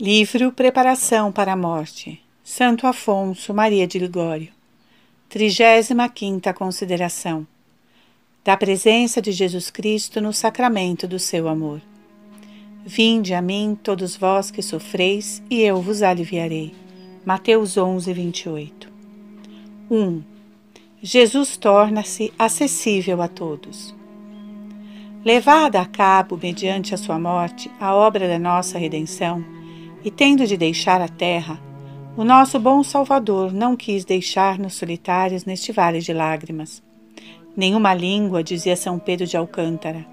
Livro 0.00 0.52
Preparação 0.52 1.32
para 1.32 1.54
a 1.54 1.56
Morte. 1.56 2.22
Santo 2.44 2.86
Afonso 2.86 3.52
Maria 3.52 3.84
de 3.84 3.98
Ligório. 3.98 4.52
35 5.28 6.54
Consideração. 6.54 7.44
Da 8.44 8.56
presença 8.56 9.20
de 9.20 9.32
Jesus 9.32 9.72
Cristo 9.72 10.20
no 10.20 10.32
sacramento 10.32 11.08
do 11.08 11.18
seu 11.18 11.48
amor. 11.48 11.80
Vinde 12.86 13.34
a 13.34 13.42
mim 13.42 13.76
todos 13.82 14.14
vós 14.14 14.52
que 14.52 14.62
sofreis 14.62 15.42
e 15.50 15.62
eu 15.62 15.82
vos 15.82 16.00
aliviarei. 16.00 16.72
Mateus 17.26 17.76
11, 17.76 18.12
28 18.12 18.92
1. 19.90 20.22
Jesus 21.02 21.56
torna-se 21.56 22.32
acessível 22.38 23.20
a 23.20 23.26
todos. 23.26 23.92
Levada 25.24 25.80
a 25.80 25.84
cabo, 25.84 26.38
mediante 26.40 26.94
a 26.94 26.96
sua 26.96 27.18
morte, 27.18 27.68
a 27.80 27.92
obra 27.92 28.28
da 28.28 28.38
nossa 28.38 28.78
redenção, 28.78 29.57
e 30.04 30.10
tendo 30.10 30.46
de 30.46 30.56
deixar 30.56 31.00
a 31.00 31.08
terra, 31.08 31.60
o 32.16 32.24
nosso 32.24 32.58
bom 32.58 32.82
Salvador 32.82 33.52
não 33.52 33.76
quis 33.76 34.04
deixar-nos 34.04 34.74
solitários 34.74 35.44
neste 35.44 35.70
vale 35.70 36.00
de 36.00 36.12
lágrimas. 36.12 36.82
Nenhuma 37.56 37.94
língua, 37.94 38.42
dizia 38.42 38.76
São 38.76 38.98
Pedro 38.98 39.26
de 39.26 39.36
Alcântara, 39.36 40.04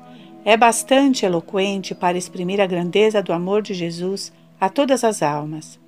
é 0.44 0.56
bastante 0.56 1.26
eloquente 1.26 1.96
para 1.96 2.18
exprimir 2.18 2.62
a 2.62 2.68
grandeza 2.68 3.22
do 3.22 3.34
amor 3.34 3.64
de 3.64 3.74
Jesus 3.74 4.32
a 4.60 4.70
todas 4.70 5.04
as 5.04 5.24
almas. 5.24 5.80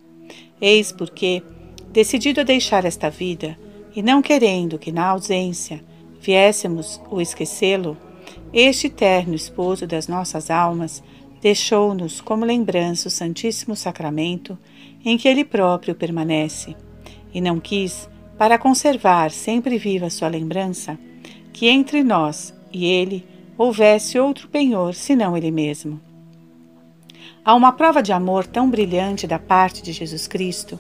Eis 0.59 0.91
porque, 0.91 1.43
decidido 1.91 2.41
a 2.41 2.43
deixar 2.43 2.83
esta 2.83 3.09
vida, 3.09 3.57
e 3.95 4.01
não 4.01 4.21
querendo 4.21 4.79
que 4.79 4.91
na 4.91 5.07
ausência 5.07 5.83
viéssemos 6.19 6.99
o 7.09 7.21
esquecê-lo, 7.21 7.95
este 8.51 8.89
terno 8.89 9.35
esposo 9.35 9.85
das 9.85 10.07
nossas 10.07 10.49
almas 10.49 11.03
deixou-nos 11.41 12.21
como 12.21 12.45
lembrança 12.45 13.07
o 13.07 13.11
Santíssimo 13.11 13.75
Sacramento 13.75 14.57
em 15.03 15.17
que 15.17 15.27
ele 15.27 15.45
próprio 15.45 15.95
permanece, 15.95 16.75
e 17.33 17.39
não 17.39 17.59
quis, 17.59 18.09
para 18.37 18.57
conservar 18.57 19.31
sempre 19.31 19.77
viva 19.77 20.09
sua 20.09 20.27
lembrança, 20.27 20.97
que 21.53 21.67
entre 21.67 22.03
nós 22.03 22.53
e 22.71 22.85
ele 22.85 23.25
houvesse 23.57 24.19
outro 24.19 24.47
penhor 24.47 24.93
senão 24.93 25.35
ele 25.35 25.51
mesmo. 25.51 25.99
A 27.43 27.55
uma 27.55 27.71
prova 27.71 28.03
de 28.03 28.11
amor 28.11 28.45
tão 28.45 28.69
brilhante 28.69 29.25
da 29.25 29.39
parte 29.39 29.81
de 29.81 29.93
Jesus 29.93 30.27
Cristo, 30.27 30.79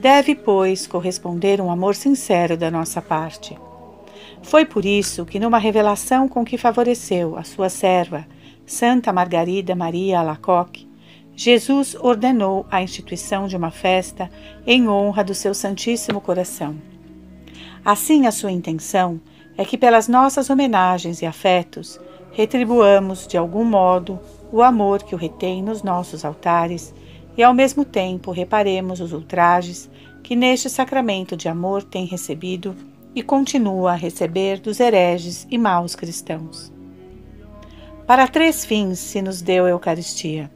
deve, 0.00 0.34
pois, 0.34 0.86
corresponder 0.86 1.60
um 1.60 1.70
amor 1.70 1.94
sincero 1.94 2.56
da 2.56 2.70
nossa 2.70 3.02
parte. 3.02 3.56
Foi 4.42 4.64
por 4.64 4.84
isso 4.84 5.26
que, 5.26 5.38
numa 5.38 5.58
revelação 5.58 6.28
com 6.28 6.44
que 6.44 6.56
favoreceu 6.56 7.36
a 7.36 7.44
sua 7.44 7.68
serva, 7.68 8.26
Santa 8.66 9.12
Margarida 9.12 9.76
Maria 9.76 10.18
Alacoque, 10.18 10.88
Jesus 11.36 11.94
ordenou 12.00 12.66
a 12.68 12.82
instituição 12.82 13.46
de 13.46 13.56
uma 13.56 13.70
festa 13.70 14.28
em 14.66 14.88
honra 14.88 15.22
do 15.22 15.34
seu 15.34 15.54
Santíssimo 15.54 16.20
Coração. 16.20 16.74
Assim, 17.84 18.26
a 18.26 18.32
sua 18.32 18.50
intenção 18.50 19.20
é 19.56 19.64
que, 19.64 19.78
pelas 19.78 20.08
nossas 20.08 20.50
homenagens 20.50 21.22
e 21.22 21.26
afetos, 21.26 22.00
retribuamos 22.32 23.28
de 23.28 23.36
algum 23.36 23.64
modo 23.64 24.18
o 24.50 24.60
amor 24.60 25.04
que 25.04 25.14
o 25.14 25.18
retém 25.18 25.62
nos 25.62 25.84
nossos 25.84 26.24
altares 26.24 26.92
e, 27.36 27.44
ao 27.44 27.54
mesmo 27.54 27.84
tempo, 27.84 28.32
reparemos 28.32 29.00
os 29.00 29.12
ultrajes 29.12 29.88
que 30.24 30.34
neste 30.34 30.68
sacramento 30.68 31.36
de 31.36 31.48
amor 31.48 31.84
tem 31.84 32.04
recebido 32.04 32.74
e 33.14 33.22
continua 33.22 33.92
a 33.92 33.96
receber 33.96 34.58
dos 34.58 34.80
hereges 34.80 35.46
e 35.48 35.56
maus 35.56 35.94
cristãos. 35.94 36.75
Para 38.06 38.28
três 38.28 38.64
fins 38.64 39.00
se 39.00 39.20
nos 39.20 39.42
deu 39.42 39.64
a 39.64 39.70
Eucaristia. 39.70 40.48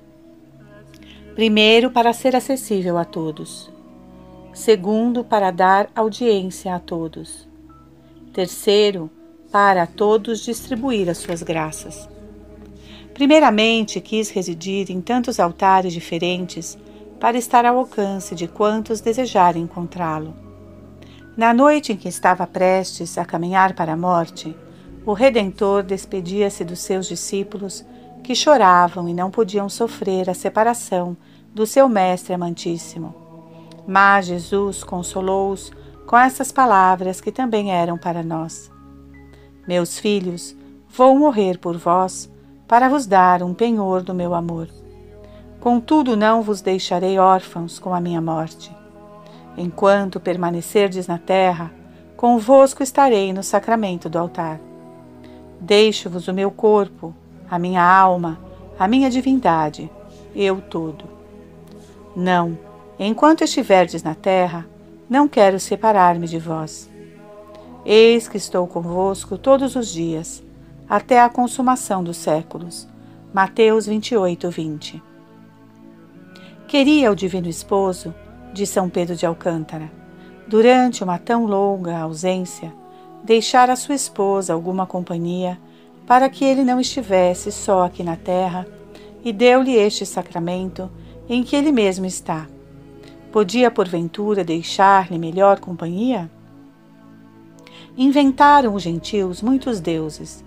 Primeiro, 1.35 1.91
para 1.91 2.13
ser 2.13 2.37
acessível 2.37 2.97
a 2.97 3.05
todos. 3.05 3.69
Segundo, 4.55 5.25
para 5.25 5.51
dar 5.51 5.91
audiência 5.93 6.73
a 6.73 6.79
todos. 6.79 7.49
Terceiro, 8.33 9.11
para 9.51 9.83
a 9.83 9.87
todos 9.87 10.45
distribuir 10.45 11.11
as 11.11 11.19
suas 11.19 11.43
graças. 11.43 12.09
Primeiramente, 13.15 14.01
quis 14.01 14.31
residir 14.31 14.89
em 14.89 15.01
tantos 15.01 15.41
altares 15.41 15.93
diferentes 15.93 16.79
para 17.19 17.37
estar 17.37 17.67
ao 17.67 17.79
alcance 17.79 18.37
de 18.37 18.47
quantos 18.47 19.01
desejarem 19.01 19.65
encontrá-lo. 19.65 20.37
Na 21.37 21.53
noite 21.53 21.93
em 21.93 21.97
que 21.97 22.09
estava 22.09 22.47
prestes 22.47 23.19
a 23.19 23.25
caminhar 23.25 23.75
para 23.75 23.95
a 23.95 23.97
morte, 23.97 24.55
o 25.05 25.13
Redentor 25.13 25.83
despedia-se 25.83 26.65
dos 26.65 26.81
seus 26.81 27.07
discípulos, 27.07 27.85
que 28.23 28.35
choravam 28.35 29.09
e 29.09 29.15
não 29.15 29.31
podiam 29.31 29.69
sofrer 29.69 30.29
a 30.29 30.35
separação 30.35 31.17
do 31.55 31.67
seu 31.67 31.89
Mestre 31.89 32.35
amantíssimo. 32.35 33.15
Mas 33.87 34.27
Jesus 34.27 34.85
consolou-os 34.85 35.73
com 36.07 36.17
essas 36.17 36.53
palavras 36.53 37.21
que 37.21 37.33
também 37.33 37.73
eram 37.73 37.97
para 37.97 38.23
nós: 38.23 38.71
Meus 39.67 39.99
filhos, 39.99 40.55
vou 40.89 41.19
morrer 41.19 41.59
por 41.59 41.77
vós, 41.79 42.31
para 42.69 42.89
vos 42.89 43.07
dar 43.07 43.43
um 43.43 43.55
penhor 43.55 44.03
do 44.03 44.15
meu 44.15 44.35
amor. 44.35 44.69
Contudo, 45.59 46.17
não 46.17 46.43
vos 46.43 46.61
deixarei 46.61 47.19
órfãos 47.19 47.79
com 47.79 47.95
a 47.95 48.01
minha 48.01 48.21
morte. 48.21 48.75
Enquanto 49.57 50.21
permanecerdes 50.21 51.07
na 51.07 51.19
terra, 51.19 51.73
convosco 52.17 52.83
estarei 52.83 53.33
no 53.33 53.43
sacramento 53.43 54.09
do 54.09 54.19
altar. 54.19 54.61
Deixo-vos 55.61 56.27
o 56.27 56.33
meu 56.33 56.51
corpo, 56.51 57.15
a 57.51 57.59
minha 57.59 57.83
alma, 57.83 58.39
a 58.79 58.89
minha 58.89 59.11
divindade, 59.11 59.91
eu 60.35 60.61
todo. 60.61 61.05
Não, 62.17 62.59
enquanto 62.99 63.45
estiverdes 63.45 64.03
na 64.03 64.15
terra, 64.15 64.67
não 65.09 65.29
quero 65.29 65.61
separar-me 65.61 66.27
de 66.27 66.39
vós. 66.39 66.91
Eis 67.85 68.29
que 68.29 68.37
estou 68.37 68.67
convosco 68.67 69.37
todos 69.37 69.77
os 69.77 69.89
dias, 69.89 70.43
até 70.89 71.21
a 71.21 71.29
consumação 71.29 72.03
dos 72.03 72.17
séculos. 72.17 72.89
Mateus 73.33 73.87
28, 73.87 74.51
20. 74.51 75.03
Queria 76.67 77.11
o 77.11 77.17
Divino 77.17 77.49
Esposo, 77.49 78.15
de 78.53 78.67
São 78.67 78.89
Pedro 78.89 79.15
de 79.15 79.27
Alcântara, 79.27 79.91
durante 80.47 81.05
uma 81.05 81.19
tão 81.19 81.47
longa 81.47 81.99
ausência, 81.99 82.73
deixar 83.23 83.71
a 83.71 83.77
sua 83.77 83.95
esposa 83.95 84.53
alguma 84.53 84.87
companhia 84.87 85.59
para 86.07 86.29
que 86.29 86.45
ele 86.45 86.65
não 86.65 86.81
estivesse 86.81 87.53
só 87.53 87.85
aqui 87.85 88.03
na 88.03 88.17
terra, 88.17 88.67
e 89.25 89.33
deu-lhe 89.33 89.77
este 89.77 90.05
sacramento 90.05 90.91
em 91.29 91.43
que 91.45 91.55
ele 91.55 91.71
mesmo 91.71 92.07
está. 92.07 92.49
Podia, 93.31 93.71
porventura, 93.71 94.43
deixar-lhe 94.43 95.19
melhor 95.19 95.61
companhia? 95.61 96.29
Inventaram 97.97 98.75
os 98.75 98.83
gentios 98.83 99.41
muitos 99.41 99.79
deuses. 99.79 100.45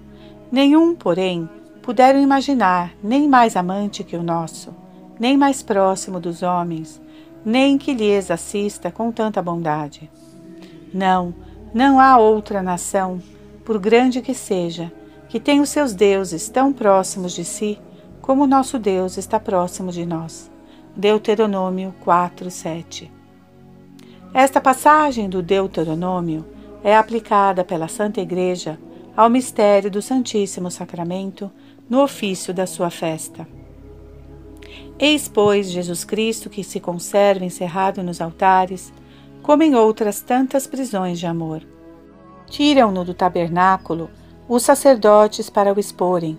Nenhum, 0.51 0.93
porém, 0.93 1.47
puderam 1.81 2.19
imaginar 2.19 2.91
nem 3.01 3.29
mais 3.29 3.55
amante 3.55 4.03
que 4.03 4.17
o 4.17 4.23
nosso, 4.23 4.73
nem 5.17 5.37
mais 5.37 5.63
próximo 5.63 6.19
dos 6.19 6.43
homens, 6.43 7.01
nem 7.45 7.77
que 7.77 7.93
lhes 7.93 8.29
assista 8.29 8.91
com 8.91 9.11
tanta 9.11 9.41
bondade. 9.41 10.09
Não, 10.93 11.33
não 11.73 11.99
há 11.99 12.17
outra 12.17 12.61
nação, 12.61 13.21
por 13.65 13.79
grande 13.79 14.21
que 14.21 14.33
seja, 14.33 14.91
que 15.27 15.39
tenha 15.39 15.61
os 15.61 15.69
seus 15.69 15.93
deuses 15.93 16.47
tão 16.47 16.71
próximos 16.71 17.33
de 17.33 17.43
si 17.43 17.79
como 18.21 18.43
o 18.43 18.47
nosso 18.47 18.77
Deus 18.77 19.17
está 19.17 19.39
próximo 19.39 19.91
de 19.91 20.05
nós. 20.05 20.51
Deuteronômio 20.95 21.93
4, 22.01 22.51
7. 22.51 23.11
Esta 24.33 24.61
passagem 24.61 25.27
do 25.27 25.41
Deuteronômio 25.41 26.45
é 26.83 26.95
aplicada 26.95 27.63
pela 27.63 27.87
Santa 27.87 28.21
Igreja 28.21 28.79
ao 29.15 29.29
mistério 29.29 29.89
do 29.89 30.01
Santíssimo 30.01 30.69
Sacramento 30.69 31.51
no 31.89 32.01
ofício 32.01 32.53
da 32.53 32.67
sua 32.67 32.89
festa. 32.89 33.47
Eis, 34.99 35.27
pois, 35.27 35.69
Jesus 35.69 36.03
Cristo 36.03 36.49
que 36.49 36.63
se 36.63 36.79
conserva 36.79 37.43
encerrado 37.43 38.03
nos 38.03 38.21
altares, 38.21 38.93
como 39.43 39.61
em 39.61 39.75
outras 39.75 40.21
tantas 40.21 40.65
prisões 40.65 41.19
de 41.19 41.27
amor. 41.27 41.61
Tiram-no 42.47 43.03
do 43.03 43.13
tabernáculo 43.13 44.09
os 44.47 44.63
sacerdotes 44.63 45.49
para 45.49 45.73
o 45.73 45.79
exporem 45.79 46.37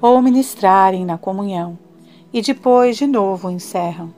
ou 0.00 0.20
ministrarem 0.22 1.04
na 1.04 1.18
comunhão, 1.18 1.78
e 2.32 2.42
depois 2.42 2.96
de 2.96 3.06
novo 3.06 3.48
o 3.48 3.50
encerram. 3.50 4.12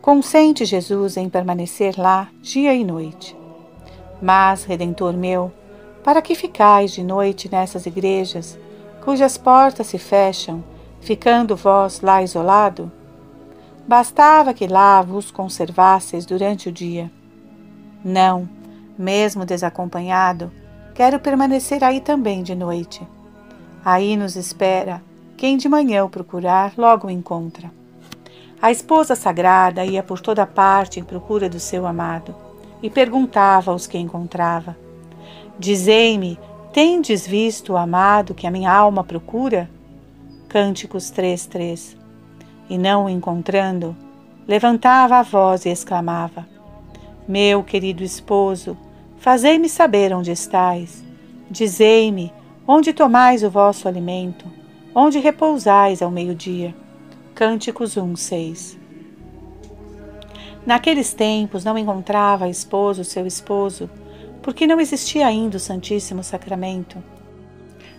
Consente 0.00 0.64
Jesus 0.64 1.16
em 1.16 1.28
permanecer 1.28 1.94
lá 1.98 2.28
dia 2.40 2.74
e 2.74 2.82
noite. 2.82 3.36
Mas, 4.20 4.64
Redentor 4.64 5.12
meu, 5.12 5.52
para 6.02 6.22
que 6.22 6.34
ficais 6.34 6.92
de 6.92 7.02
noite 7.02 7.50
nessas 7.50 7.84
igrejas, 7.84 8.58
cujas 9.04 9.36
portas 9.36 9.86
se 9.86 9.98
fecham, 9.98 10.64
ficando 11.00 11.56
vós 11.56 12.00
lá 12.00 12.22
isolado? 12.22 12.90
Bastava 13.86 14.54
que 14.54 14.66
lá 14.66 15.02
vos 15.02 15.30
conservasseis 15.30 16.24
durante 16.24 16.68
o 16.68 16.72
dia. 16.72 17.10
Não, 18.04 18.48
mesmo 18.98 19.44
desacompanhado, 19.44 20.50
quero 20.94 21.18
permanecer 21.18 21.84
aí 21.84 22.00
também 22.00 22.42
de 22.42 22.54
noite. 22.54 23.06
Aí 23.84 24.16
nos 24.16 24.36
espera 24.36 25.02
quem 25.36 25.56
de 25.56 25.68
manhã 25.68 26.04
o 26.04 26.10
procurar 26.10 26.72
logo 26.76 27.06
o 27.06 27.10
encontra. 27.10 27.70
A 28.60 28.70
esposa 28.70 29.14
sagrada 29.14 29.84
ia 29.84 30.02
por 30.02 30.20
toda 30.20 30.46
parte 30.46 31.00
em 31.00 31.04
procura 31.04 31.48
do 31.48 31.58
seu 31.58 31.86
amado 31.86 32.34
e 32.82 32.90
perguntava 32.90 33.70
aos 33.70 33.86
que 33.86 33.96
encontrava: 33.96 34.76
Dizei-me, 35.58 36.38
tendes 36.72 37.26
visto 37.26 37.72
o 37.72 37.76
amado 37.76 38.34
que 38.34 38.46
a 38.46 38.50
minha 38.50 38.72
alma 38.72 39.02
procura? 39.02 39.68
Cânticos 40.48 41.10
3:3. 41.10 41.96
E 42.68 42.76
não 42.76 43.06
o 43.06 43.08
encontrando, 43.08 43.96
levantava 44.46 45.16
a 45.16 45.22
voz 45.22 45.64
e 45.64 45.70
exclamava: 45.70 46.46
Meu 47.30 47.62
querido 47.62 48.02
esposo, 48.02 48.76
fazei-me 49.18 49.68
saber 49.68 50.12
onde 50.12 50.32
estais. 50.32 51.00
Dizei-me, 51.48 52.32
onde 52.66 52.92
tomais 52.92 53.44
o 53.44 53.48
vosso 53.48 53.86
alimento, 53.86 54.46
onde 54.92 55.20
repousais 55.20 56.02
ao 56.02 56.10
meio-dia. 56.10 56.74
Cânticos 57.32 57.96
1, 57.96 58.16
6. 58.16 58.78
Naqueles 60.66 61.14
tempos 61.14 61.62
não 61.62 61.78
encontrava 61.78 62.46
a 62.46 62.50
esposa 62.50 63.02
o 63.02 63.04
seu 63.04 63.24
esposo, 63.24 63.88
porque 64.42 64.66
não 64.66 64.80
existia 64.80 65.24
ainda 65.24 65.56
o 65.56 65.60
Santíssimo 65.60 66.24
Sacramento. 66.24 66.98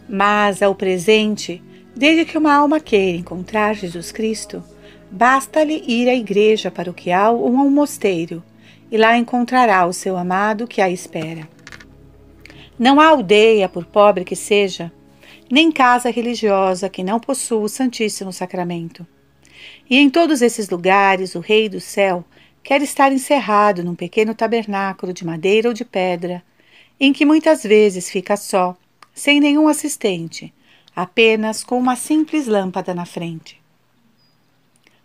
Mas, 0.10 0.62
ao 0.62 0.76
presente, 0.76 1.64
desde 1.96 2.26
que 2.26 2.38
uma 2.38 2.54
alma 2.54 2.82
queira 2.82 3.20
encontrar 3.20 3.76
Jesus 3.76 4.12
Cristo, 4.12 4.62
basta-lhe 5.10 5.86
ir 5.88 6.10
à 6.10 6.14
igreja 6.14 6.70
paroquial 6.70 7.40
ou 7.40 7.56
a 7.56 7.62
um 7.62 7.70
mosteiro, 7.70 8.44
e 8.92 8.98
lá 8.98 9.18
encontrará 9.18 9.86
o 9.86 9.94
seu 9.94 10.18
amado 10.18 10.68
que 10.68 10.82
a 10.82 10.90
espera. 10.90 11.48
Não 12.78 13.00
há 13.00 13.08
aldeia, 13.08 13.70
por 13.70 13.86
pobre 13.86 14.26
que 14.26 14.36
seja, 14.36 14.92
nem 15.50 15.72
casa 15.72 16.10
religiosa 16.10 16.90
que 16.90 17.04
não 17.04 17.20
possua 17.20 17.62
o 17.62 17.70
Santíssimo 17.70 18.34
Sacramento. 18.34 19.08
E 19.90 19.98
em 19.98 20.10
todos 20.10 20.42
esses 20.42 20.70
lugares, 20.70 21.36
o 21.36 21.40
Rei 21.40 21.70
do 21.70 21.80
céu 21.80 22.26
quer 22.64 22.82
estar 22.82 23.12
encerrado 23.12 23.84
num 23.84 23.96
pequeno 23.96 24.36
tabernáculo 24.36 25.14
de 25.14 25.26
madeira 25.26 25.70
ou 25.70 25.74
de 25.74 25.86
pedra, 25.86 26.44
em 27.00 27.14
que 27.14 27.26
muitas 27.26 27.64
vezes 27.64 28.10
fica 28.10 28.36
só, 28.36 28.76
sem 29.14 29.40
nenhum 29.40 29.68
assistente, 29.68 30.54
apenas 30.96 31.64
com 31.64 31.78
uma 31.78 31.96
simples 31.96 32.48
lâmpada 32.48 32.94
na 32.94 33.06
frente. 33.06 33.62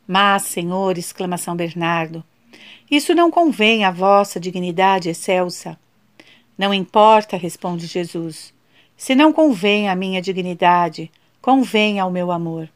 Mas, 0.06 0.43
Senhor, 0.43 0.97
exclama 0.99 1.37
São 1.37 1.56
Bernardo, 1.56 2.23
isso 2.91 3.15
não 3.15 3.31
convém 3.31 3.85
à 3.85 3.91
vossa 3.91 4.38
dignidade 4.38 5.09
excelsa. 5.09 5.79
Não 6.56 6.73
importa, 6.73 7.37
responde 7.37 7.87
Jesus. 7.87 8.55
Se 8.97 9.15
não 9.15 9.33
convém 9.33 9.88
à 9.88 9.94
minha 9.94 10.23
dignidade, 10.23 11.11
convém 11.43 11.99
ao 11.99 12.11
meu 12.11 12.31
amor. 12.31 12.69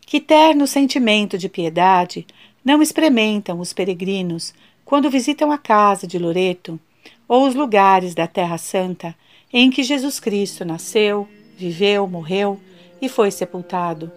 Que 0.00 0.20
terno 0.20 0.66
sentimento 0.66 1.36
de 1.36 1.48
piedade 1.48 2.26
não 2.64 2.80
experimentam 2.80 3.60
os 3.60 3.72
peregrinos 3.72 4.54
quando 4.84 5.10
visitam 5.10 5.50
a 5.50 5.58
casa 5.58 6.06
de 6.06 6.18
Loreto 6.18 6.78
ou 7.26 7.46
os 7.46 7.54
lugares 7.54 8.14
da 8.14 8.26
Terra 8.26 8.58
Santa 8.58 9.14
em 9.52 9.70
que 9.70 9.82
Jesus 9.82 10.18
Cristo 10.18 10.64
nasceu, 10.64 11.28
viveu, 11.56 12.06
morreu 12.08 12.60
e 13.00 13.08
foi 13.08 13.30
sepultado, 13.30 14.10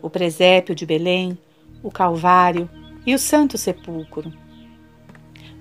o 0.00 0.10
presépio 0.10 0.74
de 0.74 0.84
Belém, 0.84 1.38
o 1.82 1.90
Calvário 1.90 2.68
e 3.06 3.14
o 3.14 3.18
Santo 3.18 3.58
Sepulcro. 3.58 4.32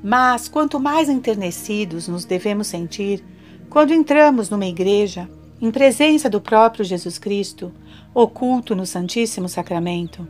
Mas 0.04 0.48
quanto 0.48 0.80
mais 0.80 1.10
enternecidos 1.10 2.08
nos 2.08 2.26
devemos 2.26 2.68
sentir 2.68 3.24
quando 3.70 3.94
entramos 3.94 4.50
numa 4.50 4.66
igreja 4.66 5.30
em 5.62 5.70
presença 5.70 6.30
do 6.30 6.42
próprio 6.42 6.84
Jesus 6.84 7.20
Cristo 7.20 7.72
oculto 8.14 8.76
no 8.76 8.86
Santíssimo 8.86 9.48
Sacramento. 9.48 10.28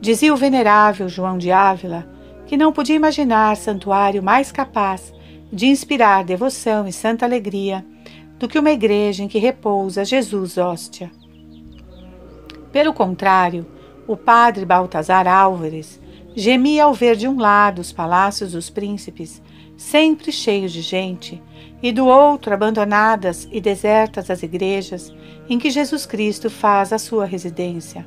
Dizia 0.00 0.34
o 0.34 0.36
venerável 0.36 1.08
João 1.08 1.38
de 1.38 1.50
Ávila 1.50 2.06
que 2.46 2.56
não 2.56 2.72
podia 2.72 2.96
imaginar 2.96 3.56
santuário 3.56 4.22
mais 4.22 4.52
capaz 4.52 5.12
de 5.52 5.66
inspirar 5.66 6.24
devoção 6.24 6.86
e 6.86 6.92
santa 6.92 7.24
alegria 7.24 7.84
do 8.38 8.48
que 8.48 8.58
uma 8.58 8.72
igreja 8.72 9.22
em 9.22 9.28
que 9.28 9.38
repousa 9.38 10.04
Jesus 10.04 10.58
hóstia. 10.58 11.10
Pelo 12.72 12.92
contrário, 12.92 13.64
o 14.06 14.16
padre 14.16 14.66
Baltazar 14.66 15.26
Álvares 15.26 16.00
gemia 16.34 16.84
ao 16.84 16.94
ver 16.94 17.16
de 17.16 17.28
um 17.28 17.38
lado 17.38 17.80
os 17.80 17.92
palácios 17.92 18.52
dos 18.52 18.68
príncipes, 18.68 19.42
sempre 19.76 20.32
cheios 20.32 20.72
de 20.72 20.82
gente, 20.82 21.40
e 21.82 21.92
do 21.92 22.06
outro 22.06 22.54
abandonadas 22.54 23.46
e 23.52 23.60
desertas 23.60 24.30
as 24.30 24.42
igrejas 24.42 25.12
em 25.48 25.58
que 25.58 25.70
Jesus 25.70 26.06
Cristo 26.06 26.48
faz 26.48 26.92
a 26.92 26.98
sua 26.98 27.26
residência. 27.26 28.06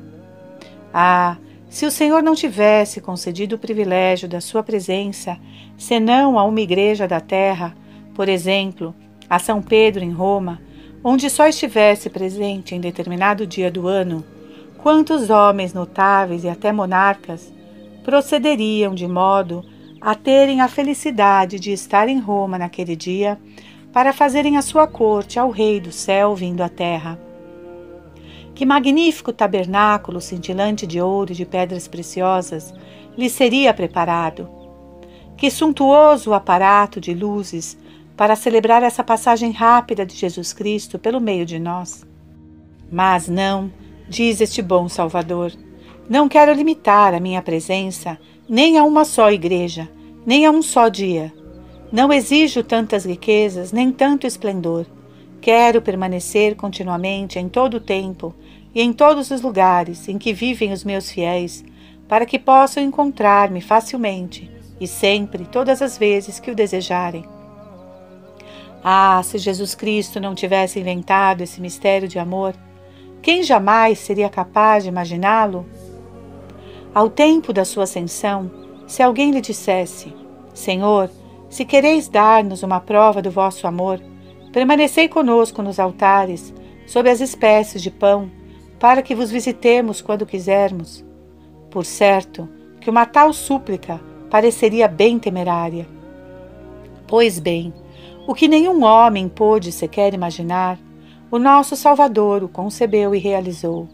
Ah, 0.92 1.36
se 1.68 1.86
o 1.86 1.90
Senhor 1.90 2.22
não 2.22 2.34
tivesse 2.34 3.00
concedido 3.00 3.56
o 3.56 3.58
privilégio 3.58 4.28
da 4.28 4.40
sua 4.40 4.62
presença, 4.62 5.38
senão 5.76 6.38
a 6.38 6.44
uma 6.44 6.60
igreja 6.60 7.06
da 7.06 7.20
terra, 7.20 7.74
por 8.14 8.28
exemplo, 8.28 8.94
a 9.30 9.38
São 9.38 9.62
Pedro 9.62 10.02
em 10.02 10.10
Roma, 10.10 10.60
onde 11.04 11.30
só 11.30 11.46
estivesse 11.46 12.10
presente 12.10 12.74
em 12.74 12.80
determinado 12.80 13.46
dia 13.46 13.70
do 13.70 13.86
ano, 13.86 14.24
quantos 14.78 15.30
homens 15.30 15.72
notáveis 15.72 16.42
e 16.42 16.48
até 16.48 16.72
monarcas 16.72 17.52
procederiam 18.08 18.94
de 18.94 19.06
modo 19.06 19.62
a 20.00 20.14
terem 20.14 20.62
a 20.62 20.66
felicidade 20.66 21.60
de 21.60 21.72
estar 21.72 22.08
em 22.08 22.18
Roma 22.18 22.56
naquele 22.56 22.96
dia 22.96 23.38
para 23.92 24.14
fazerem 24.14 24.56
a 24.56 24.62
sua 24.62 24.86
corte 24.86 25.38
ao 25.38 25.50
Rei 25.50 25.78
do 25.78 25.92
céu 25.92 26.34
vindo 26.34 26.62
à 26.62 26.70
terra. 26.70 27.20
Que 28.54 28.64
magnífico 28.64 29.30
tabernáculo 29.30 30.22
cintilante 30.22 30.86
de 30.86 30.98
ouro 31.02 31.32
e 31.32 31.34
de 31.34 31.44
pedras 31.44 31.86
preciosas 31.86 32.72
lhe 33.14 33.28
seria 33.28 33.74
preparado! 33.74 34.48
Que 35.36 35.50
suntuoso 35.50 36.32
aparato 36.32 37.02
de 37.02 37.12
luzes 37.12 37.76
para 38.16 38.36
celebrar 38.36 38.82
essa 38.82 39.04
passagem 39.04 39.50
rápida 39.50 40.06
de 40.06 40.16
Jesus 40.16 40.54
Cristo 40.54 40.98
pelo 40.98 41.20
meio 41.20 41.44
de 41.44 41.58
nós! 41.58 42.06
Mas 42.90 43.28
não, 43.28 43.70
diz 44.08 44.40
este 44.40 44.62
bom 44.62 44.88
Salvador, 44.88 45.52
não 46.08 46.28
quero 46.28 46.52
limitar 46.52 47.12
a 47.12 47.20
minha 47.20 47.42
presença 47.42 48.18
nem 48.48 48.78
a 48.78 48.84
uma 48.84 49.04
só 49.04 49.30
igreja, 49.30 49.88
nem 50.24 50.46
a 50.46 50.50
um 50.50 50.62
só 50.62 50.88
dia. 50.88 51.32
Não 51.92 52.12
exijo 52.12 52.62
tantas 52.62 53.04
riquezas, 53.04 53.72
nem 53.72 53.92
tanto 53.92 54.26
esplendor. 54.26 54.86
Quero 55.40 55.82
permanecer 55.82 56.56
continuamente 56.56 57.38
em 57.38 57.48
todo 57.48 57.74
o 57.74 57.80
tempo 57.80 58.34
e 58.74 58.80
em 58.80 58.92
todos 58.92 59.30
os 59.30 59.42
lugares 59.42 60.08
em 60.08 60.16
que 60.16 60.32
vivem 60.32 60.72
os 60.72 60.82
meus 60.82 61.10
fiéis, 61.10 61.64
para 62.08 62.24
que 62.24 62.38
possam 62.38 62.82
encontrar-me 62.82 63.60
facilmente 63.60 64.50
e 64.80 64.86
sempre, 64.86 65.44
todas 65.44 65.82
as 65.82 65.98
vezes 65.98 66.40
que 66.40 66.50
o 66.50 66.54
desejarem. 66.54 67.24
Ah, 68.82 69.20
se 69.24 69.36
Jesus 69.38 69.74
Cristo 69.74 70.20
não 70.20 70.34
tivesse 70.34 70.78
inventado 70.78 71.42
esse 71.42 71.60
mistério 71.60 72.08
de 72.08 72.18
amor, 72.18 72.54
quem 73.20 73.42
jamais 73.42 73.98
seria 73.98 74.28
capaz 74.28 74.84
de 74.84 74.88
imaginá-lo? 74.88 75.66
Ao 76.94 77.08
tempo 77.10 77.52
da 77.52 77.64
sua 77.64 77.84
ascensão, 77.84 78.50
se 78.86 79.02
alguém 79.02 79.30
lhe 79.30 79.40
dissesse: 79.40 80.12
Senhor, 80.54 81.10
se 81.48 81.64
quereis 81.64 82.08
dar-nos 82.08 82.62
uma 82.62 82.80
prova 82.80 83.22
do 83.22 83.30
vosso 83.30 83.66
amor, 83.66 84.00
permanecei 84.52 85.08
conosco 85.08 85.62
nos 85.62 85.78
altares, 85.78 86.52
sob 86.86 87.08
as 87.08 87.20
espécies 87.20 87.82
de 87.82 87.90
pão, 87.90 88.30
para 88.78 89.02
que 89.02 89.14
vos 89.14 89.30
visitemos 89.30 90.00
quando 90.00 90.26
quisermos. 90.26 91.04
Por 91.70 91.84
certo 91.84 92.48
que 92.80 92.88
uma 92.88 93.04
tal 93.04 93.32
súplica 93.32 94.00
pareceria 94.30 94.88
bem 94.88 95.18
temerária. 95.18 95.86
Pois 97.06 97.38
bem, 97.38 97.72
o 98.26 98.34
que 98.34 98.48
nenhum 98.48 98.84
homem 98.84 99.28
pôde 99.28 99.72
sequer 99.72 100.14
imaginar, 100.14 100.78
o 101.30 101.38
nosso 101.38 101.76
Salvador 101.76 102.42
o 102.42 102.48
concebeu 102.48 103.14
e 103.14 103.18
realizou. 103.18 103.88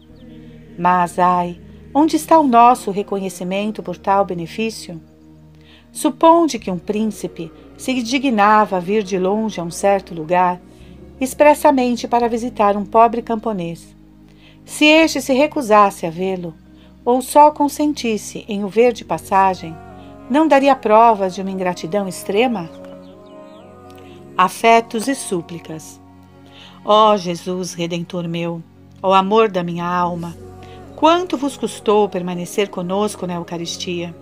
Mas, 0.77 1.17
ai, 1.19 1.59
onde 1.97 2.17
está 2.17 2.37
o 2.37 2.45
nosso 2.45 2.91
reconhecimento 2.91 3.81
por 3.81 3.97
tal 3.97 4.25
benefício? 4.25 5.01
Suponde 5.93 6.59
que 6.59 6.69
um 6.69 6.77
príncipe 6.77 7.49
se 7.77 8.03
dignava 8.03 8.75
a 8.75 8.79
vir 8.81 9.01
de 9.01 9.17
longe 9.17 9.61
a 9.61 9.63
um 9.63 9.71
certo 9.71 10.13
lugar, 10.13 10.59
expressamente 11.21 12.05
para 12.05 12.27
visitar 12.27 12.75
um 12.75 12.85
pobre 12.85 13.21
camponês. 13.21 13.95
Se 14.65 14.83
este 14.83 15.21
se 15.21 15.31
recusasse 15.31 16.05
a 16.05 16.09
vê-lo, 16.09 16.53
ou 17.05 17.21
só 17.21 17.49
consentisse 17.49 18.43
em 18.49 18.65
o 18.65 18.67
ver 18.67 18.91
de 18.91 19.05
passagem, 19.05 19.73
não 20.29 20.49
daria 20.49 20.75
provas 20.75 21.33
de 21.33 21.41
uma 21.41 21.51
ingratidão 21.51 22.09
extrema? 22.09 22.69
Afetos 24.37 25.07
e 25.07 25.15
súplicas. 25.15 26.01
Ó 26.83 27.13
oh, 27.13 27.17
Jesus, 27.17 27.73
Redentor 27.73 28.27
meu, 28.27 28.61
ó 29.01 29.11
oh, 29.11 29.13
amor 29.13 29.49
da 29.49 29.63
minha 29.63 29.85
alma, 29.85 30.35
quanto 30.95 31.37
vos 31.37 31.57
custou 31.57 32.07
permanecer 32.07 32.69
conosco 32.69 33.27
na 33.27 33.35
Eucaristia? 33.35 34.15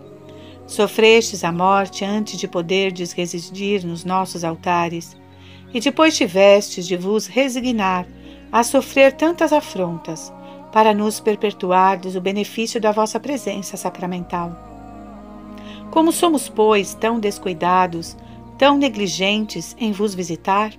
Sofrestes 0.66 1.44
a 1.44 1.52
morte 1.52 2.04
antes 2.04 2.40
de 2.40 2.48
poderdes 2.48 3.12
residir 3.12 3.86
nos 3.86 4.04
nossos 4.04 4.44
altares, 4.44 5.16
e 5.74 5.80
depois 5.80 6.16
tivestes 6.16 6.88
de 6.88 6.96
vos 6.96 7.28
resignar 7.28 8.08
a 8.52 8.64
sofrer 8.64 9.14
tantas 9.14 9.52
afrontas, 9.52 10.32
para 10.72 10.94
nos 10.94 11.20
perpetuardes 11.20 12.16
o 12.16 12.22
benefício 12.22 12.82
da 12.82 12.92
vossa 12.92 13.20
presença 13.20 13.78
sacramental. 13.78 14.58
Como 15.92 16.12
somos, 16.12 16.50
pois, 16.50 16.96
tão 16.96 17.20
descuidados, 17.20 18.18
tão 18.58 18.76
negligentes 18.76 19.76
em 19.80 19.92
vos 19.92 20.16
visitar? 20.16 20.74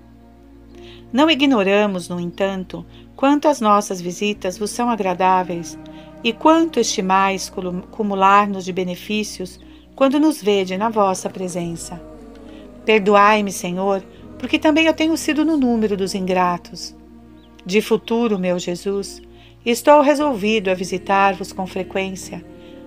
Não 1.13 1.31
ignoramos, 1.31 2.09
no 2.09 2.19
entanto, 2.19 2.85
quanto 3.16 3.49
as 3.49 3.61
nossas 3.61 4.00
visitas 4.00 4.59
vos 4.59 4.71
são 4.71 4.90
agradáveis 4.90 5.78
e 6.23 6.33
quanto 6.33 6.80
estimais 6.80 7.52
cumular-nos 7.90 8.64
de 8.64 8.73
benefícios 8.73 9.61
quando 9.94 10.18
nos 10.18 10.42
vede 10.42 10.76
na 10.76 10.88
vossa 10.88 11.28
presença. 11.30 12.00
Perdoai-me, 12.85 13.52
Senhor, 13.52 14.02
porque 14.38 14.59
também 14.59 14.87
eu 14.87 14.94
tenho 14.94 15.16
sido 15.16 15.44
no 15.44 15.56
número 15.56 15.97
dos 15.97 16.14
ingratos. 16.14 16.94
De 17.64 17.80
futuro, 17.80 18.38
meu 18.38 18.59
Jesus, 18.59 19.23
estou 19.64 20.00
resolvido 20.00 20.71
a 20.71 20.75
visitar-vos 20.75 21.52
com 21.52 21.66
frequência, 21.66 22.44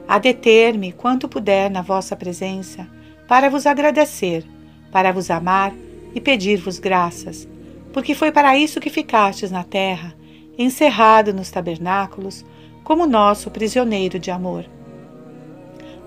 a 0.08 0.20
deter-me 0.20 0.92
quanto 0.92 1.28
puder 1.28 1.70
na 1.72 1.82
vossa 1.82 2.16
presença, 2.16 2.88
para 3.28 3.50
vos 3.50 3.66
agradecer, 3.66 4.46
para 4.92 5.12
vos 5.12 5.30
amar 5.30 5.74
e 6.14 6.22
pedir-vos 6.22 6.80
graças, 6.80 7.48
porque 7.92 8.14
foi 8.14 8.32
para 8.32 8.58
isso 8.58 8.80
que 8.80 8.90
ficastes 8.90 9.52
na 9.52 9.64
terra, 9.64 10.16
encerrado 10.58 11.34
nos 11.34 11.52
tabernáculos, 11.52 12.46
como 12.84 13.06
nosso 13.06 13.52
prisioneiro 13.52 14.18
de 14.18 14.32
amor. 14.32 14.66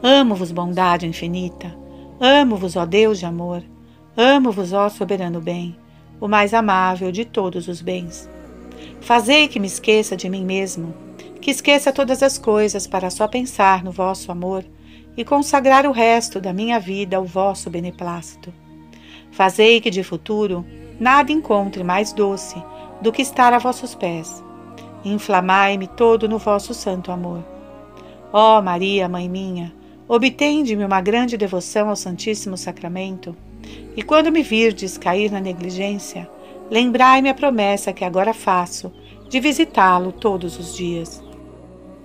Amo-vos, 0.03 0.51
bondade 0.51 1.07
infinita, 1.07 1.77
amo-vos, 2.19 2.75
ó 2.75 2.87
Deus 2.87 3.19
de 3.19 3.27
amor, 3.27 3.63
amo-vos, 4.17 4.73
ó 4.73 4.89
soberano 4.89 5.41
bem, 5.41 5.77
o 6.21 6.27
mais 6.27 6.55
amável 6.55 7.13
de 7.13 7.25
todos 7.25 7.69
os 7.69 7.83
bens. 7.83 8.29
Fazei 9.01 9.47
que 9.47 9.61
me 9.61 9.67
esqueça 9.67 10.17
de 10.17 10.29
mim 10.29 10.45
mesmo, 10.45 10.95
que 11.41 11.51
esqueça 11.51 11.93
todas 11.93 12.23
as 12.23 12.39
coisas 12.39 12.87
para 12.87 13.11
só 13.11 13.29
pensar 13.29 13.85
no 13.85 13.93
vosso 13.93 14.33
amor 14.33 14.65
e 15.17 15.25
consagrar 15.25 15.87
o 15.87 15.93
resto 15.93 16.41
da 16.41 16.53
minha 16.53 16.79
vida 16.79 17.17
ao 17.17 17.25
vosso 17.25 17.69
beneplácito. 17.69 18.53
Fazei 19.31 19.81
que 19.81 19.91
de 19.91 20.03
futuro 20.03 20.65
nada 20.99 21.33
encontre 21.33 21.85
mais 21.85 22.13
doce 22.13 22.63
do 23.01 23.13
que 23.13 23.23
estar 23.23 23.53
a 23.53 23.59
vossos 23.59 23.95
pés. 23.95 24.43
Inflamai-me 25.05 25.87
todo 25.87 26.29
no 26.29 26.39
vosso 26.39 26.75
santo 26.75 27.11
amor. 27.11 27.43
Ó 28.33 28.61
Maria, 28.61 29.09
mãe 29.09 29.29
minha, 29.29 29.75
obtende-me 30.07 30.85
uma 30.85 31.01
grande 31.01 31.37
devoção 31.37 31.89
ao 31.89 31.97
Santíssimo 31.97 32.57
Sacramento, 32.57 33.35
e 33.97 34.03
quando 34.03 34.33
me 34.33 34.43
virdes 34.43 34.99
cair 34.99 35.31
na 35.31 35.41
negligência, 35.41 36.29
lembrai-me 36.71 37.29
a 37.29 37.35
promessa 37.35 37.93
que 37.93 38.05
agora 38.05 38.35
faço 38.35 38.93
de 39.29 39.41
visitá-lo 39.41 40.13
todos 40.13 40.59
os 40.59 40.77
dias. 40.77 41.23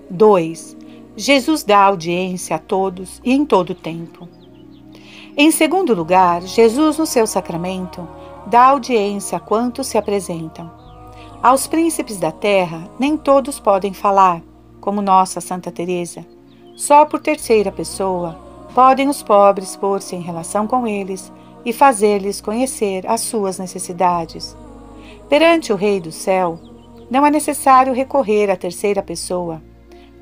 2. 0.10 0.78
Jesus 1.18 1.64
dá 1.64 1.80
audiência 1.80 2.56
a 2.56 2.60
todos 2.60 3.22
e 3.24 3.34
em 3.34 3.46
todo 3.46 3.74
tempo. 3.74 4.28
Em 5.38 5.52
segundo 5.52 5.94
lugar, 5.94 6.42
Jesus, 6.44 6.98
no 6.98 7.06
seu 7.06 7.26
sacramento, 7.26 8.08
dá 8.48 8.66
audiência 8.66 9.38
a 9.38 9.42
quantos 9.42 9.88
se 9.88 9.98
apresentam. 9.98 10.85
Aos 11.42 11.68
príncipes 11.68 12.18
da 12.18 12.32
terra, 12.32 12.90
nem 13.00 13.16
todos 13.16 13.60
podem 13.60 13.94
falar, 13.94 14.42
como 14.82 15.02
nossa 15.02 15.40
Santa 15.40 15.72
Teresa. 15.72 16.26
Só 16.76 17.06
por 17.06 17.20
terceira 17.20 17.72
pessoa 17.72 18.38
podem 18.74 19.08
os 19.08 19.24
pobres 19.24 19.76
pôr-se 19.76 20.16
em 20.16 20.22
relação 20.22 20.68
com 20.68 20.86
eles 20.86 21.32
e 21.64 21.72
fazer-lhes 21.72 22.42
conhecer 22.42 23.08
as 23.08 23.22
suas 23.22 23.58
necessidades. 23.58 24.56
Perante 25.30 25.72
o 25.72 25.76
Rei 25.76 26.00
do 26.00 26.12
céu, 26.12 26.60
não 27.10 27.26
é 27.26 27.32
necessário 27.32 27.94
recorrer 27.94 28.50
à 28.50 28.56
terceira 28.56 29.02
pessoa. 29.02 29.62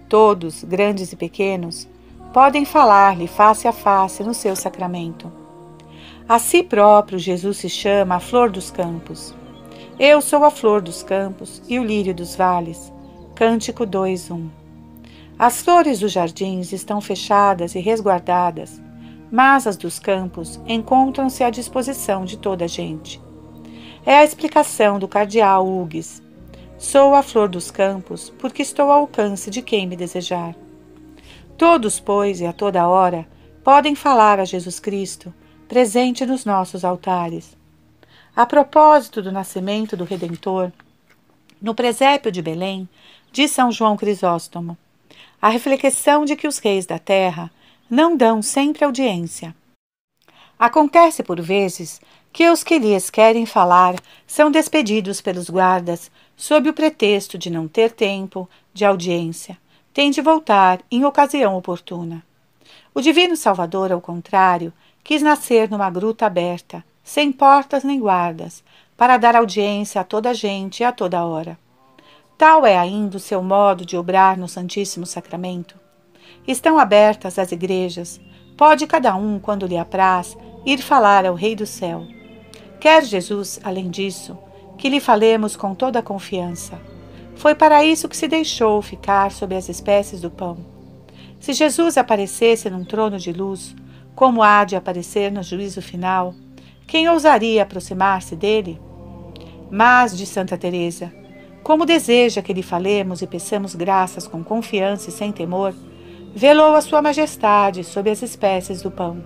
Todos, 0.08 0.64
grandes 0.64 1.12
e 1.12 1.16
pequenos, 1.16 1.88
podem 2.32 2.66
falar-lhe 2.66 3.28
face 3.28 3.68
a 3.68 3.72
face 3.72 4.24
no 4.24 4.34
seu 4.34 4.56
sacramento. 4.56 5.32
A 6.28 6.40
si 6.40 6.64
próprio, 6.64 7.18
Jesus 7.18 7.58
se 7.58 7.70
chama 7.70 8.16
a 8.16 8.20
flor 8.20 8.50
dos 8.50 8.72
campos. 8.72 9.34
Eu 10.00 10.22
sou 10.22 10.44
a 10.44 10.50
flor 10.50 10.82
dos 10.82 11.04
campos 11.04 11.62
e 11.68 11.80
o 11.80 11.84
lírio 11.84 12.16
dos 12.16 12.36
vales. 12.36 12.92
Cântico 13.36 13.86
2:1. 13.86 14.50
As 15.38 15.62
flores 15.62 16.00
dos 16.00 16.12
jardins 16.12 16.74
estão 16.74 17.00
fechadas 17.00 17.76
e 17.76 17.80
resguardadas, 17.80 18.82
mas 19.32 19.68
as 19.68 19.78
dos 19.78 20.00
campos 20.00 20.60
encontram-se 20.66 21.44
à 21.44 21.52
disposição 21.52 22.26
de 22.26 22.38
toda 22.38 22.66
a 22.66 22.68
gente. 22.68 23.22
É 24.04 24.18
a 24.18 24.24
explicação 24.24 24.98
do 24.98 25.08
cardeal 25.08 25.68
Hugues. 25.68 26.24
Sou 26.76 27.14
a 27.14 27.22
flor 27.22 27.48
dos 27.48 27.70
campos, 27.70 28.32
porque 28.40 28.64
estou 28.64 28.90
ao 28.90 29.02
alcance 29.02 29.52
de 29.52 29.62
quem 29.62 29.86
me 29.86 29.96
desejar. 29.96 30.56
Todos, 31.56 32.00
pois, 32.00 32.42
e 32.42 32.48
a 32.48 32.52
toda 32.52 32.88
hora, 32.88 33.28
podem 33.64 33.94
falar 33.94 34.40
a 34.40 34.46
Jesus 34.46 34.80
Cristo, 34.80 35.32
presente 35.68 36.26
nos 36.26 36.46
nossos 36.46 36.84
altares. 36.84 37.56
A 38.36 38.48
propósito 38.48 39.22
do 39.22 39.32
nascimento 39.32 39.96
do 39.96 40.04
Redentor, 40.04 40.72
no 41.62 41.76
presépio 41.76 42.32
de 42.32 42.42
Belém, 42.42 42.90
diz 43.32 43.52
São 43.52 43.72
João 43.72 43.96
Crisóstomo, 43.96 44.76
a 45.40 45.50
reflexão 45.50 46.26
de 46.26 46.36
que 46.36 46.48
os 46.48 46.58
reis 46.58 46.88
da 46.88 46.98
terra 46.98 47.52
não 47.88 48.18
dão 48.18 48.42
sempre 48.42 48.84
audiência. 48.84 49.56
Acontece 50.58 51.22
por 51.22 51.40
vezes 51.40 52.02
que 52.32 52.50
os 52.50 52.64
que 52.64 52.80
lhes 52.80 53.12
querem 53.12 53.46
falar 53.46 53.94
são 54.26 54.50
despedidos 54.50 55.22
pelos 55.22 55.48
guardas 55.48 56.10
sob 56.36 56.68
o 56.68 56.74
pretexto 56.74 57.38
de 57.38 57.52
não 57.52 57.68
ter 57.68 57.92
tempo 57.92 58.50
de 58.74 58.84
audiência, 58.84 59.60
tem 59.94 60.10
de 60.10 60.22
voltar 60.22 60.82
em 60.90 61.06
ocasião 61.06 61.56
oportuna. 61.56 62.24
O 62.96 63.00
Divino 63.00 63.38
Salvador, 63.38 63.92
ao 63.92 64.02
contrário, 64.02 64.74
quis 65.04 65.22
nascer 65.22 65.70
numa 65.70 65.92
gruta 65.92 66.26
aberta, 66.26 66.84
sem 67.04 67.32
portas 67.32 67.84
nem 67.84 68.00
guardas, 68.00 68.64
para 68.96 69.18
dar 69.18 69.36
audiência 69.36 70.00
a 70.00 70.04
toda 70.04 70.34
gente 70.34 70.80
e 70.80 70.84
a 70.84 70.92
toda 70.92 71.26
hora. 71.26 71.58
Tal 72.38 72.66
é 72.66 72.78
ainda 72.78 73.18
o 73.18 73.20
seu 73.20 73.44
modo 73.44 73.86
de 73.86 73.98
obrar 73.98 74.38
no 74.38 74.48
Santíssimo 74.48 75.06
Sacramento. 75.06 75.80
Estão 76.48 76.80
abertas 76.80 77.38
as 77.38 77.52
igrejas, 77.52 78.20
pode 78.58 78.88
cada 78.88 79.16
um, 79.16 79.40
quando 79.40 79.68
lhe 79.68 79.78
apraz, 79.78 80.38
ir 80.66 80.80
falar 80.80 81.26
ao 81.26 81.36
Rei 81.36 81.56
do 81.56 81.66
céu. 81.66 82.06
Quer 82.80 83.04
Jesus, 83.04 83.60
além 83.64 83.90
disso, 83.90 84.38
que 84.78 84.90
lhe 84.90 85.00
falemos 85.00 85.56
com 85.56 85.74
toda 85.76 86.00
a 86.00 86.04
confiança. 86.04 86.80
Foi 87.36 87.56
para 87.56 87.84
isso 87.84 88.08
que 88.10 88.18
se 88.18 88.28
deixou 88.28 88.82
ficar 88.82 89.32
sob 89.32 89.56
as 89.56 89.70
espécies 89.70 90.22
do 90.22 90.30
pão. 90.30 90.58
Se 91.40 91.54
Jesus 91.54 91.98
aparecesse 91.98 92.70
num 92.70 92.86
trono 92.86 93.18
de 93.18 93.32
luz, 93.32 93.76
como 94.16 94.44
há 94.44 94.64
de 94.64 94.76
aparecer 94.76 95.32
no 95.32 95.44
juízo 95.44 95.82
final, 95.82 96.34
quem 96.94 97.10
ousaria 97.10 97.64
aproximar-se 97.64 98.36
dele? 98.36 98.80
Mas, 99.72 100.16
de 100.16 100.28
Santa 100.28 100.56
Teresa, 100.56 101.12
como 101.64 101.88
deseja 101.88 102.40
que 102.40 102.54
lhe 102.54 102.62
falemos 102.62 103.24
e 103.24 103.26
peçamos 103.26 103.74
graças 103.74 104.28
com 104.28 104.44
confiança 104.44 105.10
e 105.10 105.12
sem 105.12 105.32
temor, 105.32 105.74
velou 106.36 106.76
a 106.76 106.82
sua 106.82 107.02
majestade 107.02 107.84
sob 107.84 108.12
as 108.12 108.22
espécies 108.22 108.84
do 108.84 108.92
pão. 108.92 109.24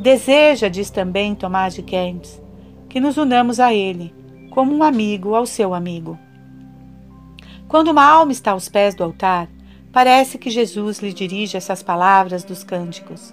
Deseja, 0.00 0.66
diz 0.66 0.90
também 0.90 1.32
Tomás 1.32 1.76
de 1.76 1.82
Kempis, 1.82 2.42
que 2.88 2.98
nos 2.98 3.16
unamos 3.16 3.60
a 3.60 3.72
ele, 3.72 4.12
como 4.50 4.74
um 4.74 4.82
amigo 4.82 5.36
ao 5.36 5.46
seu 5.46 5.72
amigo. 5.72 6.18
Quando 7.68 7.92
uma 7.92 8.04
alma 8.04 8.32
está 8.32 8.50
aos 8.50 8.68
pés 8.68 8.96
do 8.96 9.04
altar, 9.04 9.48
parece 9.92 10.38
que 10.38 10.50
Jesus 10.50 10.98
lhe 10.98 11.12
dirige 11.12 11.56
essas 11.56 11.84
palavras 11.84 12.42
dos 12.42 12.64
cânticos: 12.64 13.32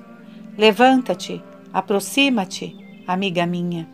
Levanta-te, 0.55 1.43
aproxima-te, 1.73 2.85
amiga 3.07 3.45
minha, 3.45 3.87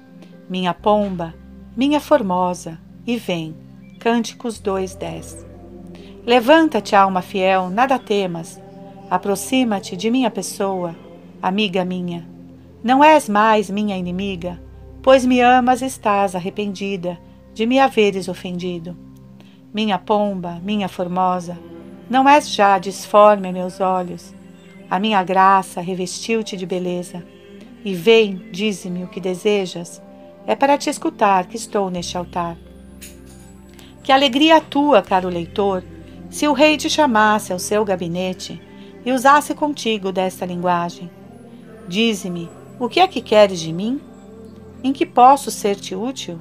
minha 0.50 0.74
pomba, 0.74 1.34
minha 1.77 2.00
formosa, 2.00 2.79
e 3.05 3.15
vem. 3.15 3.55
Cânticos 4.00 4.60
2:10. 4.60 5.46
Levanta-te, 6.25 6.96
alma 6.96 7.22
fiel, 7.22 7.70
nada 7.70 8.00
temas, 8.00 8.60
Aproxima-te 9.13 9.96
de 9.96 10.10
minha 10.10 10.32
pessoa, 10.32 10.96
amiga 11.39 11.86
minha. 11.86 12.27
Não 12.84 13.03
és 13.03 13.29
mais 13.29 13.70
minha 13.70 13.96
inimiga, 13.96 14.60
pois 15.03 15.24
me 15.24 15.39
amas 15.39 15.84
e 15.84 15.86
estás 15.86 16.36
arrependida 16.36 17.20
de 17.53 17.67
me 17.67 17.79
haveres 17.79 18.27
ofendido. 18.27 18.98
Minha 19.72 20.00
pomba, 20.00 20.60
minha 20.63 20.88
formosa, 20.88 21.60
não 22.10 22.27
és 22.27 22.50
já 22.50 22.79
disforme 22.79 23.50
a 23.50 23.51
meus 23.51 23.79
olhos. 23.79 24.34
A 24.89 24.98
minha 24.98 25.22
graça 25.22 25.79
revestiu-te 25.79 26.58
de 26.58 26.65
beleza. 26.65 27.24
E 27.84 27.94
vem, 27.94 28.48
dize-me 28.52 29.04
o 29.04 29.08
que 29.08 29.20
desejas. 29.20 30.02
É 30.48 30.56
para 30.56 30.78
te 30.78 30.90
escutar 30.90 31.48
que 31.48 31.58
estou 31.58 31.90
neste 31.90 32.18
altar. 32.18 32.58
Que 34.04 34.12
alegria 34.12 34.58
a 34.58 34.62
tua, 34.62 35.02
caro 35.02 35.30
leitor, 35.30 35.84
se 36.30 36.48
o 36.48 36.54
rei 36.54 36.78
te 36.78 36.90
chamasse 36.90 37.54
ao 37.54 37.60
seu 37.60 37.86
gabinete 37.86 38.62
e 39.06 39.12
usasse 39.12 39.54
contigo 39.54 40.12
desta 40.12 40.46
linguagem. 40.46 41.10
Dize-me, 41.88 42.50
o 42.80 42.90
que 42.90 43.00
é 43.00 43.08
que 43.08 43.22
queres 43.22 43.60
de 43.60 43.72
mim? 43.72 44.02
Em 44.84 44.92
que 44.92 45.06
posso 45.06 45.52
ser-te 45.52 45.96
útil? 45.96 46.40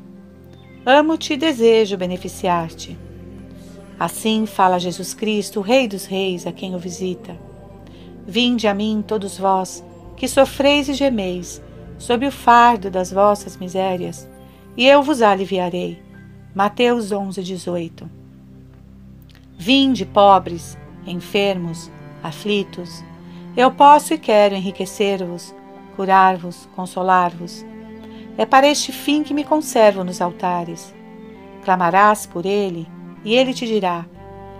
Amo-te 0.84 1.34
e 1.34 1.36
desejo 1.36 1.96
beneficiar-te. 1.96 2.98
Assim 3.98 4.46
fala 4.46 4.80
Jesus 4.80 5.14
Cristo, 5.14 5.60
Rei 5.60 5.86
dos 5.86 6.06
Reis, 6.06 6.46
a 6.46 6.52
quem 6.52 6.74
o 6.74 6.78
visita. 6.78 7.36
Vinde 8.26 8.66
a 8.66 8.74
mim, 8.74 9.04
todos 9.06 9.38
vós, 9.38 9.84
que 10.22 10.28
sofreis 10.28 10.88
e 10.88 10.94
gemeis, 10.94 11.60
sob 11.98 12.24
o 12.24 12.30
fardo 12.30 12.88
das 12.88 13.10
vossas 13.10 13.56
misérias, 13.56 14.30
e 14.76 14.86
eu 14.86 15.02
vos 15.02 15.20
aliviarei. 15.20 16.00
Mateus 16.54 17.10
11, 17.10 17.42
18. 17.42 18.08
Vinde, 19.58 20.06
pobres, 20.06 20.78
enfermos, 21.04 21.90
aflitos, 22.22 23.02
eu 23.56 23.72
posso 23.72 24.14
e 24.14 24.18
quero 24.18 24.54
enriquecer-vos, 24.54 25.52
curar-vos, 25.96 26.68
consolar-vos. 26.76 27.66
É 28.38 28.46
para 28.46 28.68
este 28.68 28.92
fim 28.92 29.24
que 29.24 29.34
me 29.34 29.42
conservo 29.42 30.04
nos 30.04 30.20
altares. 30.20 30.94
Clamarás 31.64 32.26
por 32.26 32.46
ele, 32.46 32.86
e 33.24 33.34
ele 33.34 33.52
te 33.52 33.66
dirá: 33.66 34.06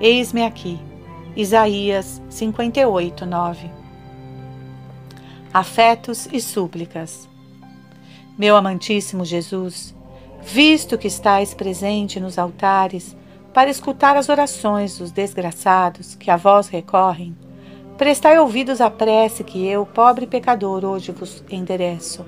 Eis-me 0.01 0.45
aqui. 0.45 0.77
Isaías 1.37 2.21
58, 2.29 3.25
9. 3.25 3.82
Afetos 5.53 6.27
e 6.33 6.41
súplicas. 6.41 7.29
Meu 8.39 8.57
amantíssimo 8.57 9.25
Jesus, 9.25 9.95
visto 10.41 10.97
que 10.97 11.07
estais 11.07 11.53
presente 11.53 12.19
nos 12.19 12.39
altares 12.39 13.17
para 13.53 13.71
escutar 13.71 14.17
as 14.17 14.29
orações 14.29 14.99
dos 14.99 15.13
desgraçados 15.13 16.15
que 16.15 16.31
a 16.31 16.37
vós 16.37 16.69
recorrem, 16.69 17.37
prestai 17.99 18.39
ouvidos 18.39 18.81
à 18.81 18.91
prece 18.91 19.45
que 19.45 19.67
eu, 19.67 19.85
pobre 19.85 20.27
pecador, 20.27 20.85
hoje 20.85 21.13
vos 21.13 21.45
endereço. 21.51 22.25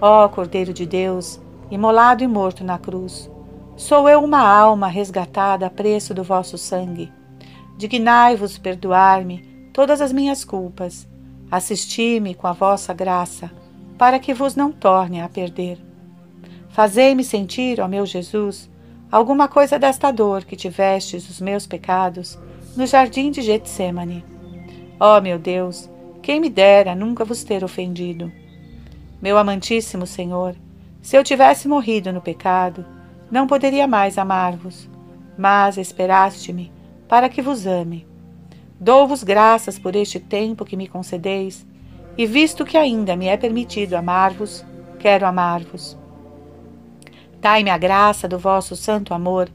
Ó 0.00 0.28
Cordeiro 0.28 0.72
de 0.72 0.84
Deus, 0.84 1.40
imolado 1.70 2.24
e 2.24 2.26
morto 2.26 2.64
na 2.64 2.78
cruz, 2.78 3.30
sou 3.76 4.08
eu 4.08 4.22
uma 4.22 4.40
alma 4.40 4.88
resgatada 4.88 5.66
a 5.66 5.70
preço 5.70 6.12
do 6.12 6.24
vosso 6.24 6.58
sangue 6.58 7.12
Dignai-vos 7.76 8.56
perdoar-me 8.56 9.42
todas 9.72 10.00
as 10.00 10.12
minhas 10.12 10.44
culpas. 10.44 11.08
Assisti-me 11.54 12.34
com 12.34 12.48
a 12.48 12.52
vossa 12.52 12.92
graça, 12.92 13.48
para 13.96 14.18
que 14.18 14.34
vos 14.34 14.56
não 14.56 14.72
torne 14.72 15.20
a 15.20 15.28
perder. 15.28 15.78
Fazei-me 16.68 17.22
sentir, 17.22 17.80
ó 17.80 17.86
meu 17.86 18.04
Jesus, 18.04 18.68
alguma 19.08 19.46
coisa 19.46 19.78
desta 19.78 20.10
dor 20.10 20.44
que 20.44 20.56
tivestes 20.56 21.30
os 21.30 21.40
meus 21.40 21.64
pecados 21.64 22.36
no 22.76 22.84
jardim 22.84 23.30
de 23.30 23.40
Getsemane. 23.40 24.24
Ó 24.98 25.20
meu 25.20 25.38
Deus, 25.38 25.88
quem 26.20 26.40
me 26.40 26.50
dera 26.50 26.92
nunca 26.92 27.24
vos 27.24 27.44
ter 27.44 27.62
ofendido. 27.62 28.32
Meu 29.22 29.38
amantíssimo 29.38 30.08
Senhor, 30.08 30.56
se 31.00 31.16
eu 31.16 31.22
tivesse 31.22 31.68
morrido 31.68 32.12
no 32.12 32.20
pecado, 32.20 32.84
não 33.30 33.46
poderia 33.46 33.86
mais 33.86 34.18
amar-vos, 34.18 34.90
mas 35.38 35.78
esperaste-me 35.78 36.72
para 37.06 37.28
que 37.28 37.40
vos 37.40 37.64
ame. 37.64 38.04
Dou-vos 38.84 39.24
graças 39.24 39.78
por 39.78 39.96
este 39.96 40.20
tempo 40.20 40.62
que 40.62 40.76
me 40.76 40.86
concedeis, 40.86 41.66
e 42.18 42.26
visto 42.26 42.66
que 42.66 42.76
ainda 42.76 43.16
me 43.16 43.28
é 43.28 43.34
permitido 43.34 43.94
amar-vos, 43.94 44.62
quero 44.98 45.24
amar-vos. 45.24 45.96
Dai-me 47.40 47.70
a 47.70 47.78
graça 47.78 48.28
do 48.28 48.38
vosso 48.38 48.76
santo 48.76 49.14
amor, 49.14 49.48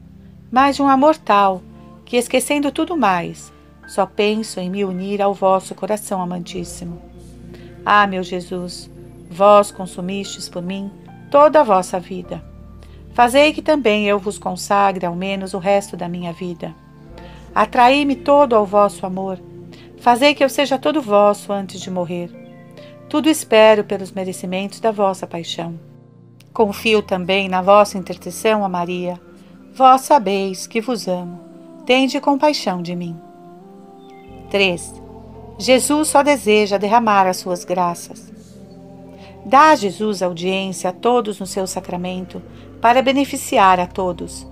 mais 0.50 0.74
de 0.74 0.82
um 0.82 0.88
amor 0.88 1.16
tal, 1.16 1.62
que 2.04 2.16
esquecendo 2.16 2.72
tudo 2.72 2.96
mais, 2.96 3.52
só 3.86 4.04
penso 4.04 4.58
em 4.58 4.68
me 4.68 4.84
unir 4.84 5.22
ao 5.22 5.32
vosso 5.32 5.76
coração 5.76 6.20
amantíssimo. 6.20 7.00
Ah, 7.86 8.08
meu 8.08 8.24
Jesus, 8.24 8.90
vós 9.30 9.70
consumistes 9.70 10.48
por 10.48 10.60
mim 10.60 10.90
toda 11.30 11.60
a 11.60 11.64
vossa 11.64 12.00
vida. 12.00 12.42
Fazei 13.14 13.52
que 13.52 13.62
também 13.62 14.08
eu 14.08 14.18
vos 14.18 14.38
consagre 14.38 15.06
ao 15.06 15.14
menos 15.14 15.54
o 15.54 15.58
resto 15.58 15.96
da 15.96 16.08
minha 16.08 16.32
vida. 16.32 16.74
Atraí-me 17.54 18.16
todo 18.16 18.54
ao 18.54 18.64
vosso 18.64 19.04
amor. 19.04 19.40
Fazei 19.98 20.34
que 20.34 20.42
eu 20.42 20.48
seja 20.48 20.78
todo 20.78 21.02
vosso 21.02 21.52
antes 21.52 21.80
de 21.80 21.90
morrer. 21.90 22.30
Tudo 23.08 23.28
espero 23.28 23.84
pelos 23.84 24.12
merecimentos 24.12 24.80
da 24.80 24.90
vossa 24.90 25.26
paixão. 25.26 25.78
Confio 26.52 27.02
também 27.02 27.48
na 27.48 27.60
vossa 27.60 27.98
intercessão 27.98 28.64
a 28.64 28.68
Maria. 28.68 29.20
Vós 29.74 30.02
sabeis 30.02 30.66
que 30.66 30.80
vos 30.80 31.08
amo. 31.08 31.40
Tende 31.84 32.20
compaixão 32.20 32.82
de 32.82 32.94
mim. 32.94 33.18
3. 34.50 34.94
Jesus 35.58 36.08
só 36.08 36.22
deseja 36.22 36.78
derramar 36.78 37.26
as 37.26 37.36
suas 37.36 37.64
graças. 37.64 38.32
Dá 39.44 39.70
a 39.70 39.76
Jesus 39.76 40.22
audiência 40.22 40.90
a 40.90 40.92
todos 40.92 41.40
no 41.40 41.46
seu 41.46 41.66
sacramento 41.66 42.42
para 42.80 43.02
beneficiar 43.02 43.80
a 43.80 43.86
todos. 43.86 44.46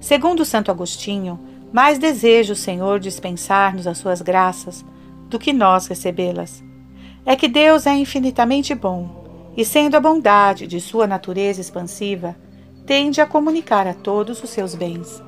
Segundo 0.00 0.44
Santo 0.44 0.70
Agostinho, 0.70 1.38
mais 1.72 1.98
deseja 1.98 2.52
o 2.52 2.56
Senhor 2.56 3.00
dispensar-nos 3.00 3.86
as 3.86 3.98
suas 3.98 4.20
graças 4.20 4.84
do 5.28 5.38
que 5.38 5.52
nós 5.52 5.86
recebê-las. 5.86 6.62
É 7.24 7.34
que 7.34 7.48
Deus 7.48 7.86
é 7.86 7.94
infinitamente 7.94 8.74
bom 8.74 9.52
e, 9.56 9.64
sendo 9.64 9.96
a 9.96 10.00
bondade 10.00 10.66
de 10.66 10.80
sua 10.80 11.06
natureza 11.06 11.60
expansiva, 11.60 12.36
tende 12.84 13.20
a 13.20 13.26
comunicar 13.26 13.86
a 13.86 13.94
todos 13.94 14.42
os 14.42 14.50
seus 14.50 14.74
bens. 14.74 15.22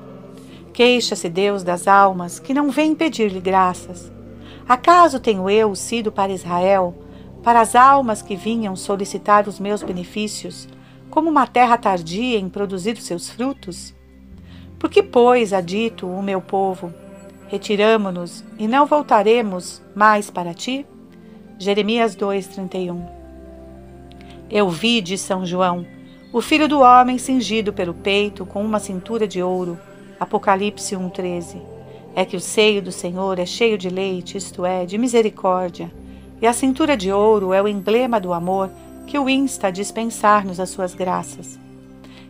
Queixa-se 0.71 1.29
Deus 1.29 1.63
das 1.63 1.87
almas 1.87 2.37
que 2.37 2.53
não 2.53 2.69
vêm 2.69 2.93
pedir-lhe 2.93 3.39
graças. 3.39 4.11
Acaso 4.67 5.19
tenho 5.19 5.49
eu 5.49 5.73
sido 5.73 6.11
para 6.11 6.33
Israel, 6.33 6.93
para 7.41 7.61
as 7.61 7.75
almas 7.75 8.21
que 8.21 8.35
vinham 8.35 8.75
solicitar 8.75 9.47
os 9.47 9.59
meus 9.59 9.81
benefícios, 9.81 10.67
como 11.09 11.29
uma 11.29 11.47
terra 11.47 11.77
tardia 11.77 12.37
em 12.37 12.49
produzir 12.49 12.97
os 12.97 13.05
seus 13.05 13.29
frutos? 13.29 13.94
Por 14.79 14.89
que, 14.89 15.01
pois, 15.01 15.53
há 15.53 15.61
dito 15.61 16.07
o 16.07 16.21
meu 16.21 16.41
povo: 16.41 16.93
Retiramo-nos 17.47 18.43
e 18.57 18.67
não 18.67 18.85
voltaremos 18.85 19.81
mais 19.95 20.29
para 20.29 20.53
ti? 20.53 20.85
Jeremias 21.57 22.15
2:31. 22.15 23.01
Eu 24.49 24.69
vi, 24.69 25.01
de 25.01 25.17
São 25.17 25.45
João, 25.45 25.85
o 26.33 26.41
filho 26.41 26.67
do 26.67 26.81
homem 26.81 27.17
cingido 27.17 27.71
pelo 27.71 27.93
peito 27.93 28.45
com 28.45 28.63
uma 28.63 28.79
cintura 28.79 29.27
de 29.27 29.41
ouro. 29.41 29.79
Apocalipse 30.19 30.95
1:13. 30.95 31.61
É 32.13 32.25
que 32.25 32.35
o 32.35 32.41
seio 32.41 32.81
do 32.81 32.91
Senhor 32.91 33.39
é 33.39 33.45
cheio 33.45 33.77
de 33.77 33.89
leite, 33.89 34.37
isto 34.37 34.65
é, 34.65 34.85
de 34.85 34.97
misericórdia, 34.97 35.91
e 36.41 36.47
a 36.47 36.53
cintura 36.53 36.97
de 36.97 37.11
ouro 37.11 37.53
é 37.53 37.61
o 37.61 37.67
emblema 37.67 38.19
do 38.19 38.33
amor 38.33 38.69
que 39.07 39.19
o 39.19 39.29
insta 39.29 39.67
a 39.67 39.71
dispensar-nos 39.71 40.59
as 40.59 40.69
suas 40.69 40.93
graças. 40.93 41.59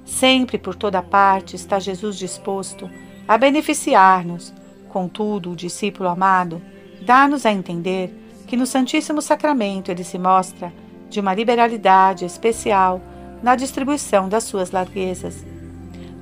Sempre 0.06 0.60
por 0.60 0.76
toda 0.76 1.02
parte 1.02 1.56
está 1.56 1.80
Jesus 1.80 2.16
disposto 2.18 2.90
a 3.28 3.38
beneficiar-nos. 3.38 4.54
Contudo, 4.88 5.52
o 5.52 5.56
discípulo 5.56 6.08
amado 6.08 6.62
dá-nos 7.02 7.46
a 7.46 7.52
entender 7.52 8.14
que 8.48 8.56
no 8.56 8.68
Santíssimo 8.68 9.22
Sacramento 9.22 9.90
ele 9.90 10.04
se 10.04 10.20
mostra 10.20 10.72
de 11.10 11.20
uma 11.20 11.34
liberalidade 11.34 12.24
especial 12.24 13.02
na 13.42 13.56
distribuição 13.56 14.30
das 14.30 14.44
suas 14.44 14.72
larguezas. 14.72 15.44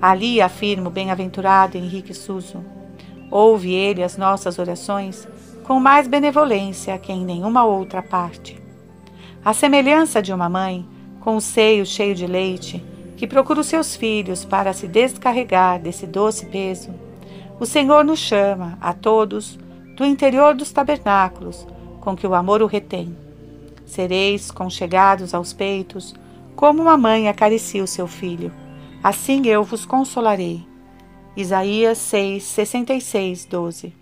Ali 0.02 0.42
afirma 0.42 0.88
o 0.88 0.92
bem-aventurado 0.92 1.78
Henrique 1.78 2.14
Suso. 2.14 2.64
Ouve 3.30 3.74
ele 3.74 4.04
as 4.04 4.18
nossas 4.18 4.58
orações 4.60 5.28
com 5.64 5.80
mais 5.80 6.08
benevolência 6.08 6.98
que 6.98 7.12
em 7.12 7.24
nenhuma 7.24 7.66
outra 7.66 8.02
parte. 8.02 8.62
A 9.44 9.54
semelhança 9.54 10.22
de 10.22 10.34
uma 10.34 10.50
mãe, 10.50 10.86
com 11.20 11.36
o 11.36 11.42
seio 11.42 11.86
cheio 11.86 12.16
de 12.16 12.28
leite, 12.28 12.84
que 13.16 13.28
procura 13.28 13.62
os 13.62 13.68
seus 13.68 13.96
filhos 13.96 14.44
para 14.44 14.74
se 14.74 14.88
descarregar 14.88 15.80
desse 15.80 16.06
doce 16.08 16.46
peso, 16.48 16.94
o 17.60 17.66
Senhor 17.66 18.04
nos 18.04 18.20
chama 18.20 18.78
a 18.82 18.94
todos 18.94 19.58
do 19.96 20.04
interior 20.04 20.56
dos 20.56 20.72
tabernáculos 20.72 21.68
com 22.04 22.18
que 22.18 22.28
o 22.28 22.34
amor 22.34 22.62
o 22.62 22.66
retém. 22.66 23.16
Sereis 23.86 24.52
conchegados 24.52 25.34
aos 25.34 25.54
peitos, 25.54 26.14
como 26.56 26.82
uma 26.82 26.98
mãe 26.98 27.30
acaricia 27.30 27.82
o 27.82 27.88
seu 27.88 28.08
filho. 28.08 28.52
Assim 29.02 29.48
eu 29.48 29.64
vos 29.64 29.86
consolarei. 29.86 30.66
Isaías 31.36 31.98
6, 32.00 32.44
66, 32.44 33.46
12. 33.46 33.94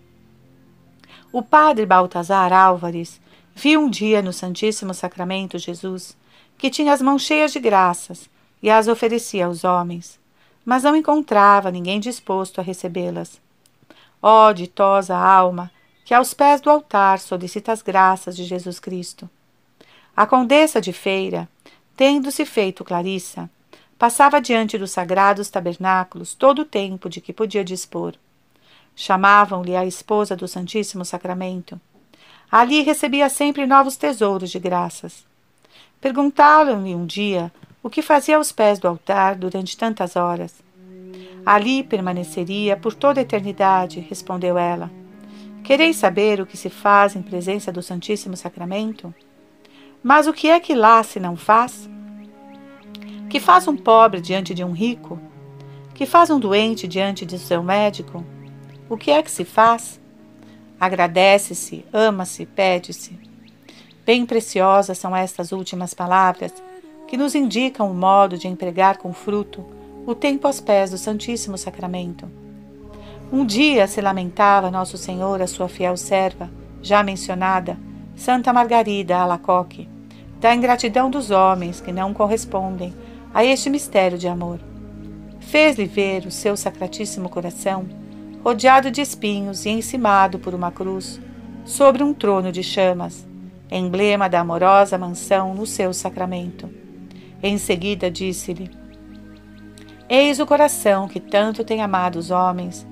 O 1.32 1.44
padre 1.44 1.86
Baltazar 1.86 2.52
Álvares 2.52 3.22
viu 3.54 3.82
um 3.82 3.90
dia 3.90 4.22
no 4.22 4.34
Santíssimo 4.34 4.94
Sacramento 4.94 5.60
Jesus, 5.60 6.18
que 6.58 6.72
tinha 6.72 6.94
as 6.94 7.02
mãos 7.02 7.22
cheias 7.22 7.54
de 7.54 7.60
graças 7.60 8.28
e 8.62 8.70
as 8.70 8.88
oferecia 8.88 9.46
aos 9.46 9.64
homens, 9.64 10.20
mas 10.64 10.84
não 10.84 10.96
encontrava 10.96 11.72
ninguém 11.72 12.00
disposto 12.00 12.60
a 12.60 12.64
recebê-las. 12.64 13.42
Ó 14.22 14.50
oh, 14.50 14.54
ditosa 14.54 15.18
alma, 15.18 15.72
que 16.06 16.14
aos 16.14 16.34
pés 16.34 16.62
do 16.62 16.70
altar 16.70 17.20
solicita 17.20 17.72
as 17.72 17.82
graças 17.82 18.36
de 18.36 18.44
Jesus 18.44 18.80
Cristo. 18.80 19.30
A 20.16 20.28
condessa 20.28 20.80
de 20.80 20.94
Feira, 20.94 21.50
tendo-se 21.96 22.46
feito 22.46 22.84
Clarissa, 22.84 23.50
passava 23.98 24.42
diante 24.42 24.78
dos 24.78 24.92
sagrados 24.92 25.50
tabernáculos 25.50 26.34
todo 26.34 26.64
o 26.64 26.66
tempo 26.66 27.10
de 27.10 27.22
que 27.22 27.32
podia 27.32 27.64
dispor. 27.64 28.16
Chamavam-lhe 28.96 29.76
a 29.76 29.86
esposa 29.86 30.36
do 30.36 30.48
Santíssimo 30.48 31.06
Sacramento. 31.06 31.80
Ali 32.52 32.82
recebia 32.82 33.30
sempre 33.30 33.66
novos 33.66 33.96
tesouros 33.96 34.52
de 34.52 34.60
graças. 34.60 35.26
Perguntaram-lhe 36.02 36.94
um 36.94 37.06
dia 37.06 37.52
o 37.84 37.90
que 37.90 38.02
fazia 38.02 38.38
aos 38.38 38.52
pés 38.52 38.80
do 38.80 38.88
altar 38.88 39.36
durante 39.36 39.76
tantas 39.78 40.16
horas. 40.16 40.62
Ali 41.46 41.84
permaneceria 41.84 42.78
por 42.78 42.94
toda 42.94 43.20
a 43.20 43.24
eternidade, 43.24 44.00
respondeu 44.00 44.58
ela. 44.58 44.92
Quereis 45.64 45.96
saber 45.96 46.40
o 46.40 46.46
que 46.46 46.58
se 46.58 46.70
faz 46.70 47.16
em 47.16 47.22
presença 47.22 47.72
do 47.72 47.82
Santíssimo 47.82 48.38
Sacramento? 48.38 49.14
Mas 50.04 50.28
o 50.28 50.34
que 50.34 50.50
é 50.50 50.60
que 50.60 50.76
lá 50.76 51.02
se 51.04 51.20
não 51.20 51.36
faz? 51.36 51.90
Que 53.30 53.40
faz 53.40 53.68
um 53.68 53.76
pobre 53.76 54.22
diante 54.22 54.54
de 54.54 54.64
um 54.64 54.72
rico? 54.72 55.20
Que 55.94 56.06
faz 56.06 56.30
um 56.30 56.40
doente 56.40 56.88
diante 56.88 57.26
de 57.26 57.38
seu 57.40 57.64
médico? 57.64 58.26
O 58.90 58.98
que 58.98 59.12
é 59.12 59.22
que 59.22 59.32
se 59.32 59.46
faz? 59.46 60.00
Agradece-se, 60.80 61.86
ama-se, 61.94 62.46
pede-se. 62.46 63.18
Bem 64.04 64.26
preciosas 64.26 64.98
são 64.98 65.16
estas 65.16 65.52
últimas 65.52 65.94
palavras, 65.94 66.52
que 67.12 67.18
nos 67.18 67.36
indicam 67.36 67.92
o 67.92 67.94
modo 67.94 68.38
de 68.38 68.48
empregar 68.48 68.98
com 68.98 69.12
fruto 69.12 69.66
o 70.08 70.16
tempo 70.16 70.48
aos 70.48 70.62
pés 70.62 70.92
do 70.92 70.98
Santíssimo 70.98 71.58
Sacramento. 71.58 72.26
Um 73.30 73.46
dia 73.46 73.86
se 73.86 74.00
lamentava 74.00 74.72
Nosso 74.72 74.98
Senhor 74.98 75.42
a 75.42 75.46
sua 75.46 75.68
fiel 75.68 75.98
serva, 75.98 76.50
já 76.82 77.04
mencionada, 77.04 77.78
Santa 78.16 78.54
Margarida 78.54 79.18
Alacoque, 79.18 79.90
da 80.40 80.56
ingratidão 80.56 81.10
dos 81.10 81.32
homens 81.32 81.82
que 81.82 81.92
não 81.92 82.14
correspondem 82.14 82.94
a 83.34 83.44
este 83.44 83.70
mistério 83.70 84.18
de 84.18 84.30
amor. 84.30 84.62
Fez-lhe 85.42 85.88
ver 85.88 86.26
o 86.26 86.32
seu 86.32 86.56
sacratíssimo 86.56 87.28
coração 87.28 87.90
rodeado 88.42 88.90
de 88.90 89.02
espinhos 89.02 89.66
e 89.66 89.70
encimado 89.70 90.40
por 90.40 90.56
uma 90.56 90.72
cruz, 90.72 91.20
sobre 91.66 92.04
um 92.04 92.14
trono 92.14 92.54
de 92.54 92.64
chamas, 92.64 93.28
emblema 93.70 94.30
da 94.30 94.40
amorosa 94.40 94.98
mansão 94.98 95.54
no 95.54 95.66
seu 95.66 95.94
sacramento. 95.94 96.80
Em 97.44 97.58
seguida 97.58 98.12
disse-lhe: 98.12 98.70
Eis 100.08 100.40
o 100.40 100.46
coração 100.46 101.08
que 101.08 101.20
tanto 101.20 101.64
tem 101.64 101.82
amado 101.82 102.18
os 102.18 102.30
homens, 102.30 102.86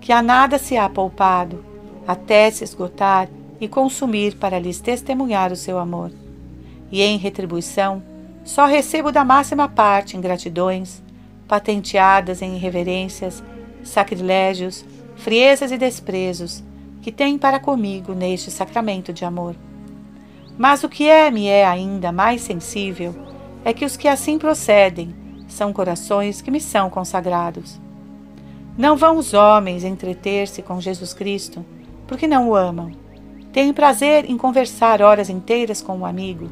que 0.00 0.12
a 0.12 0.20
nada 0.20 0.58
se 0.58 0.76
há 0.76 0.88
poupado, 0.88 1.64
até 2.06 2.50
se 2.50 2.64
esgotar 2.64 3.28
e 3.60 3.66
consumir 3.66 4.36
para 4.36 4.58
lhes 4.58 4.80
testemunhar 4.80 5.52
o 5.52 5.56
seu 5.56 5.78
amor. 5.78 6.12
E 6.92 7.00
em 7.00 7.16
retribuição, 7.16 8.02
só 8.44 8.66
recebo 8.66 9.10
da 9.10 9.24
máxima 9.24 9.68
parte 9.68 10.16
ingratidões, 10.16 11.02
patenteadas 11.48 12.42
em 12.42 12.56
irreverências, 12.56 13.42
sacrilégios, 13.82 14.84
friezas 15.16 15.72
e 15.72 15.78
desprezos 15.78 16.62
que 17.00 17.10
tem 17.12 17.38
para 17.38 17.58
comigo 17.58 18.12
neste 18.14 18.50
sacramento 18.50 19.12
de 19.12 19.24
amor. 19.24 19.54
Mas 20.58 20.84
o 20.84 20.88
que 20.88 21.08
é-me 21.08 21.46
é 21.46 21.66
ainda 21.66 22.12
mais 22.12 22.42
sensível 22.42 23.33
é 23.64 23.72
que 23.72 23.84
os 23.84 23.96
que 23.96 24.06
assim 24.06 24.38
procedem 24.38 25.14
são 25.48 25.72
corações 25.72 26.42
que 26.42 26.50
me 26.50 26.60
são 26.60 26.90
consagrados. 26.90 27.80
Não 28.76 28.96
vão 28.96 29.16
os 29.16 29.32
homens 29.32 29.84
entreter-se 29.84 30.60
com 30.60 30.80
Jesus 30.80 31.14
Cristo 31.14 31.64
porque 32.06 32.26
não 32.26 32.48
o 32.48 32.54
amam. 32.54 32.92
Têm 33.52 33.72
prazer 33.72 34.28
em 34.28 34.36
conversar 34.36 35.00
horas 35.00 35.30
inteiras 35.30 35.80
com 35.80 35.96
um 35.96 36.04
amigo 36.04 36.50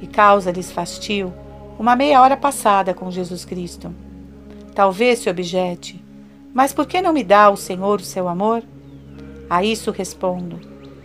e 0.00 0.06
causa-lhes 0.06 0.70
fastio 0.70 1.32
uma 1.78 1.94
meia 1.94 2.20
hora 2.20 2.36
passada 2.36 2.92
com 2.92 3.10
Jesus 3.10 3.44
Cristo. 3.44 3.94
Talvez 4.74 5.20
se 5.20 5.30
objete, 5.30 6.02
mas 6.52 6.72
por 6.72 6.86
que 6.86 7.00
não 7.00 7.12
me 7.12 7.22
dá 7.22 7.50
o 7.50 7.56
Senhor 7.56 8.00
o 8.00 8.04
seu 8.04 8.26
amor? 8.26 8.64
A 9.48 9.62
isso 9.62 9.90
respondo: 9.90 10.58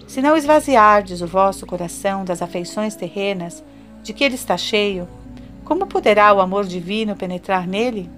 se 0.07 0.21
não 0.21 0.35
esvaziardes 0.35 1.21
o 1.21 1.27
vosso 1.27 1.65
coração 1.65 2.25
das 2.25 2.41
afeições 2.41 2.95
terrenas 2.95 3.63
de 4.01 4.13
que 4.13 4.23
ele 4.23 4.35
está 4.35 4.57
cheio, 4.57 5.07
como 5.63 5.87
poderá 5.87 6.33
o 6.33 6.41
amor 6.41 6.65
divino 6.65 7.15
penetrar 7.15 7.67
nele? 7.67 8.09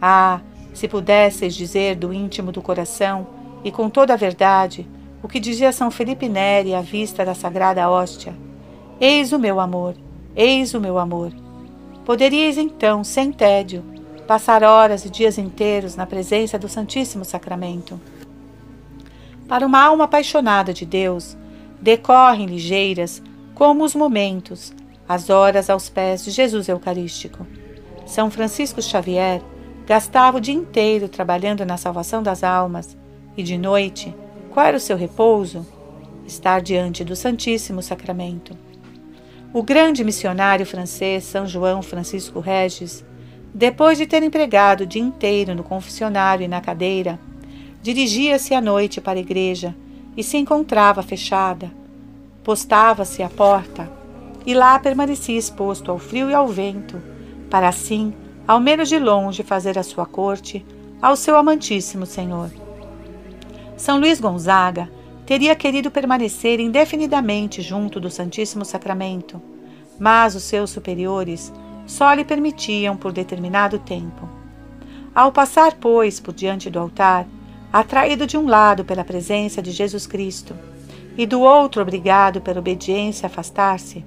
Ah, 0.00 0.40
se 0.72 0.88
pudesseis 0.88 1.54
dizer 1.54 1.96
do 1.96 2.12
íntimo 2.12 2.52
do 2.52 2.60
coração 2.60 3.26
e 3.62 3.70
com 3.70 3.88
toda 3.88 4.12
a 4.12 4.16
verdade 4.16 4.86
o 5.22 5.28
que 5.28 5.40
dizia 5.40 5.72
São 5.72 5.90
Felipe 5.90 6.28
Neri 6.28 6.74
à 6.74 6.82
vista 6.82 7.24
da 7.24 7.34
sagrada 7.34 7.88
hóstia: 7.88 8.34
Eis 9.00 9.32
o 9.32 9.38
meu 9.38 9.58
amor, 9.58 9.94
eis 10.36 10.74
o 10.74 10.80
meu 10.80 10.98
amor. 10.98 11.32
Poderíeis 12.04 12.58
então, 12.58 13.02
sem 13.02 13.32
tédio, 13.32 13.82
passar 14.26 14.62
horas 14.62 15.06
e 15.06 15.10
dias 15.10 15.38
inteiros 15.38 15.96
na 15.96 16.04
presença 16.04 16.58
do 16.58 16.68
Santíssimo 16.68 17.24
Sacramento. 17.24 17.98
Para 19.48 19.66
uma 19.66 19.82
alma 19.82 20.04
apaixonada 20.04 20.74
de 20.74 20.84
Deus, 20.84 21.36
decorrem 21.80 22.46
ligeiras 22.46 23.22
como 23.54 23.84
os 23.84 23.94
momentos, 23.94 24.74
as 25.08 25.30
horas 25.30 25.68
aos 25.68 25.88
pés 25.88 26.24
de 26.24 26.30
Jesus 26.30 26.68
Eucarístico. 26.68 27.46
São 28.06 28.30
Francisco 28.30 28.80
Xavier 28.80 29.42
gastava 29.86 30.38
o 30.38 30.40
dia 30.40 30.54
inteiro 30.54 31.08
trabalhando 31.08 31.64
na 31.64 31.76
salvação 31.76 32.22
das 32.22 32.42
almas 32.42 32.96
e 33.36 33.42
de 33.42 33.58
noite, 33.58 34.14
qual 34.50 34.66
era 34.66 34.76
o 34.76 34.80
seu 34.80 34.96
repouso? 34.96 35.66
Estar 36.26 36.62
diante 36.62 37.04
do 37.04 37.14
Santíssimo 37.14 37.82
Sacramento. 37.82 38.56
O 39.52 39.62
grande 39.62 40.02
missionário 40.02 40.64
francês 40.64 41.24
São 41.24 41.46
João 41.46 41.82
Francisco 41.82 42.40
Regis 42.40 43.04
depois 43.54 43.96
de 43.98 44.04
ter 44.04 44.20
empregado 44.22 44.80
o 44.80 44.86
dia 44.86 45.00
inteiro 45.00 45.54
no 45.54 45.62
confessionário 45.62 46.44
e 46.44 46.48
na 46.48 46.60
cadeira, 46.60 47.20
dirigia-se 47.80 48.52
à 48.52 48.60
noite 48.60 49.00
para 49.00 49.16
a 49.16 49.22
igreja 49.22 49.76
e 50.16 50.24
se 50.24 50.36
encontrava 50.36 51.04
fechada. 51.04 51.70
Postava-se 52.42 53.22
à 53.22 53.28
porta 53.28 54.03
e 54.46 54.54
lá 54.54 54.78
permanecia 54.78 55.38
exposto 55.38 55.90
ao 55.90 55.98
frio 55.98 56.30
e 56.30 56.34
ao 56.34 56.48
vento, 56.48 57.02
para 57.50 57.68
assim, 57.68 58.14
ao 58.46 58.60
menos 58.60 58.88
de 58.88 58.98
longe, 58.98 59.42
fazer 59.42 59.78
a 59.78 59.82
sua 59.82 60.04
corte 60.04 60.64
ao 61.00 61.16
seu 61.16 61.36
amantíssimo 61.36 62.06
Senhor. 62.06 62.50
São 63.76 63.98
Luís 63.98 64.20
Gonzaga 64.20 64.90
teria 65.26 65.54
querido 65.54 65.90
permanecer 65.90 66.60
indefinidamente 66.60 67.62
junto 67.62 67.98
do 67.98 68.10
Santíssimo 68.10 68.64
Sacramento, 68.64 69.40
mas 69.98 70.34
os 70.34 70.42
seus 70.42 70.70
superiores 70.70 71.52
só 71.86 72.12
lhe 72.12 72.24
permitiam 72.24 72.96
por 72.96 73.12
determinado 73.12 73.78
tempo. 73.78 74.28
Ao 75.14 75.30
passar, 75.30 75.74
pois, 75.74 76.18
por 76.18 76.34
diante 76.34 76.68
do 76.68 76.78
altar, 76.78 77.26
atraído 77.72 78.26
de 78.26 78.36
um 78.36 78.46
lado 78.46 78.84
pela 78.84 79.04
presença 79.04 79.62
de 79.62 79.70
Jesus 79.70 80.06
Cristo 80.06 80.54
e 81.16 81.26
do 81.26 81.40
outro 81.40 81.82
obrigado 81.82 82.40
pela 82.40 82.60
obediência 82.60 83.26
a 83.26 83.28
afastar-se, 83.28 84.04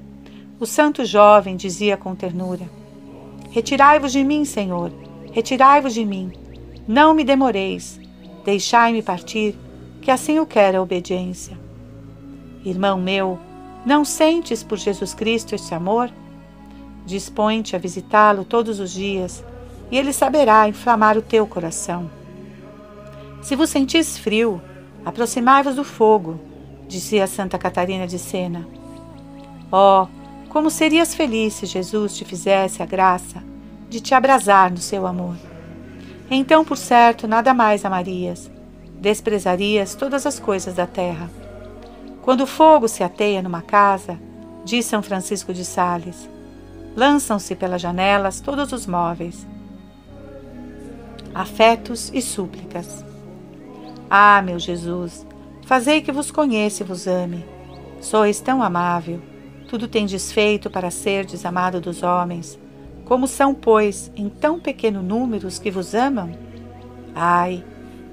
o 0.59 0.65
santo 0.65 1.05
jovem 1.05 1.55
dizia 1.55 1.95
com 1.95 2.15
ternura: 2.15 2.67
Retirai-vos 3.51 4.11
de 4.11 4.23
mim, 4.23 4.45
Senhor, 4.45 4.91
retirai-vos 5.31 5.93
de 5.93 6.05
mim. 6.05 6.31
Não 6.87 7.13
me 7.13 7.23
demoreis, 7.23 7.99
deixai-me 8.45 9.01
partir, 9.01 9.55
que 10.01 10.09
assim 10.09 10.39
o 10.39 10.45
quer 10.45 10.75
a 10.75 10.81
obediência. 10.81 11.57
Irmão 12.63 12.99
meu, 12.99 13.39
não 13.85 14.03
sentes 14.03 14.63
por 14.63 14.77
Jesus 14.77 15.13
Cristo 15.13 15.53
este 15.53 15.73
amor? 15.73 16.09
Dispõe-te 17.05 17.75
a 17.75 17.79
visitá-lo 17.79 18.43
todos 18.43 18.79
os 18.79 18.91
dias, 18.91 19.43
e 19.91 19.97
ele 19.97 20.11
saberá 20.11 20.67
inflamar 20.67 21.17
o 21.17 21.21
teu 21.21 21.45
coração. 21.45 22.09
Se 23.41 23.55
vos 23.55 23.69
sentis 23.69 24.17
frio, 24.17 24.61
aproximai-vos 25.05 25.75
do 25.75 25.83
fogo, 25.83 26.39
dizia 26.87 27.27
Santa 27.27 27.57
Catarina 27.57 28.07
de 28.07 28.19
Sena. 28.19 28.67
Oh, 29.71 30.07
como 30.49 30.69
serias 30.69 31.13
feliz 31.13 31.53
se 31.53 31.65
Jesus 31.65 32.15
te 32.15 32.25
fizesse 32.25 32.81
a 32.81 32.86
graça 32.86 33.43
de 33.89 34.01
te 34.01 34.13
abrasar 34.13 34.71
no 34.71 34.77
seu 34.77 35.05
amor. 35.05 35.36
Então, 36.29 36.65
por 36.65 36.77
certo, 36.77 37.27
nada 37.27 37.53
mais 37.53 37.86
amarias, 37.86 38.51
desprezarias 38.99 39.95
todas 39.95 40.25
as 40.25 40.39
coisas 40.39 40.75
da 40.75 40.86
terra. 40.86 41.29
Quando 42.21 42.41
o 42.41 42.47
fogo 42.47 42.88
se 42.88 43.03
ateia 43.03 43.41
numa 43.41 43.62
casa, 43.62 44.19
diz 44.65 44.86
São 44.86 45.01
Francisco 45.01 45.53
de 45.53 45.63
Sales, 45.63 46.29
lançam-se 46.95 47.55
pelas 47.55 47.81
janelas 47.81 48.41
todos 48.41 48.73
os 48.73 48.86
móveis, 48.86 49.47
afetos 51.33 52.12
e 52.13 52.21
súplicas. 52.21 53.05
Ah, 54.10 54.41
meu 54.41 54.60
Jesus, 54.60 55.25
fazei 55.65 56.01
que 56.01 56.12
vos 56.12 56.31
conheça 56.31 56.83
e 56.83 56.86
vos 56.86 57.07
ame. 57.07 57.45
Sois 58.01 58.41
tão 58.41 58.62
amável, 58.62 59.21
tudo 59.67 59.88
tendes 59.88 60.32
feito 60.32 60.69
para 60.69 60.89
ser 60.89 61.25
desamado 61.25 61.82
dos 61.82 62.01
homens. 62.01 62.58
Como 63.06 63.27
são, 63.27 63.53
pois, 63.53 64.12
em 64.15 64.30
tão 64.30 64.60
pequeno 64.60 65.03
número 65.03 65.47
os 65.47 65.60
que 65.60 65.69
vos 65.69 65.93
amam? 65.93 66.32
Ai, 67.13 67.63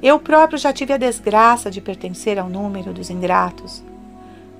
eu 0.02 0.18
próprio 0.18 0.58
já 0.58 0.72
tive 0.72 0.92
a 0.92 0.98
desgraça 0.98 1.70
de 1.70 1.80
pertencer 1.80 2.38
ao 2.38 2.48
número 2.48 2.92
dos 2.92 3.08
ingratos. 3.08 3.82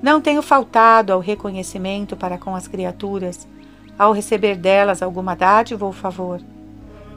Não 0.01 0.21
tenho 0.21 0.43
faltado 0.43 1.13
ao 1.13 1.21
reconhecimento 1.21 2.17
para 2.17 2.39
com 2.39 2.55
as 2.55 2.69
criaturas, 2.69 3.47
ao 3.99 4.13
receber 4.13 4.57
delas 4.57 5.03
alguma 5.03 5.35
dádiva 5.35 5.85
ou 5.85 5.93
favor. 5.93 6.41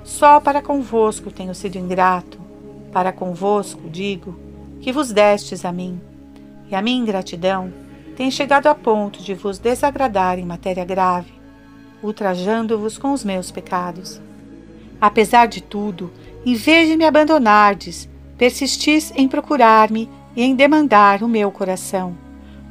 Só 0.04 0.40
para 0.40 0.62
convosco 0.62 1.32
tenho 1.32 1.54
sido 1.54 1.78
ingrato, 1.78 2.40
para 2.92 3.12
convosco, 3.12 3.90
digo, 3.90 4.40
que 4.80 4.92
vos 4.92 5.12
destes 5.12 5.66
a 5.66 5.72
mim, 5.72 6.00
e 6.70 6.76
a 6.76 6.82
minha 6.82 7.02
ingratidão 7.02 7.72
tem 8.18 8.32
chegado 8.32 8.66
a 8.66 8.74
ponto 8.74 9.22
de 9.22 9.36
vos 9.36 9.60
desagradar 9.60 10.40
em 10.40 10.44
matéria 10.44 10.84
grave, 10.84 11.32
ultrajando-vos 12.02 12.98
com 12.98 13.14
os 13.14 13.24
meus 13.24 13.52
pecados. 13.52 14.20
Apesar 15.00 15.46
de 15.46 15.62
tudo, 15.62 16.12
em 16.44 16.56
vez 16.56 16.90
de 16.90 16.98
me 16.98 17.06
abandonardes, 17.06 18.10
persistis 18.36 19.14
em 19.16 19.28
procurar-me 19.28 20.10
e 20.36 20.42
em 20.42 20.56
demandar 20.56 21.22
o 21.22 21.28
meu 21.28 21.52
coração. 21.52 22.18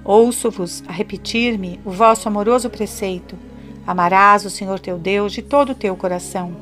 Ouço-vos 0.04 0.82
a 0.88 0.90
repetir-me 0.90 1.78
o 1.84 1.92
vosso 1.92 2.26
amoroso 2.26 2.68
preceito: 2.68 3.38
Amarás 3.86 4.44
o 4.44 4.50
Senhor 4.50 4.80
teu 4.80 4.98
Deus 4.98 5.32
de 5.32 5.42
todo 5.42 5.70
o 5.70 5.74
teu 5.76 5.94
coração. 5.94 6.56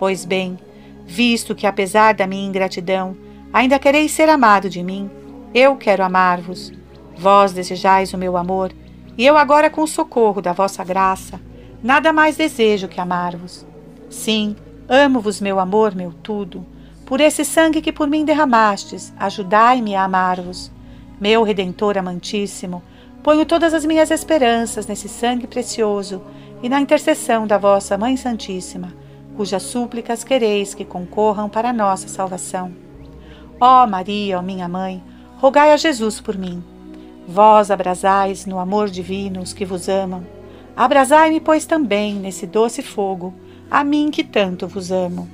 Pois 0.00 0.24
bem, 0.24 0.58
visto 1.06 1.54
que 1.54 1.66
apesar 1.66 2.12
da 2.12 2.26
minha 2.26 2.48
ingratidão, 2.48 3.16
ainda 3.52 3.78
quereis 3.78 4.10
ser 4.10 4.28
amado 4.28 4.68
de 4.68 4.82
mim, 4.82 5.08
eu 5.54 5.76
quero 5.76 6.02
amar-vos. 6.02 6.72
Vós 7.18 7.52
desejais 7.52 8.12
o 8.12 8.18
meu 8.18 8.36
amor, 8.36 8.72
e 9.16 9.24
eu 9.24 9.36
agora 9.38 9.70
com 9.70 9.82
o 9.82 9.88
socorro 9.88 10.42
da 10.42 10.52
vossa 10.52 10.84
graça, 10.84 11.40
nada 11.82 12.12
mais 12.12 12.36
desejo 12.36 12.88
que 12.88 13.00
amar-vos. 13.00 13.66
Sim, 14.10 14.54
amo-vos, 14.88 15.40
meu 15.40 15.58
amor, 15.58 15.94
meu 15.94 16.12
tudo. 16.12 16.64
Por 17.06 17.20
esse 17.20 17.44
sangue 17.44 17.80
que 17.80 17.92
por 17.92 18.08
mim 18.08 18.24
derramastes, 18.24 19.14
ajudai-me 19.18 19.94
a 19.94 20.04
amar-vos. 20.04 20.70
Meu 21.18 21.42
Redentor 21.42 21.96
amantíssimo, 21.96 22.82
ponho 23.22 23.46
todas 23.46 23.72
as 23.72 23.86
minhas 23.86 24.10
esperanças 24.10 24.86
nesse 24.86 25.08
sangue 25.08 25.46
precioso 25.46 26.20
e 26.62 26.68
na 26.68 26.80
intercessão 26.80 27.46
da 27.46 27.56
vossa 27.56 27.96
Mãe 27.96 28.16
Santíssima, 28.16 28.92
cujas 29.36 29.62
súplicas 29.62 30.22
quereis 30.22 30.74
que 30.74 30.84
concorram 30.84 31.48
para 31.48 31.70
a 31.70 31.72
nossa 31.72 32.08
salvação. 32.08 32.72
Ó 33.58 33.86
Maria, 33.86 34.38
ó 34.38 34.42
minha 34.42 34.68
mãe, 34.68 35.02
rogai 35.38 35.72
a 35.72 35.76
Jesus 35.76 36.20
por 36.20 36.36
mim. 36.36 36.75
Vós 37.26 37.70
abrasais 37.70 38.46
no 38.46 38.58
amor 38.58 38.88
divino 38.88 39.40
os 39.40 39.52
que 39.52 39.64
vos 39.64 39.88
amam. 39.88 40.24
Abrasai-me, 40.76 41.40
pois, 41.40 41.66
também 41.66 42.14
nesse 42.14 42.46
doce 42.46 42.82
fogo, 42.82 43.34
a 43.70 43.82
mim 43.82 44.10
que 44.10 44.22
tanto 44.22 44.68
vos 44.68 44.92
amo. 44.92 45.28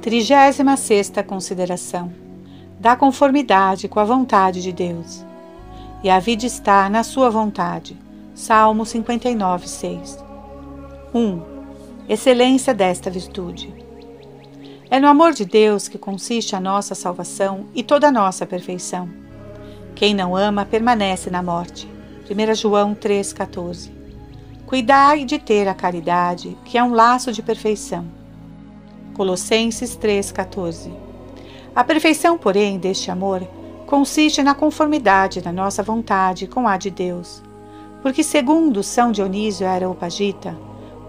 Trigésima 0.00 0.76
sexta 0.76 1.22
consideração 1.22 2.12
da 2.78 2.96
conformidade 2.96 3.86
com 3.88 4.00
a 4.00 4.04
vontade 4.04 4.62
de 4.62 4.72
Deus. 4.72 5.24
E 6.02 6.08
a 6.08 6.18
vida 6.18 6.46
está 6.46 6.88
na 6.88 7.02
sua 7.02 7.28
vontade 7.28 7.98
Salmo 8.40 8.86
59, 8.86 9.68
6. 9.68 10.18
1. 11.12 11.42
Excelência 12.08 12.72
desta 12.72 13.10
virtude. 13.10 13.70
É 14.90 14.98
no 14.98 15.08
amor 15.08 15.34
de 15.34 15.44
Deus 15.44 15.88
que 15.88 15.98
consiste 15.98 16.56
a 16.56 16.60
nossa 16.60 16.94
salvação 16.94 17.66
e 17.74 17.82
toda 17.82 18.08
a 18.08 18.10
nossa 18.10 18.46
perfeição. 18.46 19.19
Quem 20.00 20.14
não 20.14 20.34
ama 20.34 20.64
permanece 20.64 21.28
na 21.28 21.42
morte. 21.42 21.86
1 22.24 22.54
João 22.54 22.94
3,14. 22.94 23.90
Cuidai 24.64 25.26
de 25.26 25.38
ter 25.38 25.68
a 25.68 25.74
caridade, 25.74 26.56
que 26.64 26.78
é 26.78 26.82
um 26.82 26.94
laço 26.94 27.30
de 27.30 27.42
perfeição. 27.42 28.06
Colossenses 29.12 29.94
3,14. 29.98 30.90
A 31.76 31.84
perfeição, 31.84 32.38
porém, 32.38 32.78
deste 32.78 33.10
amor 33.10 33.46
consiste 33.84 34.42
na 34.42 34.54
conformidade 34.54 35.42
da 35.42 35.52
nossa 35.52 35.82
vontade 35.82 36.46
com 36.46 36.66
a 36.66 36.78
de 36.78 36.88
Deus 36.88 37.42
porque, 38.02 38.22
segundo 38.22 38.82
São 38.82 39.12
Dionísio 39.12 39.66
Areopagita, 39.66 40.56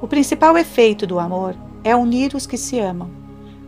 o 0.02 0.08
principal 0.10 0.58
efeito 0.58 1.08
do 1.08 1.20
amor 1.20 1.56
é 1.86 1.96
unir 1.96 2.36
os 2.36 2.46
que 2.46 2.58
se 2.58 2.80
amam, 2.80 3.10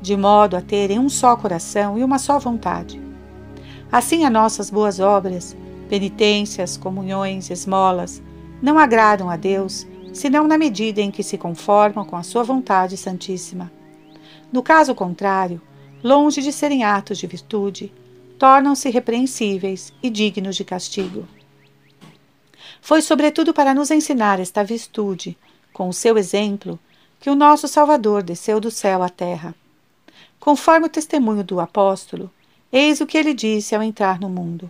de 0.02 0.18
modo 0.18 0.58
a 0.58 0.62
terem 0.62 1.00
um 1.00 1.08
só 1.08 1.34
coração 1.38 1.98
e 1.98 2.04
uma 2.04 2.20
só 2.20 2.38
vontade. 2.38 3.02
Assim, 3.94 4.26
as 4.26 4.32
nossas 4.32 4.72
boas 4.72 5.00
obras, 5.00 5.56
penitências, 5.88 6.76
comunhões, 6.76 7.52
esmolas, 7.52 8.24
não 8.60 8.80
agradam 8.80 9.30
a 9.30 9.36
Deus, 9.36 9.86
senão 10.12 10.48
na 10.48 10.58
medida 10.58 11.00
em 11.00 11.12
que 11.12 11.22
se 11.22 11.38
conformam 11.38 12.04
com 12.04 12.16
a 12.16 12.24
sua 12.24 12.42
vontade 12.42 12.98
santíssima. 12.98 13.72
No 14.52 14.64
caso 14.64 14.96
contrário, 14.96 15.62
longe 16.04 16.42
de 16.42 16.52
serem 16.52 16.84
atos 16.84 17.20
de 17.20 17.28
virtude, 17.28 17.94
tornam-se 18.40 18.90
repreensíveis 18.90 19.94
e 20.02 20.10
dignos 20.10 20.56
de 20.56 20.64
castigo. 20.66 21.28
Foi 22.82 23.00
sobretudo 23.00 23.54
para 23.54 23.76
nos 23.76 23.92
ensinar 23.92 24.40
esta 24.40 24.64
virtude, 24.64 25.38
com 25.72 25.88
o 25.88 25.94
seu 25.94 26.18
exemplo, 26.18 26.80
que 27.20 27.30
o 27.30 27.36
nosso 27.36 27.68
Salvador 27.68 28.24
desceu 28.24 28.60
do 28.60 28.72
céu 28.72 29.04
à 29.04 29.10
terra. 29.10 29.54
Conforme 30.40 30.88
o 30.88 30.90
testemunho 30.90 31.44
do 31.44 31.60
apóstolo, 31.60 32.32
eis 32.74 33.00
o 33.00 33.06
que 33.06 33.20
ele 33.20 33.36
disse 33.36 33.76
ao 33.76 33.84
entrar 33.84 34.20
no 34.20 34.28
mundo: 34.28 34.70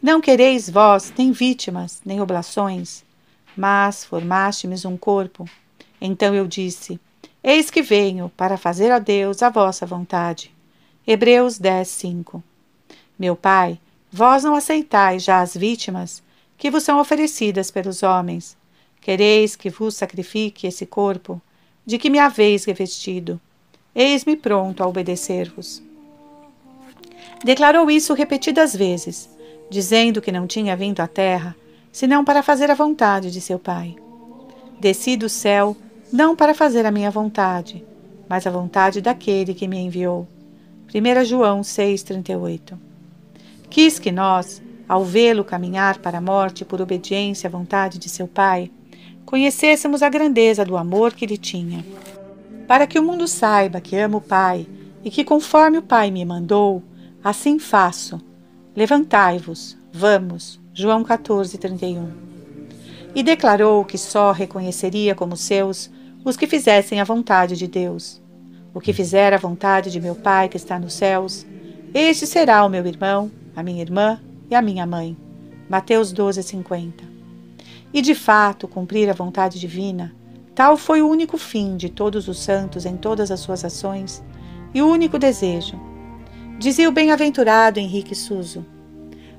Não 0.00 0.20
quereis 0.20 0.70
vós 0.70 1.12
nem 1.18 1.32
vítimas, 1.32 2.00
nem 2.04 2.20
oblações, 2.20 3.04
mas 3.56 4.04
formaste-me 4.04 4.76
um 4.86 4.96
corpo. 4.96 5.44
Então 6.00 6.32
eu 6.32 6.46
disse: 6.46 7.00
Eis 7.42 7.68
que 7.68 7.82
venho 7.82 8.30
para 8.36 8.56
fazer 8.56 8.92
a 8.92 9.00
Deus 9.00 9.42
a 9.42 9.50
vossa 9.50 9.84
vontade. 9.84 10.54
Hebreus 11.04 11.58
10, 11.58 11.88
5. 11.88 12.44
Meu 13.18 13.34
Pai, 13.34 13.80
vós 14.12 14.44
não 14.44 14.54
aceitais 14.54 15.24
já 15.24 15.40
as 15.40 15.56
vítimas, 15.56 16.22
que 16.56 16.70
vos 16.70 16.84
são 16.84 17.00
oferecidas 17.00 17.72
pelos 17.72 18.04
homens. 18.04 18.56
Quereis 19.00 19.56
que 19.56 19.68
vos 19.68 19.96
sacrifique 19.96 20.66
esse 20.66 20.86
corpo, 20.86 21.42
de 21.84 21.98
que 21.98 22.10
me 22.10 22.18
haveis 22.20 22.64
revestido. 22.64 23.40
Eis-me 23.94 24.36
pronto 24.36 24.82
a 24.82 24.86
obedecer-vos. 24.86 25.82
Declarou 27.44 27.90
isso 27.90 28.12
repetidas 28.12 28.76
vezes, 28.76 29.28
dizendo 29.70 30.20
que 30.20 30.30
não 30.30 30.46
tinha 30.46 30.76
vindo 30.76 31.00
à 31.00 31.06
terra, 31.06 31.56
senão 31.90 32.24
para 32.24 32.42
fazer 32.42 32.70
a 32.70 32.74
vontade 32.74 33.30
de 33.30 33.40
seu 33.40 33.58
Pai. 33.58 33.96
Desci 34.78 35.16
do 35.16 35.28
céu, 35.28 35.76
não 36.12 36.36
para 36.36 36.54
fazer 36.54 36.84
a 36.84 36.90
minha 36.90 37.10
vontade, 37.10 37.84
mas 38.28 38.46
a 38.46 38.50
vontade 38.50 39.00
daquele 39.00 39.54
que 39.54 39.66
me 39.66 39.78
enviou. 39.78 40.28
1 40.92 41.24
João 41.24 41.60
6,38 41.62 42.74
Quis 43.70 43.98
que 43.98 44.10
nós, 44.10 44.60
ao 44.88 45.04
vê-lo 45.04 45.44
caminhar 45.44 45.98
para 45.98 46.18
a 46.18 46.20
morte 46.20 46.64
por 46.64 46.80
obediência 46.80 47.48
à 47.48 47.50
vontade 47.50 47.98
de 47.98 48.08
seu 48.08 48.26
Pai, 48.28 48.70
conhecêssemos 49.24 50.02
a 50.02 50.08
grandeza 50.08 50.64
do 50.64 50.76
amor 50.76 51.14
que 51.14 51.24
lhe 51.24 51.38
tinha. 51.38 51.84
Para 52.66 52.86
que 52.86 52.98
o 52.98 53.02
mundo 53.02 53.26
saiba 53.26 53.80
que 53.80 53.96
amo 53.96 54.18
o 54.18 54.20
Pai 54.20 54.66
e 55.04 55.10
que, 55.10 55.24
conforme 55.24 55.78
o 55.78 55.82
Pai 55.82 56.10
me 56.10 56.24
mandou, 56.24 56.82
assim 57.22 57.58
faço. 57.58 58.20
Levantai-vos, 58.74 59.76
vamos. 59.92 60.60
João 60.72 61.04
14, 61.04 61.58
31. 61.58 62.08
E 63.14 63.22
declarou 63.22 63.84
que 63.84 63.98
só 63.98 64.32
reconheceria 64.32 65.14
como 65.14 65.36
seus 65.36 65.90
os 66.24 66.36
que 66.36 66.46
fizessem 66.46 67.00
a 67.00 67.04
vontade 67.04 67.56
de 67.56 67.66
Deus. 67.66 68.22
O 68.72 68.80
que 68.80 68.92
fizer 68.92 69.32
a 69.34 69.38
vontade 69.38 69.90
de 69.90 70.00
meu 70.00 70.14
Pai 70.14 70.48
que 70.48 70.56
está 70.56 70.78
nos 70.78 70.94
céus, 70.94 71.44
este 71.92 72.26
será 72.26 72.64
o 72.64 72.68
meu 72.68 72.86
irmão, 72.86 73.30
a 73.56 73.62
minha 73.62 73.82
irmã 73.82 74.20
e 74.48 74.54
a 74.54 74.62
minha 74.62 74.86
mãe. 74.86 75.16
Mateus 75.68 76.12
12, 76.12 76.42
50. 76.42 77.04
E 77.92 78.00
de 78.00 78.14
fato, 78.14 78.68
cumprir 78.68 79.10
a 79.10 79.14
vontade 79.14 79.58
divina, 79.58 80.14
tal 80.54 80.76
foi 80.76 81.02
o 81.02 81.08
único 81.08 81.36
fim 81.36 81.76
de 81.76 81.88
todos 81.88 82.28
os 82.28 82.38
santos 82.38 82.86
em 82.86 82.96
todas 82.96 83.30
as 83.30 83.40
suas 83.40 83.64
ações 83.64 84.22
e 84.72 84.80
o 84.80 84.88
único 84.88 85.18
desejo. 85.18 85.89
Dizia 86.60 86.90
o 86.90 86.92
bem-aventurado 86.92 87.80
Henrique 87.80 88.14
Suso: 88.14 88.66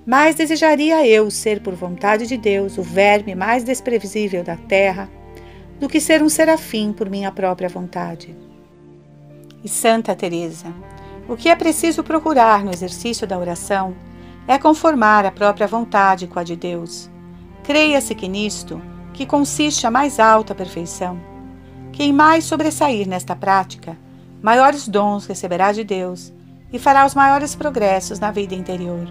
Mais 0.03 0.33
desejaria 0.33 1.05
eu 1.05 1.29
ser, 1.29 1.61
por 1.61 1.75
vontade 1.75 2.25
de 2.25 2.35
Deus, 2.35 2.79
o 2.79 2.81
verme 2.81 3.35
mais 3.35 3.63
desprevisível 3.63 4.43
da 4.43 4.57
terra, 4.57 5.07
do 5.79 5.87
que 5.87 6.01
ser 6.01 6.23
um 6.23 6.29
serafim 6.29 6.91
por 6.91 7.11
minha 7.11 7.31
própria 7.31 7.69
vontade. 7.69 8.35
E 9.63 9.69
Santa 9.69 10.15
Teresa, 10.15 10.73
o 11.29 11.37
que 11.37 11.49
é 11.49 11.55
preciso 11.55 12.03
procurar 12.03 12.65
no 12.65 12.71
exercício 12.71 13.27
da 13.27 13.37
oração 13.37 13.95
é 14.47 14.57
conformar 14.57 15.23
a 15.23 15.31
própria 15.31 15.67
vontade 15.67 16.25
com 16.25 16.39
a 16.39 16.43
de 16.43 16.55
Deus. 16.55 17.07
Creia-se 17.63 18.15
que 18.15 18.27
nisto, 18.27 18.81
que 19.13 19.27
consiste 19.27 19.85
a 19.85 19.91
mais 19.91 20.19
alta 20.19 20.55
perfeição, 20.55 21.21
quem 21.91 22.11
mais 22.11 22.45
sobressair 22.45 23.07
nesta 23.07 23.35
prática, 23.35 23.95
maiores 24.41 24.87
dons 24.87 25.27
receberá 25.27 25.71
de 25.71 25.83
Deus 25.83 26.33
e 26.71 26.79
fará 26.79 27.05
os 27.05 27.15
maiores 27.15 27.55
progressos 27.55 28.19
na 28.19 28.31
vida 28.31 28.55
interior. 28.55 29.07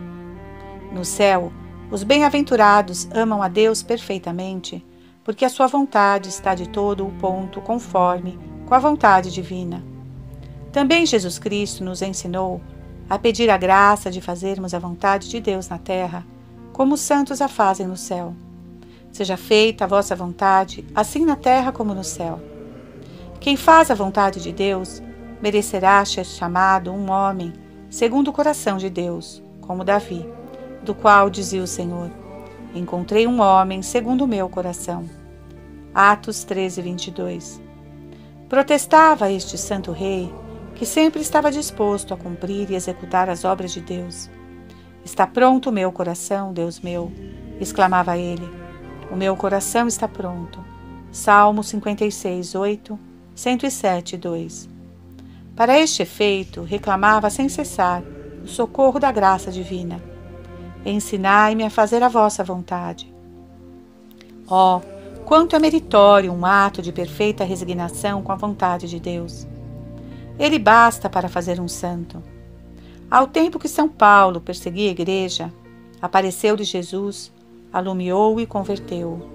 No 0.92 1.04
céu, 1.04 1.52
os 1.90 2.02
bem-aventurados 2.02 3.08
amam 3.12 3.42
a 3.42 3.48
Deus 3.48 3.82
perfeitamente, 3.82 4.84
porque 5.24 5.44
a 5.44 5.48
sua 5.48 5.66
vontade 5.66 6.28
está 6.28 6.54
de 6.54 6.68
todo 6.68 7.06
o 7.06 7.12
ponto 7.12 7.60
conforme 7.60 8.38
com 8.66 8.74
a 8.74 8.78
vontade 8.78 9.30
divina. 9.30 9.82
Também 10.72 11.04
Jesus 11.04 11.38
Cristo 11.38 11.84
nos 11.84 12.00
ensinou 12.00 12.60
a 13.08 13.18
pedir 13.18 13.50
a 13.50 13.56
graça 13.56 14.10
de 14.10 14.20
fazermos 14.20 14.72
a 14.72 14.78
vontade 14.78 15.28
de 15.28 15.40
Deus 15.40 15.68
na 15.68 15.78
terra, 15.78 16.24
como 16.72 16.94
os 16.94 17.00
santos 17.00 17.40
a 17.40 17.48
fazem 17.48 17.86
no 17.86 17.96
céu. 17.96 18.34
Seja 19.10 19.36
feita 19.36 19.84
a 19.84 19.88
vossa 19.88 20.14
vontade, 20.14 20.84
assim 20.94 21.24
na 21.24 21.34
terra 21.34 21.72
como 21.72 21.92
no 21.92 22.04
céu. 22.04 22.40
Quem 23.40 23.56
faz 23.56 23.90
a 23.90 23.94
vontade 23.94 24.40
de 24.40 24.52
Deus 24.52 25.02
merecerá 25.42 26.04
ser 26.04 26.24
chamado 26.24 26.92
um 26.92 27.10
homem 27.10 27.52
segundo 27.88 28.28
o 28.28 28.32
coração 28.32 28.76
de 28.76 28.88
Deus, 28.88 29.42
como 29.60 29.84
Davi, 29.84 30.28
do 30.82 30.94
qual 30.94 31.28
dizia 31.28 31.62
o 31.62 31.66
Senhor: 31.66 32.10
Encontrei 32.74 33.26
um 33.26 33.40
homem 33.40 33.82
segundo 33.82 34.24
o 34.24 34.28
meu 34.28 34.48
coração. 34.48 35.08
Atos 35.94 36.44
13, 36.44 36.82
22. 36.82 37.60
Protestava 38.48 39.30
este 39.30 39.58
santo 39.58 39.92
rei 39.92 40.32
que 40.74 40.86
sempre 40.86 41.20
estava 41.20 41.50
disposto 41.50 42.14
a 42.14 42.16
cumprir 42.16 42.70
e 42.70 42.74
executar 42.74 43.28
as 43.28 43.44
obras 43.44 43.72
de 43.72 43.80
Deus. 43.80 44.30
Está 45.04 45.26
pronto 45.26 45.68
o 45.68 45.72
meu 45.72 45.90
coração, 45.92 46.52
Deus 46.52 46.80
meu, 46.80 47.12
exclamava 47.60 48.16
ele. 48.16 48.48
O 49.10 49.16
meu 49.16 49.36
coração 49.36 49.86
está 49.86 50.06
pronto. 50.06 50.64
Salmo 51.10 51.64
56, 51.64 52.54
8, 52.54 52.98
107, 53.34 54.16
2. 54.16 54.69
Para 55.60 55.78
este 55.78 56.00
efeito, 56.00 56.62
reclamava 56.62 57.28
sem 57.28 57.46
cessar 57.46 58.02
o 58.42 58.48
socorro 58.48 58.98
da 58.98 59.12
graça 59.12 59.50
divina. 59.50 60.02
Ensinai-me 60.86 61.64
a 61.64 61.68
fazer 61.68 62.02
a 62.02 62.08
vossa 62.08 62.42
vontade. 62.42 63.12
Oh, 64.48 64.80
quanto 65.26 65.54
é 65.54 65.58
meritório 65.58 66.32
um 66.32 66.46
ato 66.46 66.80
de 66.80 66.90
perfeita 66.90 67.44
resignação 67.44 68.22
com 68.22 68.32
a 68.32 68.36
vontade 68.36 68.88
de 68.88 68.98
Deus! 68.98 69.46
Ele 70.38 70.58
basta 70.58 71.10
para 71.10 71.28
fazer 71.28 71.60
um 71.60 71.68
santo. 71.68 72.22
Ao 73.10 73.26
tempo 73.26 73.58
que 73.58 73.68
São 73.68 73.86
Paulo 73.86 74.40
perseguia 74.40 74.88
a 74.88 74.92
igreja, 74.92 75.52
apareceu-lhe 76.00 76.64
Jesus, 76.64 77.30
alumiou 77.70 78.40
e 78.40 78.46
converteu. 78.46 79.28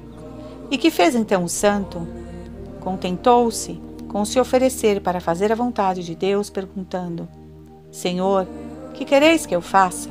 E 0.72 0.78
que 0.80 0.90
fez 0.90 1.14
então 1.14 1.44
o 1.44 1.50
santo? 1.50 2.08
Contentou-se 2.80 3.85
com 4.16 4.24
se 4.24 4.40
oferecer 4.40 5.02
para 5.02 5.20
fazer 5.20 5.52
a 5.52 5.56
vontade 5.56 6.02
de 6.02 6.16
Deus, 6.16 6.50
perguntando: 6.50 7.28
Senhor, 7.92 8.48
que 8.94 9.04
quereis 9.04 9.46
que 9.46 9.54
eu 9.54 9.60
faça? 9.60 10.10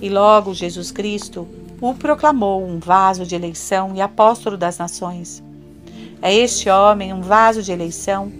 E 0.00 0.08
logo 0.08 0.52
Jesus 0.52 0.90
Cristo 0.90 1.46
o 1.80 1.94
proclamou 1.94 2.66
um 2.66 2.80
vaso 2.80 3.24
de 3.24 3.36
eleição 3.36 3.94
e 3.94 4.00
apóstolo 4.00 4.56
das 4.56 4.76
nações. 4.76 5.40
É 6.20 6.34
este 6.34 6.68
homem 6.68 7.12
um 7.12 7.20
vaso 7.20 7.62
de 7.62 7.70
eleição 7.70 8.32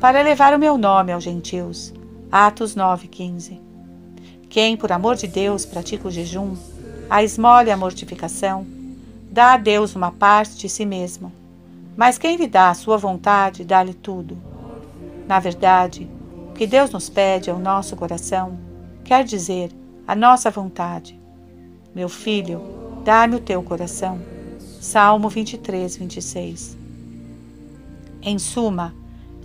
para 0.00 0.22
levar 0.22 0.54
o 0.54 0.58
meu 0.58 0.78
nome 0.78 1.12
aos 1.12 1.22
gentios. 1.22 1.92
Atos 2.32 2.74
9:15. 2.74 3.60
Quem, 4.48 4.74
por 4.74 4.90
amor 4.90 5.16
de 5.16 5.26
Deus, 5.26 5.66
pratica 5.66 6.08
o 6.08 6.10
jejum, 6.10 6.56
a 7.10 7.22
esmola 7.22 7.64
e 7.64 7.70
a 7.70 7.76
mortificação, 7.76 8.66
dá 9.30 9.52
a 9.52 9.58
Deus 9.58 9.94
uma 9.94 10.10
parte 10.10 10.56
de 10.56 10.68
si 10.70 10.86
mesmo. 10.86 11.39
Mas 11.96 12.18
quem 12.18 12.36
lhe 12.36 12.46
dá 12.46 12.70
a 12.70 12.74
sua 12.74 12.96
vontade, 12.96 13.64
dá-lhe 13.64 13.94
tudo. 13.94 14.38
Na 15.26 15.38
verdade, 15.38 16.08
o 16.50 16.52
que 16.52 16.66
Deus 16.66 16.90
nos 16.90 17.08
pede 17.08 17.50
é 17.50 17.52
o 17.52 17.58
nosso 17.58 17.96
coração, 17.96 18.58
quer 19.04 19.24
dizer, 19.24 19.70
a 20.06 20.14
nossa 20.14 20.50
vontade. 20.50 21.18
Meu 21.94 22.08
filho, 22.08 22.60
dá-me 23.04 23.36
o 23.36 23.40
teu 23.40 23.62
coração. 23.62 24.20
Salmo 24.80 25.28
23, 25.28 25.96
26. 25.96 26.78
Em 28.22 28.38
suma, 28.38 28.94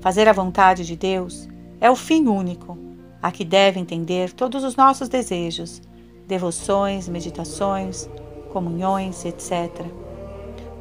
Fazer 0.06 0.28
a 0.28 0.34
vontade 0.34 0.86
de 0.86 0.96
Deus 0.96 1.50
é 1.82 1.90
o 1.90 1.96
fim 1.96 2.28
único 2.28 2.78
a 3.24 3.32
que 3.32 3.44
deve 3.44 3.80
entender 3.80 4.32
todos 4.34 4.64
os 4.64 4.76
nossos 4.76 5.10
desejos, 5.10 5.82
devoções, 6.28 7.10
meditações, 7.10 8.08
comunhões, 8.54 9.26
etc. 9.26 9.84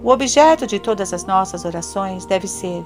O 0.05 0.11
objeto 0.11 0.67
de 0.67 0.79
todas 0.79 1.15
as 1.15 1.25
nossas 1.25 1.65
orações 1.65 2.27
deve 2.27 2.47
ser 2.47 2.85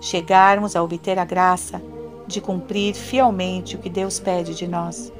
chegarmos 0.00 0.74
a 0.74 0.82
obter 0.82 1.16
a 1.16 1.24
graça 1.24 1.80
de 2.26 2.40
cumprir 2.40 2.96
fielmente 2.96 3.76
o 3.76 3.78
que 3.78 3.88
Deus 3.88 4.18
pede 4.18 4.56
de 4.56 4.66
nós. 4.66 5.12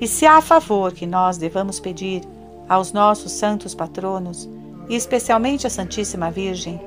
E 0.00 0.08
se 0.08 0.26
há 0.26 0.40
favor 0.40 0.92
que 0.92 1.06
nós 1.06 1.38
devamos 1.38 1.78
pedir 1.78 2.22
aos 2.68 2.92
nossos 2.92 3.30
santos 3.30 3.76
patronos, 3.76 4.50
e 4.88 4.96
especialmente 4.96 5.68
à 5.68 5.70
Santíssima 5.70 6.32
Virgem, 6.32 6.80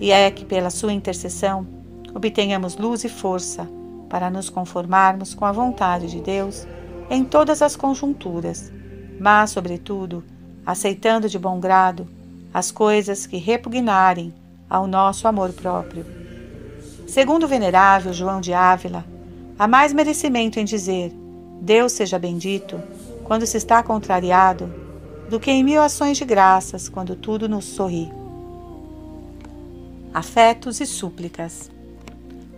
e 0.00 0.10
é 0.10 0.30
que 0.30 0.46
pela 0.46 0.70
sua 0.70 0.94
intercessão 0.94 1.66
obtenhamos 2.14 2.78
luz 2.78 3.04
e 3.04 3.10
força 3.10 3.68
para 4.08 4.30
nos 4.30 4.48
conformarmos 4.48 5.34
com 5.34 5.44
a 5.44 5.52
vontade 5.52 6.06
de 6.06 6.18
Deus 6.18 6.66
em 7.10 7.24
todas 7.24 7.60
as 7.60 7.76
conjunturas, 7.76 8.72
mas, 9.20 9.50
sobretudo, 9.50 10.24
aceitando 10.64 11.28
de 11.28 11.38
bom 11.38 11.60
grado 11.60 12.08
as 12.52 12.70
coisas 12.70 13.26
que 13.26 13.36
repugnarem 13.36 14.32
ao 14.68 14.86
nosso 14.86 15.26
amor 15.26 15.52
próprio. 15.52 16.04
Segundo 17.06 17.44
o 17.44 17.48
venerável 17.48 18.12
João 18.12 18.40
de 18.40 18.52
Ávila, 18.52 19.04
há 19.58 19.68
mais 19.68 19.92
merecimento 19.92 20.58
em 20.58 20.64
dizer 20.64 21.12
Deus 21.60 21.92
seja 21.92 22.18
bendito 22.18 22.82
quando 23.24 23.46
se 23.46 23.56
está 23.56 23.82
contrariado 23.82 24.72
do 25.28 25.38
que 25.38 25.50
em 25.50 25.62
mil 25.62 25.80
ações 25.80 26.18
de 26.18 26.24
graças 26.24 26.88
quando 26.88 27.14
tudo 27.14 27.48
nos 27.48 27.64
sorri. 27.64 28.10
Afetos 30.12 30.80
e 30.80 30.86
súplicas. 30.86 31.70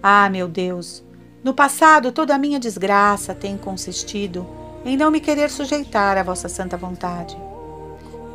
Ah, 0.02 0.28
meu 0.28 0.48
Deus, 0.48 1.04
no 1.42 1.54
passado 1.54 2.10
toda 2.10 2.34
a 2.34 2.38
minha 2.38 2.58
desgraça 2.58 3.34
tem 3.34 3.56
consistido 3.56 4.46
em 4.84 4.96
não 4.96 5.10
me 5.10 5.20
querer 5.20 5.50
sujeitar 5.50 6.16
à 6.16 6.22
vossa 6.22 6.48
santa 6.48 6.76
vontade. 6.76 7.36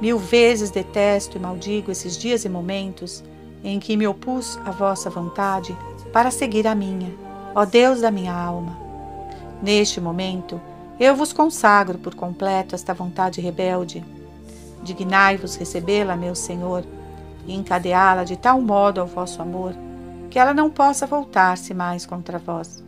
Mil 0.01 0.17
vezes 0.17 0.71
detesto 0.71 1.37
e 1.37 1.39
maldigo 1.39 1.91
esses 1.91 2.17
dias 2.17 2.45
e 2.45 2.49
momentos 2.49 3.23
em 3.63 3.79
que 3.79 3.97
me 3.97 4.07
opus 4.07 4.57
à 4.65 4.71
vossa 4.71 5.09
vontade 5.09 5.75
para 6.13 6.31
seguir 6.31 6.65
a 6.65 6.73
minha, 6.73 7.13
ó 7.53 7.65
Deus 7.65 8.01
da 8.01 8.09
minha 8.09 8.33
alma. 8.33 8.77
Neste 9.61 9.99
momento, 9.99 10.59
eu 10.99 11.15
vos 11.15 11.33
consagro 11.33 11.97
por 11.97 12.15
completo 12.15 12.75
esta 12.75 12.93
vontade 12.93 13.41
rebelde. 13.41 14.03
Dignai-vos 14.83 15.55
recebê-la, 15.55 16.15
meu 16.15 16.33
Senhor, 16.33 16.85
e 17.45 17.53
encadeá-la 17.53 18.23
de 18.23 18.37
tal 18.37 18.61
modo 18.61 19.01
ao 19.01 19.07
vosso 19.07 19.41
amor 19.41 19.73
que 20.29 20.37
ela 20.37 20.53
não 20.53 20.69
possa 20.69 21.07
voltar-se 21.07 21.73
mais 21.73 22.05
contra 22.05 22.37
vós. 22.37 22.83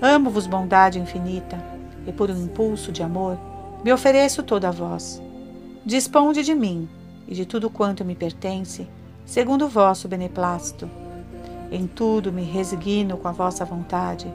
Amo-vos 0.00 0.46
bondade 0.46 0.98
infinita, 0.98 1.58
e 2.06 2.12
por 2.12 2.30
um 2.30 2.44
impulso 2.44 2.92
de 2.92 3.02
amor 3.02 3.38
me 3.82 3.92
ofereço 3.92 4.42
toda 4.42 4.68
a 4.68 4.70
vós. 4.70 5.22
Disponde 5.84 6.42
de 6.42 6.54
mim 6.54 6.88
e 7.26 7.34
de 7.34 7.46
tudo 7.46 7.70
quanto 7.70 8.04
me 8.04 8.14
pertence, 8.14 8.88
segundo 9.24 9.66
o 9.66 9.68
vosso 9.68 10.08
beneplácito. 10.08 10.88
Em 11.70 11.86
tudo 11.86 12.32
me 12.32 12.42
resigno 12.42 13.16
com 13.16 13.28
a 13.28 13.32
vossa 13.32 13.64
vontade. 13.64 14.32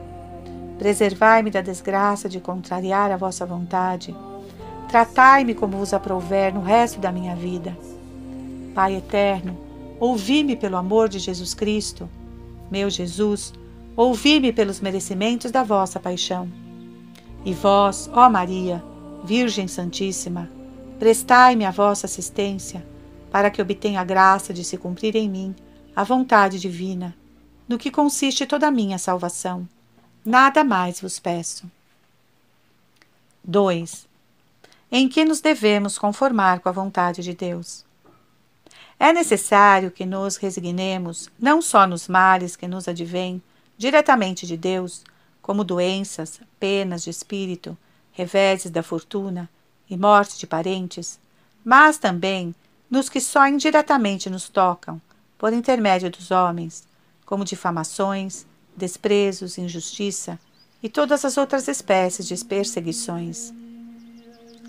Preservai-me 0.78 1.50
da 1.50 1.60
desgraça 1.60 2.28
de 2.28 2.40
contrariar 2.40 3.10
a 3.10 3.16
vossa 3.16 3.46
vontade. 3.46 4.14
Tratai-me 4.88 5.54
como 5.54 5.78
vos 5.78 5.92
aprouver 5.92 6.54
no 6.54 6.62
resto 6.62 7.00
da 7.00 7.12
minha 7.12 7.34
vida. 7.34 7.76
Pai 8.74 8.96
eterno, 8.96 9.66
Ouvi-me 9.98 10.54
pelo 10.56 10.76
amor 10.76 11.08
de 11.08 11.18
Jesus 11.18 11.54
Cristo. 11.54 12.08
Meu 12.70 12.90
Jesus, 12.90 13.54
ouvi-me 13.96 14.52
pelos 14.52 14.78
merecimentos 14.80 15.50
da 15.50 15.62
vossa 15.62 15.98
paixão. 15.98 16.50
E 17.44 17.54
vós, 17.54 18.10
ó 18.12 18.28
Maria, 18.28 18.84
Virgem 19.24 19.66
Santíssima, 19.66 20.50
prestai-me 20.98 21.64
a 21.64 21.70
vossa 21.70 22.06
assistência, 22.06 22.86
para 23.30 23.50
que 23.50 23.60
obtenha 23.60 24.00
a 24.00 24.04
graça 24.04 24.52
de 24.52 24.64
se 24.64 24.78
cumprir 24.78 25.14
em 25.14 25.28
mim 25.28 25.54
a 25.94 26.02
vontade 26.04 26.58
divina, 26.58 27.14
no 27.68 27.78
que 27.78 27.90
consiste 27.90 28.46
toda 28.46 28.68
a 28.68 28.70
minha 28.70 28.98
salvação. 28.98 29.68
Nada 30.24 30.64
mais 30.64 31.00
vos 31.00 31.18
peço. 31.18 31.70
2. 33.44 34.08
Em 34.90 35.08
que 35.08 35.24
nos 35.24 35.40
devemos 35.40 35.98
conformar 35.98 36.60
com 36.60 36.68
a 36.68 36.72
vontade 36.72 37.22
de 37.22 37.34
Deus? 37.34 37.84
É 38.98 39.12
necessário 39.12 39.90
que 39.90 40.06
nos 40.06 40.36
resignemos 40.36 41.28
não 41.38 41.60
só 41.60 41.86
nos 41.86 42.08
males 42.08 42.56
que 42.56 42.66
nos 42.66 42.88
advêm 42.88 43.42
diretamente 43.76 44.46
de 44.46 44.56
Deus, 44.56 45.04
como 45.42 45.62
doenças, 45.62 46.40
penas 46.58 47.04
de 47.04 47.10
espírito, 47.10 47.76
reveses 48.12 48.70
da 48.70 48.82
fortuna 48.82 49.50
e 49.88 49.96
morte 49.96 50.38
de 50.38 50.46
parentes, 50.46 51.18
mas 51.64 51.98
também 51.98 52.54
nos 52.90 53.08
que 53.08 53.20
só 53.20 53.46
indiretamente 53.46 54.30
nos 54.30 54.48
tocam, 54.48 55.00
por 55.38 55.52
intermédio 55.52 56.10
dos 56.10 56.30
homens, 56.30 56.86
como 57.24 57.44
difamações, 57.44 58.46
desprezos, 58.76 59.58
injustiça 59.58 60.38
e 60.82 60.88
todas 60.88 61.24
as 61.24 61.36
outras 61.36 61.68
espécies 61.68 62.26
de 62.26 62.44
perseguições. 62.44 63.52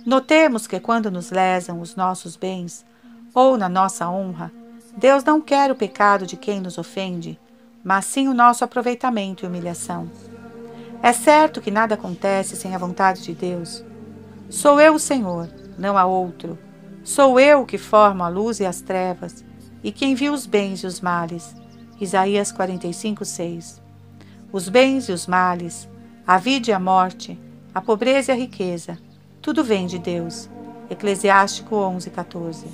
Notemos 0.06 0.66
que 0.66 0.80
quando 0.80 1.12
nos 1.12 1.32
lesam 1.32 1.82
os 1.82 1.96
nossos 1.96 2.36
bens, 2.36 2.86
ou 3.34 3.58
na 3.58 3.70
nossa 3.70 4.10
honra, 4.10 4.52
Deus 4.96 5.24
não 5.24 5.40
quer 5.40 5.70
o 5.70 5.76
pecado 5.76 6.26
de 6.26 6.36
quem 6.36 6.60
nos 6.60 6.78
ofende, 6.78 7.40
mas 7.84 8.06
sim 8.06 8.28
o 8.28 8.34
nosso 8.34 8.64
aproveitamento 8.64 9.46
e 9.46 9.48
humilhação. 9.48 10.10
É 11.04 11.14
certo 11.14 11.62
que 11.62 11.70
nada 11.70 11.94
acontece 11.94 12.56
sem 12.56 12.74
a 12.74 12.78
vontade 12.80 13.22
de 13.22 13.34
Deus. 13.34 13.84
Sou 14.50 14.80
eu 14.80 14.96
o 14.96 15.00
Senhor, 15.00 15.50
não 15.78 15.98
há 15.98 16.06
outro. 16.06 16.58
Sou 17.04 17.38
eu 17.38 17.66
que 17.66 17.78
formo 17.78 18.24
a 18.24 18.30
luz 18.30 18.62
e 18.62 18.66
as 18.66 18.80
trevas, 18.80 19.44
e 19.84 19.92
que 19.92 20.06
envio 20.06 20.32
os 20.32 20.46
bens 20.46 20.84
e 20.84 20.88
os 20.88 21.02
males. 21.02 21.54
Isaías 22.00 22.50
45, 22.50 23.26
6. 23.26 23.82
Os 24.50 24.70
bens 24.70 25.10
e 25.10 25.12
os 25.12 25.28
males, 25.28 25.90
a 26.26 26.38
vida 26.38 26.70
e 26.70 26.74
a 26.74 26.80
morte, 26.80 27.38
a 27.76 27.82
pobreza 27.82 28.32
e 28.32 28.36
a 28.36 28.38
riqueza, 28.38 28.98
tudo 29.42 29.66
vem 29.66 29.86
de 29.86 30.00
Deus. 30.00 30.50
Eclesiástico 30.90 31.76
11, 31.76 32.10
14. 32.10 32.68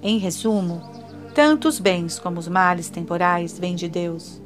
Em 0.00 0.18
resumo, 0.18 0.80
tanto 1.34 1.66
os 1.66 1.80
bens 1.80 2.20
como 2.20 2.38
os 2.38 2.46
males 2.46 2.88
temporais 2.88 3.58
vêm 3.58 3.74
de 3.74 3.88
Deus. 3.88 4.40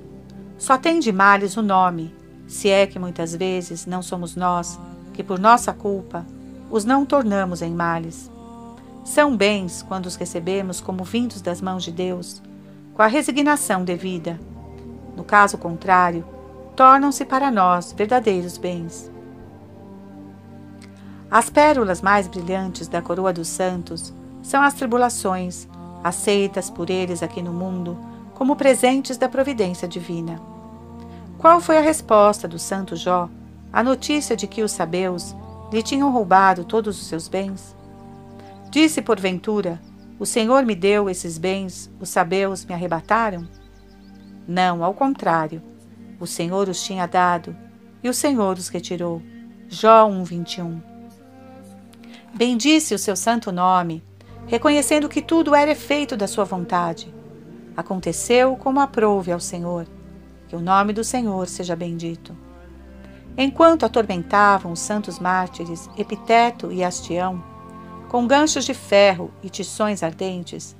só 0.56 0.78
tem 0.78 1.00
de 1.00 1.12
males 1.12 1.54
o 1.58 1.62
nome, 1.62 2.14
se 2.46 2.70
é 2.70 2.86
que 2.86 2.98
muitas 2.98 3.36
vezes 3.36 3.84
não 3.84 4.00
somos 4.00 4.34
nós 4.34 4.78
que, 5.16 5.24
por 5.24 5.38
nossa 5.38 5.72
culpa, 5.72 6.24
os 6.70 6.84
não 6.84 7.06
tornamos 7.06 7.62
em 7.62 7.74
males. 7.74 8.30
São 9.04 9.36
bens 9.36 9.82
quando 9.82 10.06
os 10.06 10.14
recebemos 10.14 10.80
como 10.80 11.02
vindos 11.02 11.40
das 11.40 11.60
mãos 11.60 11.82
de 11.82 11.90
Deus, 11.90 12.42
com 12.94 13.02
a 13.02 13.06
resignação 13.06 13.82
devida. 13.82 14.38
No 15.16 15.24
caso 15.24 15.56
contrário, 15.56 16.24
tornam-se 16.76 17.24
para 17.24 17.50
nós 17.50 17.92
verdadeiros 17.92 18.58
bens. 18.58 19.10
As 21.30 21.48
pérolas 21.48 22.02
mais 22.02 22.28
brilhantes 22.28 22.86
da 22.86 23.00
coroa 23.00 23.32
dos 23.32 23.48
santos 23.48 24.12
são 24.42 24.62
as 24.62 24.74
tribulações, 24.74 25.66
aceitas 26.04 26.68
por 26.70 26.90
eles 26.90 27.22
aqui 27.22 27.42
no 27.42 27.52
mundo 27.52 27.96
como 28.34 28.54
presentes 28.54 29.16
da 29.16 29.28
providência 29.28 29.88
divina. 29.88 30.40
Qual 31.38 31.60
foi 31.60 31.78
a 31.78 31.80
resposta 31.80 32.46
do 32.46 32.58
santo 32.58 32.94
Jó 32.94 33.28
à 33.72 33.82
notícia 33.82 34.36
de 34.36 34.46
que 34.46 34.62
os 34.62 34.72
sabeus 34.72 35.34
lhe 35.72 35.82
tinham 35.82 36.10
roubado 36.10 36.64
todos 36.64 37.00
os 37.00 37.06
seus 37.06 37.28
bens? 37.28 37.76
Disse 38.70 39.02
porventura: 39.02 39.80
O 40.18 40.26
Senhor 40.26 40.64
me 40.64 40.74
deu 40.74 41.08
esses 41.08 41.38
bens, 41.38 41.90
os 42.00 42.08
sabeus 42.08 42.64
me 42.64 42.74
arrebataram? 42.74 43.48
Não, 44.46 44.84
ao 44.84 44.94
contrário. 44.94 45.62
O 46.18 46.26
Senhor 46.26 46.68
os 46.68 46.82
tinha 46.82 47.06
dado 47.06 47.54
e 48.02 48.08
o 48.08 48.14
Senhor 48.14 48.56
os 48.56 48.68
retirou. 48.68 49.20
Jó 49.68 50.08
1:21. 50.08 50.80
Bendisse 52.32 52.94
o 52.94 52.98
seu 52.98 53.16
santo 53.16 53.50
nome, 53.50 54.02
reconhecendo 54.46 55.08
que 55.08 55.20
tudo 55.20 55.54
era 55.54 55.72
efeito 55.72 56.16
da 56.16 56.26
sua 56.26 56.44
vontade. 56.44 57.12
Aconteceu 57.76 58.56
como 58.56 58.80
aprouve 58.80 59.32
ao 59.32 59.40
Senhor. 59.40 59.86
Que 60.48 60.54
o 60.54 60.60
nome 60.60 60.92
do 60.92 61.02
Senhor 61.02 61.48
seja 61.48 61.74
bendito. 61.74 62.36
Enquanto 63.38 63.84
atormentavam 63.84 64.72
os 64.72 64.80
santos 64.80 65.18
mártires 65.18 65.90
Epiteto 65.96 66.72
e 66.72 66.82
Astião, 66.82 67.42
com 68.08 68.26
ganchos 68.26 68.64
de 68.64 68.72
ferro 68.72 69.30
e 69.42 69.50
tições 69.50 70.02
ardentes, 70.02 70.74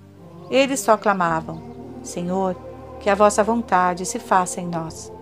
eles 0.51 0.81
só 0.81 0.97
clamavam: 0.97 1.61
Senhor, 2.03 2.57
que 2.99 3.11
a 3.11 3.15
vossa 3.15 3.45
vontade 3.45 4.07
se 4.07 4.19
faça 4.19 4.59
em 4.59 4.67
nós. 4.67 5.13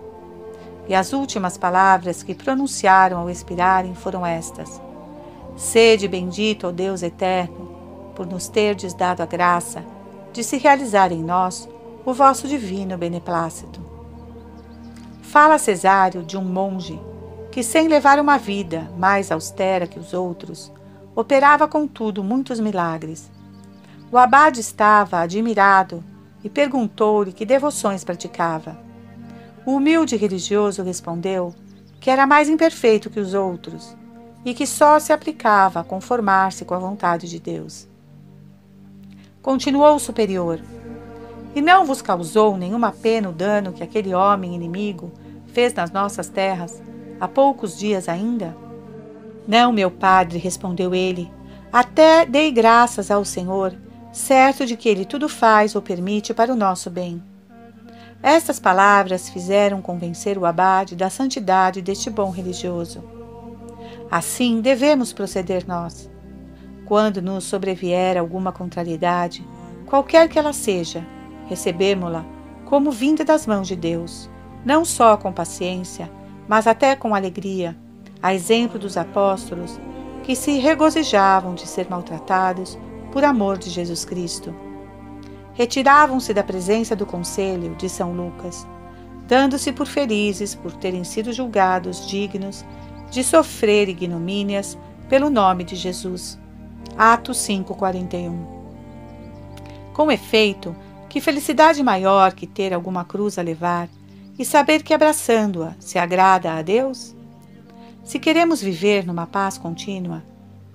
E 0.87 0.95
as 0.95 1.11
últimas 1.11 1.57
palavras 1.57 2.23
que 2.23 2.33
pronunciaram 2.33 3.17
ao 3.17 3.29
expirarem 3.29 3.93
foram 3.93 4.25
estas: 4.25 4.81
Sede 5.57 6.07
bendito, 6.07 6.67
ó 6.67 6.71
Deus 6.71 7.03
eterno, 7.03 7.75
por 8.15 8.25
nos 8.25 8.47
terdes 8.47 8.93
dado 8.93 9.19
a 9.19 9.25
graça 9.25 9.83
de 10.31 10.41
se 10.41 10.57
realizar 10.57 11.11
em 11.11 11.21
nós 11.21 11.67
o 12.05 12.13
vosso 12.13 12.47
divino 12.47 12.97
beneplácito. 12.97 13.83
Fala 15.21 15.57
Cesário 15.57 16.23
de 16.23 16.37
um 16.37 16.43
monge 16.43 16.97
que, 17.55 17.63
sem 17.63 17.87
levar 17.87 18.19
uma 18.19 18.37
vida 18.37 18.91
mais 18.97 19.31
austera 19.31 19.87
que 19.87 19.97
os 19.97 20.13
outros, 20.13 20.69
operava 21.15 21.69
contudo 21.69 22.21
muitos 22.21 22.59
milagres. 22.59 23.31
O 24.11 24.17
abade 24.17 24.59
estava 24.59 25.21
admirado 25.21 26.03
e 26.43 26.49
perguntou-lhe 26.49 27.31
que 27.31 27.45
devoções 27.45 28.03
praticava. 28.03 28.77
O 29.65 29.77
humilde 29.77 30.17
religioso 30.17 30.83
respondeu 30.83 31.55
que 32.01 32.09
era 32.09 32.27
mais 32.27 32.49
imperfeito 32.49 33.09
que 33.09 33.21
os 33.21 33.33
outros 33.33 33.95
e 34.43 34.53
que 34.53 34.67
só 34.67 34.99
se 34.99 35.13
aplicava 35.13 35.79
a 35.79 35.83
conformar-se 35.85 36.65
com 36.65 36.73
a 36.73 36.79
vontade 36.79 37.29
de 37.29 37.39
Deus. 37.39 37.87
Continuou 39.41 39.95
o 39.95 39.99
superior: 39.99 40.59
E 41.55 41.61
não 41.61 41.85
vos 41.85 42.01
causou 42.01 42.57
nenhuma 42.57 42.91
pena 42.91 43.29
o 43.29 43.31
dano 43.31 43.71
que 43.71 43.81
aquele 43.81 44.13
homem 44.13 44.53
inimigo 44.53 45.09
fez 45.53 45.73
nas 45.73 45.89
nossas 45.89 46.27
terras, 46.27 46.81
há 47.19 47.27
poucos 47.27 47.77
dias 47.77 48.07
ainda? 48.09 48.55
Não, 49.47 49.71
meu 49.71 49.91
padre, 49.91 50.39
respondeu 50.39 50.93
ele, 50.95 51.31
até 51.71 52.25
dei 52.25 52.51
graças 52.51 53.11
ao 53.11 53.23
Senhor, 53.23 53.75
certo 54.11 54.65
de 54.65 54.77
que 54.77 54.87
ele 54.87 55.05
tudo 55.05 55.27
faz 55.27 55.75
ou 55.75 55.81
permite 55.81 56.33
para 56.33 56.51
o 56.51 56.55
nosso 56.55 56.89
bem. 56.89 57.21
Estas 58.23 58.59
palavras 58.59 59.29
fizeram 59.29 59.81
convencer 59.81 60.37
o 60.37 60.45
abade 60.45 60.95
da 60.95 61.09
santidade 61.09 61.81
deste 61.81 62.09
bom 62.09 62.31
religioso. 62.31 63.03
Assim 64.09 64.61
devemos 64.61 65.13
proceder 65.13 65.67
nós. 65.67 66.09
Quando 66.85 67.21
nos 67.21 67.43
sobrevier 67.43 68.17
alguma 68.17 68.51
contrariedade, 68.51 69.45
qualquer 69.85 70.29
que 70.29 70.39
ela 70.39 70.53
seja, 70.53 71.05
recebemo-la 71.47 72.25
como 72.65 72.91
vinda 72.91 73.23
das 73.23 73.45
mãos 73.45 73.67
de 73.67 73.75
Deus, 73.75 74.29
não 74.63 74.83
só 74.83 75.17
com 75.17 75.31
paciência, 75.31 76.09
mas 76.47 76.67
até 76.67 76.95
com 76.95 77.15
alegria, 77.15 77.75
a 78.21 78.33
exemplo 78.33 78.79
dos 78.79 78.97
apóstolos 78.97 79.79
que 80.23 80.35
se 80.35 80.57
regozijavam 80.57 81.55
de 81.55 81.67
ser 81.67 81.89
maltratados 81.89 82.77
por 83.11 83.23
amor 83.23 83.57
de 83.57 83.69
Jesus 83.69 84.03
Cristo 84.05 84.53
retiravam-se 85.55 86.33
da 86.33 86.43
presença 86.43 86.95
do 86.95 87.05
conselho 87.05 87.73
de 87.75 87.89
São 87.89 88.13
Lucas, 88.13 88.67
dando-se 89.25 89.71
por 89.71 89.87
felizes 89.87 90.53
por 90.53 90.73
terem 90.73 91.03
sido 91.03 91.33
julgados 91.33 92.05
dignos 92.07 92.63
de 93.09 93.23
sofrer 93.23 93.89
ignomínias 93.89 94.77
pelo 95.09 95.29
nome 95.29 95.63
de 95.63 95.75
Jesus. 95.75 96.37
Atos 96.97 97.37
5:41. 97.37 98.35
Com 99.93 100.11
efeito, 100.11 100.75
que 101.07 101.21
felicidade 101.21 101.81
maior 101.81 102.33
que 102.33 102.45
ter 102.45 102.73
alguma 102.73 103.05
cruz 103.05 103.39
a 103.39 103.41
levar 103.41 103.87
e 104.37 104.43
saber 104.43 104.83
que 104.83 104.93
abraçando-a 104.93 105.75
se 105.79 105.97
agrada 105.97 106.53
a 106.53 106.61
Deus? 106.61 107.15
Se 108.03 108.19
queremos 108.19 108.61
viver 108.61 109.05
numa 109.05 109.25
paz 109.25 109.57
contínua, 109.57 110.23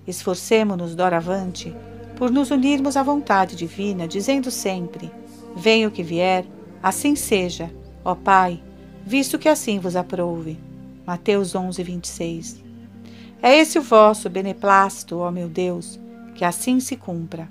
esforcemo-nos 0.06 0.94
doravante 0.94 1.74
por 2.16 2.30
nos 2.30 2.50
unirmos 2.50 2.96
à 2.96 3.02
vontade 3.02 3.54
divina, 3.56 4.08
dizendo 4.08 4.50
sempre: 4.50 5.10
Venha 5.54 5.88
o 5.88 5.90
que 5.90 6.02
vier, 6.02 6.44
assim 6.82 7.14
seja, 7.14 7.70
ó 8.04 8.14
Pai, 8.14 8.62
visto 9.04 9.38
que 9.38 9.48
assim 9.48 9.78
vos 9.78 9.96
aprouve. 9.96 10.58
Mateus 11.06 11.54
11, 11.54 11.82
26. 11.82 12.62
É 13.42 13.56
esse 13.56 13.78
o 13.78 13.82
vosso 13.82 14.28
beneplácito, 14.28 15.18
ó 15.18 15.30
meu 15.30 15.48
Deus, 15.48 15.98
que 16.34 16.44
assim 16.44 16.78
se 16.78 16.94
cumpra. 16.96 17.48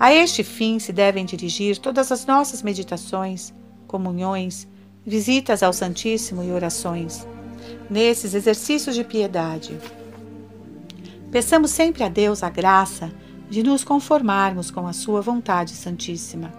A 0.00 0.12
este 0.12 0.42
fim 0.42 0.78
se 0.78 0.92
devem 0.92 1.24
dirigir 1.24 1.78
todas 1.78 2.10
as 2.10 2.24
nossas 2.24 2.62
meditações, 2.62 3.52
comunhões, 3.86 4.66
visitas 5.08 5.62
ao 5.62 5.72
Santíssimo 5.72 6.44
e 6.44 6.52
orações. 6.52 7.26
Nesses 7.88 8.34
exercícios 8.34 8.94
de 8.94 9.02
piedade, 9.02 9.78
peçamos 11.32 11.70
sempre 11.70 12.04
a 12.04 12.08
Deus 12.10 12.42
a 12.42 12.50
graça 12.50 13.10
de 13.48 13.62
nos 13.62 13.82
conformarmos 13.82 14.70
com 14.70 14.86
a 14.86 14.92
Sua 14.92 15.22
vontade 15.22 15.70
santíssima. 15.70 16.52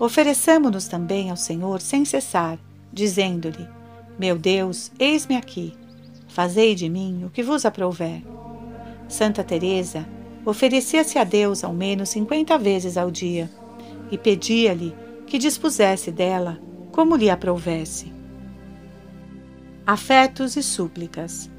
Ofereçamo-nos 0.00 0.88
também 0.88 1.30
ao 1.30 1.36
Senhor 1.36 1.82
sem 1.82 2.06
cessar, 2.06 2.58
dizendo-lhe: 2.90 3.68
Meu 4.18 4.38
Deus, 4.38 4.90
eis-me 4.98 5.36
aqui, 5.36 5.74
fazei 6.26 6.74
de 6.74 6.88
mim 6.88 7.24
o 7.26 7.30
que 7.30 7.42
vos 7.42 7.66
aprouver. 7.66 8.22
Santa 9.06 9.44
Teresa 9.44 10.06
oferecia-se 10.46 11.18
a 11.18 11.24
Deus 11.24 11.62
ao 11.62 11.74
menos 11.74 12.08
cinquenta 12.08 12.56
vezes 12.56 12.96
ao 12.96 13.10
dia 13.10 13.50
e 14.10 14.16
pedia-lhe 14.16 14.94
que 15.26 15.36
dispusesse 15.36 16.10
dela 16.10 16.58
como 16.94 17.16
lhe 17.16 17.28
aprouvesse. 17.28 18.12
Afetos 19.84 20.54
e 20.54 20.62
súplicas. 20.62 21.50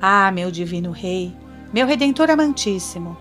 Ah, 0.00 0.30
meu 0.30 0.48
divino 0.48 0.92
Rei, 0.92 1.36
meu 1.74 1.88
Redentor 1.88 2.30
amantíssimo, 2.30 3.16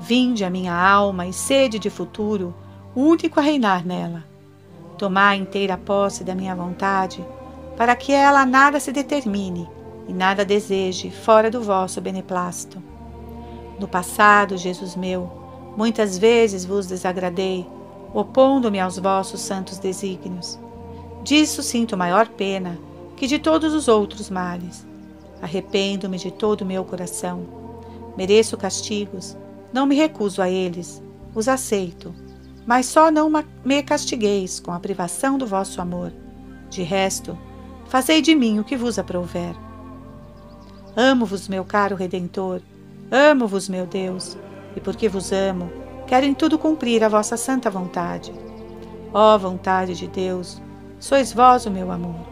Vinde 0.00 0.46
a 0.46 0.50
minha 0.50 0.74
alma 0.74 1.26
e 1.26 1.32
sede 1.32 1.78
de 1.78 1.90
futuro, 1.90 2.54
único 2.96 3.38
a 3.38 3.42
reinar 3.42 3.84
nela. 3.84 4.24
Tomai 4.96 5.36
inteira 5.36 5.76
posse 5.76 6.24
da 6.24 6.34
minha 6.34 6.54
vontade, 6.54 7.22
para 7.76 7.94
que 7.94 8.10
ela 8.10 8.46
nada 8.46 8.80
se 8.80 8.90
determine 8.90 9.68
e 10.08 10.12
nada 10.14 10.42
deseje 10.42 11.10
fora 11.10 11.50
do 11.50 11.60
vosso 11.60 12.00
beneplácito. 12.00 12.82
No 13.78 13.86
passado, 13.86 14.56
Jesus 14.56 14.96
meu, 14.96 15.30
muitas 15.76 16.16
vezes 16.16 16.64
vos 16.64 16.86
desagradei, 16.86 17.68
opondo-me 18.14 18.80
aos 18.80 18.98
vossos 18.98 19.42
santos 19.42 19.78
desígnios. 19.78 20.58
Disso 21.24 21.62
sinto 21.62 21.96
maior 21.96 22.28
pena 22.28 22.78
que 23.16 23.26
de 23.26 23.38
todos 23.38 23.72
os 23.72 23.88
outros 23.88 24.28
males. 24.28 24.86
Arrependo-me 25.40 26.18
de 26.18 26.30
todo 26.30 26.60
o 26.60 26.66
meu 26.66 26.84
coração. 26.84 27.46
Mereço 28.14 28.58
castigos, 28.58 29.34
não 29.72 29.86
me 29.86 29.96
recuso 29.96 30.42
a 30.42 30.50
eles, 30.50 31.02
os 31.34 31.48
aceito, 31.48 32.14
mas 32.66 32.86
só 32.86 33.10
não 33.10 33.30
me 33.64 33.82
castigueis 33.82 34.60
com 34.60 34.70
a 34.70 34.78
privação 34.78 35.38
do 35.38 35.46
vosso 35.46 35.80
amor. 35.80 36.12
De 36.68 36.82
resto, 36.82 37.36
fazei 37.86 38.20
de 38.20 38.34
mim 38.34 38.58
o 38.58 38.64
que 38.64 38.76
vos 38.76 38.98
aprouver. 38.98 39.56
Amo-vos, 40.94 41.48
meu 41.48 41.64
caro 41.64 41.96
Redentor, 41.96 42.60
amo-vos, 43.10 43.68
meu 43.68 43.86
Deus, 43.86 44.36
e 44.76 44.80
porque 44.80 45.08
vos 45.08 45.32
amo, 45.32 45.72
quero 46.06 46.26
em 46.26 46.34
tudo 46.34 46.58
cumprir 46.58 47.02
a 47.02 47.08
vossa 47.08 47.36
santa 47.36 47.70
vontade. 47.70 48.32
Ó 49.12 49.36
vontade 49.38 49.94
de 49.94 50.06
Deus, 50.06 50.62
sois 51.04 51.34
vós 51.34 51.66
o 51.66 51.70
meu 51.70 51.90
amor. 51.90 52.26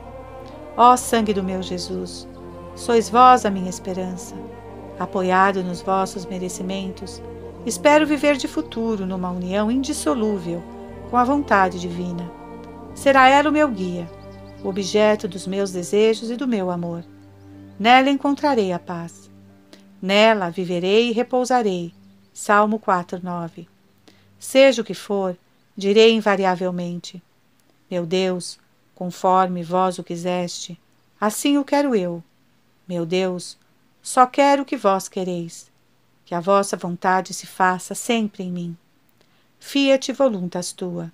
Ó 0.78 0.96
sangue 0.96 1.34
do 1.34 1.42
meu 1.42 1.60
Jesus, 1.60 2.26
sois 2.74 3.10
vós 3.10 3.44
a 3.44 3.50
minha 3.50 3.68
esperança. 3.68 4.34
Apoiado 4.98 5.62
nos 5.62 5.82
vossos 5.82 6.24
merecimentos, 6.24 7.22
espero 7.66 8.06
viver 8.06 8.38
de 8.38 8.48
futuro 8.48 9.04
numa 9.04 9.30
união 9.30 9.70
indissolúvel 9.70 10.62
com 11.10 11.18
a 11.18 11.24
vontade 11.24 11.78
divina. 11.78 12.32
Será 12.94 13.28
ela 13.28 13.50
o 13.50 13.52
meu 13.52 13.68
guia, 13.68 14.10
o 14.64 14.68
objeto 14.70 15.28
dos 15.28 15.46
meus 15.46 15.70
desejos 15.70 16.30
e 16.30 16.36
do 16.36 16.48
meu 16.48 16.70
amor. 16.70 17.04
Nela 17.78 18.08
encontrarei 18.08 18.72
a 18.72 18.78
paz. 18.78 19.30
Nela 20.00 20.48
viverei 20.48 21.10
e 21.10 21.12
repousarei. 21.12 21.92
Salmo 22.32 22.78
4:9. 22.78 23.68
Seja 24.38 24.80
o 24.80 24.84
que 24.84 24.94
for, 24.94 25.36
direi 25.76 26.14
invariavelmente: 26.14 27.22
Meu 27.90 28.06
Deus, 28.06 28.61
conforme 29.02 29.64
vós 29.64 29.98
o 29.98 30.04
quiseste, 30.04 30.78
assim 31.20 31.58
o 31.58 31.64
quero 31.64 31.92
eu. 31.92 32.22
Meu 32.86 33.04
Deus, 33.04 33.58
só 34.00 34.26
quero 34.26 34.62
o 34.62 34.64
que 34.64 34.76
vós 34.76 35.08
quereis, 35.08 35.68
que 36.24 36.36
a 36.36 36.38
vossa 36.38 36.76
vontade 36.76 37.34
se 37.34 37.44
faça 37.44 37.96
sempre 37.96 38.44
em 38.44 38.52
mim. 38.52 38.76
Fiat 39.58 40.12
voluntas 40.12 40.70
tua. 40.70 41.10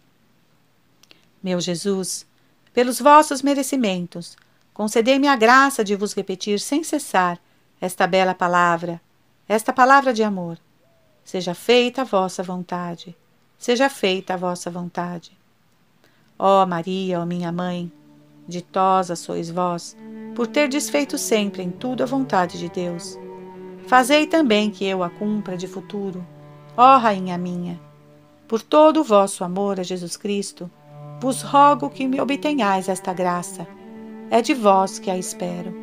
Meu 1.43 1.62
Jesus, 1.62 2.26
pelos 2.74 3.01
vossos 3.01 3.41
merecimentos, 3.41 4.36
concedei-me 4.74 5.26
a 5.26 5.34
graça 5.34 5.82
de 5.82 5.97
vos 5.97 6.12
repetir 6.12 6.61
sem 6.61 6.84
cessar 6.84 7.41
esta 7.80 8.07
bela 8.07 8.34
palavra, 8.34 9.01
esta 9.49 9.72
palavra 9.72 10.12
de 10.12 10.22
amor. 10.22 10.59
Seja 11.24 11.55
feita 11.55 12.03
a 12.03 12.05
vossa 12.05 12.43
vontade, 12.43 13.16
seja 13.59 13.89
feita 13.89 14.34
a 14.34 14.36
vossa 14.36 14.70
vontade. 14.70 15.38
Ó 16.39 16.64
Maria, 16.64 17.20
ó 17.20 17.26
minha 17.26 17.51
mãe, 17.51 17.91
ditosa 18.47 19.16
sois 19.16 19.51
vós, 19.51 19.97
por 20.36 20.47
ter 20.47 20.68
desfeito 20.68 21.18
sempre 21.18 21.64
em 21.64 21.70
tudo 21.70 22.05
a 22.05 22.07
vontade 22.07 22.59
de 22.59 22.68
Deus. 22.68 23.18
Fazei 23.89 24.24
também 24.24 24.70
que 24.70 24.84
eu 24.84 25.03
a 25.03 25.11
cumpra 25.11 25.57
de 25.57 25.66
futuro, 25.66 26.24
ó 26.76 26.97
Rainha 26.97 27.36
minha. 27.36 27.80
Por 28.47 28.62
todo 28.62 29.01
o 29.01 29.05
vosso 29.05 29.43
amor 29.43 29.80
a 29.80 29.82
Jesus 29.82 30.16
Cristo, 30.16 30.70
vos 31.20 31.43
rogo 31.43 31.91
que 31.91 32.07
me 32.07 32.20
obtenhais 32.20 32.89
esta 32.89 33.12
graça. 33.12 33.66
É 34.30 34.41
de 34.41 34.55
vós 34.55 35.01
que 35.01 35.11
a 35.11 35.18
espero. 35.18 35.74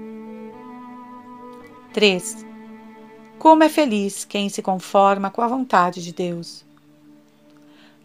3. 1.92 2.46
Como 3.38 3.64
é 3.64 3.70
feliz 3.70 4.24
quem 4.24 4.48
se 4.48 4.62
conforma 4.62 5.30
com 5.30 5.42
a 5.42 5.48
vontade 5.48 6.02
de 6.02 6.14
Deus. 6.14 6.64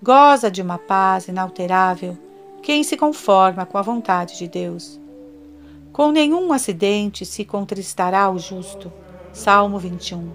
Goza 0.02 0.50
de 0.50 0.60
uma 0.60 0.78
paz 0.78 1.28
inalterável 1.28 2.18
quem 2.62 2.82
se 2.82 2.96
conforma 2.96 3.64
com 3.64 3.78
a 3.78 3.82
vontade 3.82 4.36
de 4.36 4.46
Deus. 4.46 5.00
Com 5.92 6.10
nenhum 6.10 6.52
acidente 6.52 7.24
se 7.24 7.44
contristará 7.44 8.30
o 8.30 8.38
justo. 8.38 8.92
Salmo 9.32 9.78
21. 9.78 10.30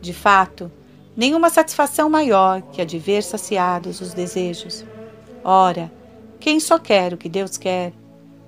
De 0.00 0.12
fato, 0.12 0.70
nenhuma 1.16 1.50
satisfação 1.50 2.08
maior 2.08 2.62
que 2.62 2.80
a 2.80 2.84
de 2.84 2.98
ver 2.98 3.22
saciados 3.22 4.00
os 4.00 4.14
desejos. 4.14 4.84
Ora, 5.42 5.92
quem 6.40 6.58
só 6.58 6.78
quer 6.78 7.12
o 7.12 7.16
que 7.16 7.28
Deus 7.28 7.56
quer, 7.56 7.92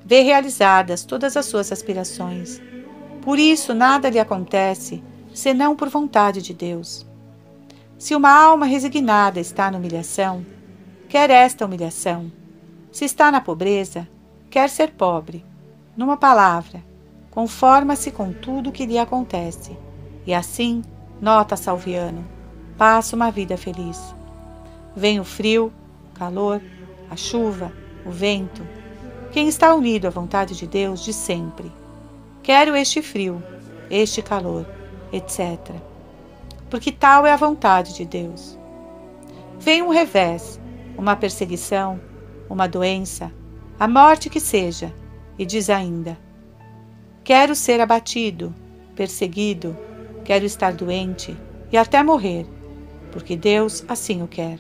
vê 0.05 0.23
realizadas 0.23 1.05
todas 1.05 1.37
as 1.37 1.47
suas 1.47 1.71
aspirações. 1.71 2.61
Por 3.23 3.39
isso, 3.39 3.75
nada 3.75 4.09
lhe 4.09 4.19
acontece 4.19 5.03
senão 5.35 5.77
por 5.77 5.89
vontade 5.89 6.41
de 6.41 6.55
Deus. 6.55 7.07
Se 7.99 8.15
uma 8.15 8.31
alma 8.31 8.67
resignada 8.67 9.41
está 9.41 9.71
na 9.71 9.79
humilhação, 9.79 10.45
quer 11.09 11.29
esta 11.31 11.65
humilhação. 11.65 12.31
Se 12.97 13.05
está 13.05 13.31
na 13.31 13.43
pobreza, 13.43 14.09
quer 14.49 14.71
ser 14.71 14.93
pobre. 14.93 15.45
Numa 15.95 16.17
palavra, 16.17 16.83
conforma-se 17.31 18.11
com 18.11 18.33
tudo 18.33 18.71
o 18.71 18.73
que 18.73 18.87
lhe 18.87 18.97
acontece. 18.97 19.77
E 20.27 20.33
assim, 20.33 20.81
nota 21.21 21.59
Salviano, 21.59 22.27
passa 22.79 23.15
uma 23.15 23.31
vida 23.31 23.59
feliz. 23.59 24.01
Vem 24.97 25.21
o 25.21 25.25
frio, 25.25 25.71
o 26.11 26.19
calor, 26.19 26.63
a 27.11 27.17
chuva, 27.17 27.71
o 28.07 28.11
vento, 28.11 28.67
quem 29.31 29.47
está 29.47 29.75
unido 29.75 30.07
à 30.07 30.11
vontade 30.11 30.57
de 30.57 30.67
Deus 30.67 31.05
de 31.05 31.13
sempre. 31.13 31.71
Quero 32.43 32.75
este 32.75 33.03
frio, 33.03 33.43
este 33.91 34.23
calor, 34.23 34.65
etc. 35.13 35.71
Porque 36.71 36.91
tal 36.91 37.27
é 37.27 37.33
a 37.33 37.37
vontade 37.37 37.95
de 37.95 38.07
Deus. 38.07 38.59
Vem 39.61 39.83
um 39.83 39.91
revés, 39.91 40.59
uma 40.97 41.15
perseguição, 41.15 42.01
uma 42.49 42.67
doença, 42.67 43.33
a 43.79 43.87
morte 43.87 44.31
que 44.31 44.41
seja, 44.41 44.93
e 45.39 45.45
diz 45.45 45.69
ainda: 45.69 46.19
Quero 47.23 47.55
ser 47.55 47.81
abatido, 47.81 48.55
perseguido, 48.95 49.77
quero 50.25 50.45
estar 50.45 50.73
doente 50.73 51.37
e 51.71 51.77
até 51.77 52.03
morrer, 52.03 52.47
porque 53.13 53.37
Deus 53.37 53.85
assim 53.89 54.23
o 54.23 54.29
quer. 54.29 54.59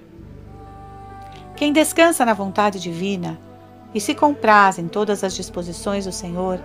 Quem 1.57 1.72
descansa 1.72 2.24
na 2.24 2.34
vontade 2.34 2.78
divina 2.78 3.41
e 3.95 4.01
se 4.01 4.14
compraz 4.14 4.78
em 4.78 4.89
todas 4.89 5.24
as 5.24 5.34
disposições 5.34 6.05
do 6.05 6.12
Senhor 6.12 6.61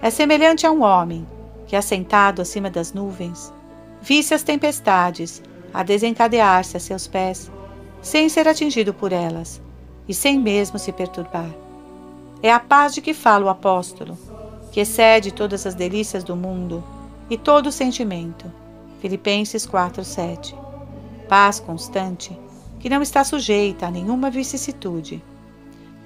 é 0.00 0.10
semelhante 0.10 0.66
a 0.66 0.70
um 0.70 0.82
homem 0.82 1.26
que, 1.66 1.74
assentado 1.74 2.40
acima 2.40 2.70
das 2.70 2.92
nuvens, 2.92 3.52
visse 4.00 4.32
as 4.32 4.42
tempestades 4.42 5.42
a 5.74 5.82
desencadear-se 5.82 6.76
a 6.76 6.80
seus 6.80 7.06
pés, 7.06 7.50
sem 8.00 8.28
ser 8.28 8.46
atingido 8.46 8.94
por 8.94 9.12
elas 9.12 9.60
e 10.08 10.14
sem 10.14 10.38
mesmo 10.38 10.78
se 10.78 10.92
perturbar. 10.92 11.50
É 12.42 12.52
a 12.52 12.60
paz 12.60 12.94
de 12.94 13.00
que 13.00 13.12
fala 13.12 13.46
o 13.46 13.48
apóstolo, 13.48 14.16
que 14.72 14.80
excede 14.80 15.32
todas 15.32 15.66
as 15.66 15.74
delícias 15.74 16.24
do 16.24 16.34
mundo 16.36 16.82
e 17.28 17.36
todo 17.36 17.66
o 17.66 17.72
sentimento. 17.72 18.50
Filipenses 19.00 19.66
4:7. 19.66 20.54
Paz 21.28 21.60
constante 21.60 22.36
que 22.80 22.88
não 22.88 23.02
está 23.02 23.22
sujeita 23.22 23.86
a 23.86 23.90
nenhuma 23.90 24.30
vicissitude. 24.30 25.22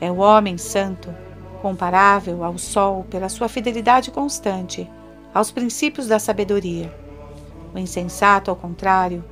É 0.01 0.11
o 0.11 0.17
homem 0.17 0.59
santo, 0.59 1.15
comparável 1.63 2.43
ao 2.43 2.59
sol 2.59 3.07
pela 3.09 3.29
sua 3.29 3.49
fidelidade 3.49 4.11
constante 4.11 4.91
aos 5.33 5.51
princípios 5.51 6.09
da 6.09 6.19
sabedoria. 6.19 6.93
O 7.73 7.79
insensato, 7.79 8.51
ao 8.51 8.57
contrário, 8.57 9.25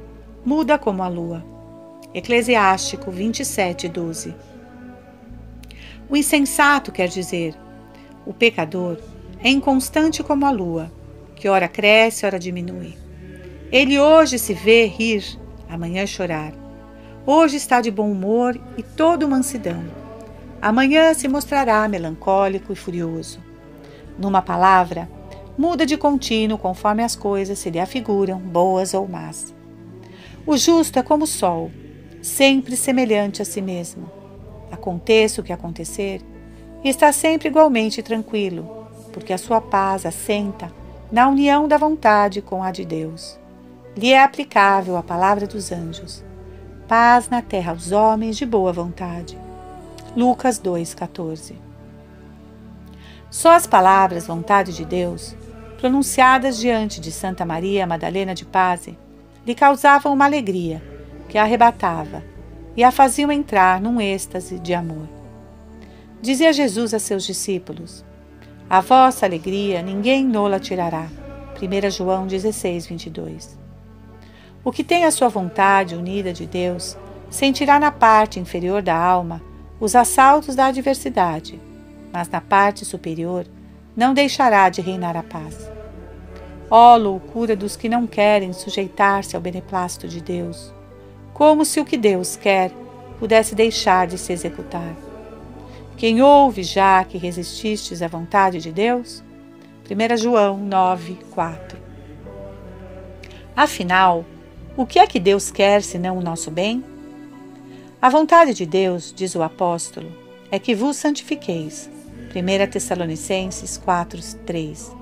muda 0.44 0.78
como 0.78 1.02
a 1.02 1.08
lua. 1.08 1.44
Eclesiástico 2.14 3.10
27, 3.10 3.88
12. 3.88 4.34
O 6.12 6.16
insensato 6.16 6.92
quer 6.92 7.08
dizer, 7.08 7.54
o 8.26 8.34
pecador 8.34 8.98
é 9.42 9.48
inconstante 9.48 10.22
como 10.22 10.44
a 10.44 10.50
lua, 10.50 10.92
que 11.34 11.48
ora 11.48 11.66
cresce, 11.66 12.26
ora 12.26 12.38
diminui. 12.38 12.98
Ele 13.72 13.98
hoje 13.98 14.38
se 14.38 14.52
vê 14.52 14.84
rir, 14.84 15.24
amanhã 15.70 16.04
chorar. 16.04 16.52
Hoje 17.24 17.56
está 17.56 17.80
de 17.80 17.90
bom 17.90 18.12
humor 18.12 18.60
e 18.76 18.82
todo 18.82 19.26
mansidão. 19.26 19.82
Amanhã 20.60 21.14
se 21.14 21.26
mostrará 21.28 21.88
melancólico 21.88 22.74
e 22.74 22.76
furioso. 22.76 23.40
Numa 24.18 24.42
palavra, 24.42 25.08
muda 25.56 25.86
de 25.86 25.96
contínuo 25.96 26.58
conforme 26.58 27.02
as 27.02 27.16
coisas 27.16 27.58
se 27.58 27.70
lhe 27.70 27.80
afiguram, 27.80 28.38
boas 28.38 28.92
ou 28.92 29.08
más. 29.08 29.54
O 30.44 30.58
justo 30.58 30.98
é 30.98 31.02
como 31.02 31.24
o 31.24 31.26
sol, 31.26 31.70
sempre 32.20 32.76
semelhante 32.76 33.40
a 33.40 33.46
si 33.46 33.62
mesmo. 33.62 34.20
Aconteça 34.72 35.40
o 35.40 35.44
que 35.44 35.52
acontecer, 35.52 36.20
está 36.82 37.12
sempre 37.12 37.48
igualmente 37.48 38.02
tranquilo, 38.02 38.88
porque 39.12 39.32
a 39.32 39.38
sua 39.38 39.60
paz 39.60 40.04
assenta 40.04 40.72
na 41.12 41.28
união 41.28 41.68
da 41.68 41.78
vontade 41.78 42.42
com 42.42 42.62
a 42.62 42.72
de 42.72 42.84
Deus. 42.84 43.38
Lhe 43.96 44.12
é 44.12 44.24
aplicável 44.24 44.96
a 44.96 45.02
palavra 45.02 45.46
dos 45.46 45.70
anjos 45.70 46.24
paz 46.92 47.30
na 47.30 47.40
terra 47.40 47.72
aos 47.72 47.90
homens 47.90 48.36
de 48.36 48.44
boa 48.44 48.70
vontade. 48.70 49.38
Lucas 50.14 50.60
2,14 50.60 51.54
Só 53.30 53.52
as 53.52 53.66
palavras 53.66 54.26
vontade 54.26 54.74
de 54.74 54.84
Deus, 54.84 55.34
pronunciadas 55.78 56.58
diante 56.58 57.00
de 57.00 57.10
Santa 57.10 57.46
Maria 57.46 57.86
Madalena 57.86 58.34
de 58.34 58.44
Paz, 58.44 58.90
lhe 59.46 59.54
causavam 59.54 60.12
uma 60.12 60.26
alegria 60.26 60.82
que 61.30 61.38
a 61.38 61.44
arrebatava 61.44 62.22
e 62.76 62.82
a 62.82 62.90
faziam 62.90 63.30
entrar 63.30 63.80
num 63.80 64.00
êxtase 64.00 64.58
de 64.58 64.74
amor. 64.74 65.08
Dizia 66.20 66.52
Jesus 66.52 66.94
a 66.94 66.98
seus 66.98 67.24
discípulos: 67.24 68.04
A 68.68 68.80
vossa 68.80 69.26
alegria 69.26 69.82
ninguém 69.82 70.24
nola 70.24 70.60
tirará. 70.60 71.08
1 71.60 71.90
João 71.90 72.26
16, 72.26 72.86
22. 72.86 73.58
O 74.64 74.70
que 74.70 74.84
tem 74.84 75.04
a 75.04 75.10
sua 75.10 75.28
vontade 75.28 75.94
unida 75.94 76.32
de 76.32 76.46
Deus 76.46 76.96
sentirá 77.30 77.78
na 77.78 77.90
parte 77.90 78.38
inferior 78.38 78.82
da 78.82 78.96
alma 78.96 79.42
os 79.80 79.96
assaltos 79.96 80.54
da 80.54 80.66
adversidade, 80.66 81.60
mas 82.12 82.28
na 82.28 82.40
parte 82.40 82.84
superior 82.84 83.46
não 83.96 84.14
deixará 84.14 84.68
de 84.68 84.80
reinar 84.80 85.16
a 85.16 85.22
paz. 85.22 85.70
Ó 86.70 86.94
oh, 86.94 86.96
loucura 86.96 87.56
dos 87.56 87.76
que 87.76 87.88
não 87.88 88.06
querem 88.06 88.52
sujeitar-se 88.52 89.34
ao 89.34 89.42
beneplácito 89.42 90.06
de 90.06 90.20
Deus, 90.20 90.72
como 91.42 91.64
se 91.64 91.80
o 91.80 91.84
que 91.84 91.96
Deus 91.96 92.36
quer 92.36 92.70
pudesse 93.18 93.52
deixar 93.52 94.06
de 94.06 94.16
se 94.16 94.32
executar. 94.32 94.94
Quem 95.96 96.22
ouve 96.22 96.62
já 96.62 97.02
que 97.02 97.18
resististes 97.18 98.00
à 98.00 98.06
vontade 98.06 98.60
de 98.60 98.70
Deus? 98.70 99.24
1 99.90 100.16
João 100.18 100.56
9, 100.56 101.18
4. 101.32 101.76
Afinal, 103.56 104.24
o 104.76 104.86
que 104.86 105.00
é 105.00 105.06
que 105.08 105.18
Deus 105.18 105.50
quer 105.50 105.82
senão 105.82 106.16
o 106.16 106.22
nosso 106.22 106.48
bem? 106.48 106.84
A 108.00 108.08
vontade 108.08 108.54
de 108.54 108.64
Deus, 108.64 109.12
diz 109.12 109.34
o 109.34 109.42
apóstolo, 109.42 110.12
é 110.48 110.60
que 110.60 110.76
vos 110.76 110.96
santifiqueis. 110.96 111.90
1 112.36 112.70
Tessalonicenses 112.70 113.76
4, 113.78 114.20
3. 114.46 114.92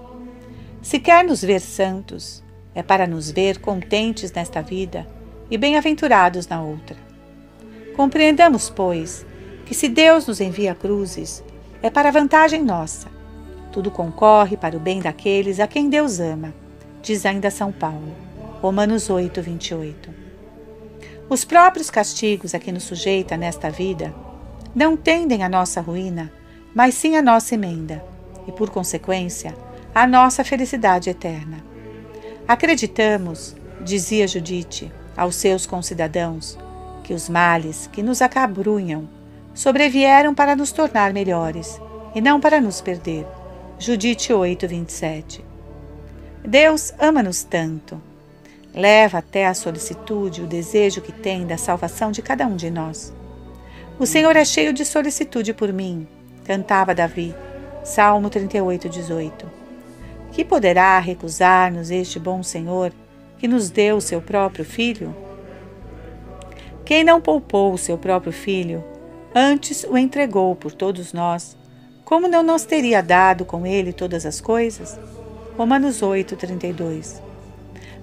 Se 0.81 0.99
quer 0.99 1.23
nos 1.23 1.43
ver 1.43 1.61
santos, 1.61 2.43
é 2.75 2.83
para 2.83 3.07
nos 3.07 3.31
ver 3.31 3.59
contentes 3.59 4.33
nesta 4.33 4.63
vida 4.63 5.20
e 5.51 5.59
bem-aventurados 5.59 6.47
na 6.47 6.63
outra. 6.63 6.97
Compreendamos, 7.97 8.71
pois, 8.71 9.27
que 9.67 9.75
se 9.75 9.89
Deus 9.89 10.27
nos 10.27 10.41
envia 10.41 10.75
cruzes, 10.75 11.43
é 11.83 11.91
para 11.91 12.11
vantagem 12.11 12.63
nossa. 12.63 13.09
Tudo 13.73 13.91
concorre 13.91 14.57
para 14.57 14.77
o 14.77 14.81
bem 14.81 15.01
daqueles 15.01 15.61
a 15.61 15.67
quem 15.67 15.89
Deus 15.89 16.21
ama, 16.21 16.55
diz 17.03 17.27
ainda 17.27 17.51
São 17.51 17.73
Paulo, 17.73 18.15
Romanos 18.61 19.11
8, 19.11 19.43
28. 19.43 20.11
Os 21.29 21.45
próprios 21.45 21.91
castigos 21.91 22.55
a 22.55 22.59
que 22.59 22.73
nos 22.73 22.85
sujeita 22.85 23.37
nesta 23.37 23.71
vida 23.71 24.15
não 24.75 24.97
tendem 24.97 25.43
à 25.43 25.49
nossa 25.49 25.81
ruína, 25.81 26.33
mas 26.75 26.95
sim 26.95 27.17
à 27.17 27.23
nossa 27.23 27.55
emenda 27.55 28.05
e, 28.47 28.53
por 28.53 28.71
consequência, 28.71 29.55
à 29.95 30.07
nossa 30.07 30.45
felicidade 30.45 31.11
eterna. 31.11 31.65
Acreditamos, 32.47 33.57
dizia 33.85 34.27
Judite 34.27 34.93
aos 35.21 35.37
seus 35.37 35.67
concidadãos, 35.67 36.59
que 37.05 37.13
os 37.13 37.29
males 37.29 37.89
que 37.93 38.03
nos 38.03 38.23
acabrunham 38.23 39.09
sobrevieram 39.53 40.35
para 40.35 40.57
nos 40.57 40.73
tornar 40.73 41.13
melhores 41.13 41.81
e 42.15 42.21
não 42.21 42.41
para 42.41 42.61
nos 42.61 42.81
perder. 42.81 43.27
Judite 43.79 44.33
8, 44.33 44.67
27. 44.67 45.45
Deus 46.45 46.93
ama-nos 46.99 47.43
tanto 47.43 48.01
Leva 48.75 49.19
até 49.19 49.47
a 49.47 49.55
solicitude 49.55 50.43
o 50.43 50.47
desejo 50.47 51.01
que 51.01 51.11
tem 51.11 51.45
da 51.45 51.59
salvação 51.59 52.13
de 52.13 52.23
cada 52.23 52.47
um 52.47 52.55
de 52.55 52.71
nós. 52.71 53.13
O 53.99 54.07
Senhor 54.07 54.37
é 54.37 54.45
cheio 54.45 54.73
de 54.73 54.85
solicitude 54.85 55.53
por 55.53 55.73
mim, 55.73 56.07
cantava 56.45 56.95
Davi, 56.95 57.35
Salmo 57.83 58.31
38, 58.31 58.89
18. 58.89 59.51
Que 60.31 60.45
poderá 60.45 60.99
recusar-nos 61.01 61.91
este 61.91 62.21
bom 62.21 62.45
Senhor 62.45 62.93
que 63.41 63.49
nos 63.49 63.71
deu 63.71 63.97
o 63.97 64.01
seu 64.03 64.21
próprio 64.21 64.67
Filho? 64.67 65.17
Quem 66.85 67.03
não 67.03 67.23
poupou 67.23 67.73
o 67.73 67.79
seu 67.79 67.97
próprio 67.97 68.33
Filho, 68.33 68.85
antes 69.35 69.83
o 69.85 69.97
entregou 69.97 70.55
por 70.55 70.73
todos 70.73 71.15
nós, 71.15 71.57
como 72.05 72.29
não 72.29 72.43
nos 72.43 72.65
teria 72.65 73.03
dado 73.03 73.47
com 73.47 73.67
ele 73.67 73.95
todas 73.95 74.27
as 74.27 74.43
coisas? 74.43 75.01
Romanos 75.57 76.03
8, 76.03 76.37
32. 76.37 77.23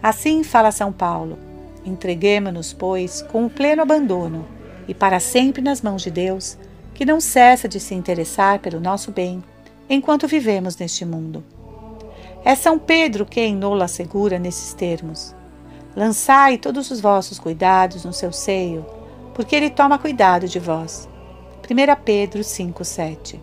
Assim 0.01 0.43
fala 0.43 0.71
São 0.71 0.91
Paulo: 0.91 1.38
entreguemo-nos, 1.85 2.73
pois, 2.73 3.21
com 3.21 3.45
o 3.45 3.49
pleno 3.49 3.83
abandono 3.83 4.47
e 4.88 4.93
para 4.93 5.19
sempre 5.19 5.61
nas 5.61 5.83
mãos 5.83 6.01
de 6.01 6.09
Deus, 6.09 6.57
que 6.95 7.05
não 7.05 7.21
cessa 7.21 7.67
de 7.67 7.79
se 7.79 7.93
interessar 7.93 8.57
pelo 8.57 8.79
nosso 8.79 9.11
bem 9.11 9.43
enquanto 9.88 10.27
vivemos 10.27 10.75
neste 10.77 11.05
mundo. 11.05 11.43
É 12.48 12.56
São 12.56 12.80
Pedro 12.80 13.26
quem 13.26 13.54
nos 13.54 13.82
assegura 13.82 14.39
nesses 14.39 14.74
termos: 14.74 15.36
Lançai 15.93 16.58
todos 16.58 16.89
os 16.89 17.02
vossos 17.02 17.38
cuidados 17.38 18.06
no 18.06 18.14
seu 18.14 18.32
seio, 18.32 18.86
porque 19.34 19.54
ele 19.54 19.70
toma 19.70 20.00
cuidado 20.00 20.48
de 20.48 20.58
vós. 20.58 21.10
1 21.70 22.04
Pedro 22.06 22.39
5,7 22.39 23.38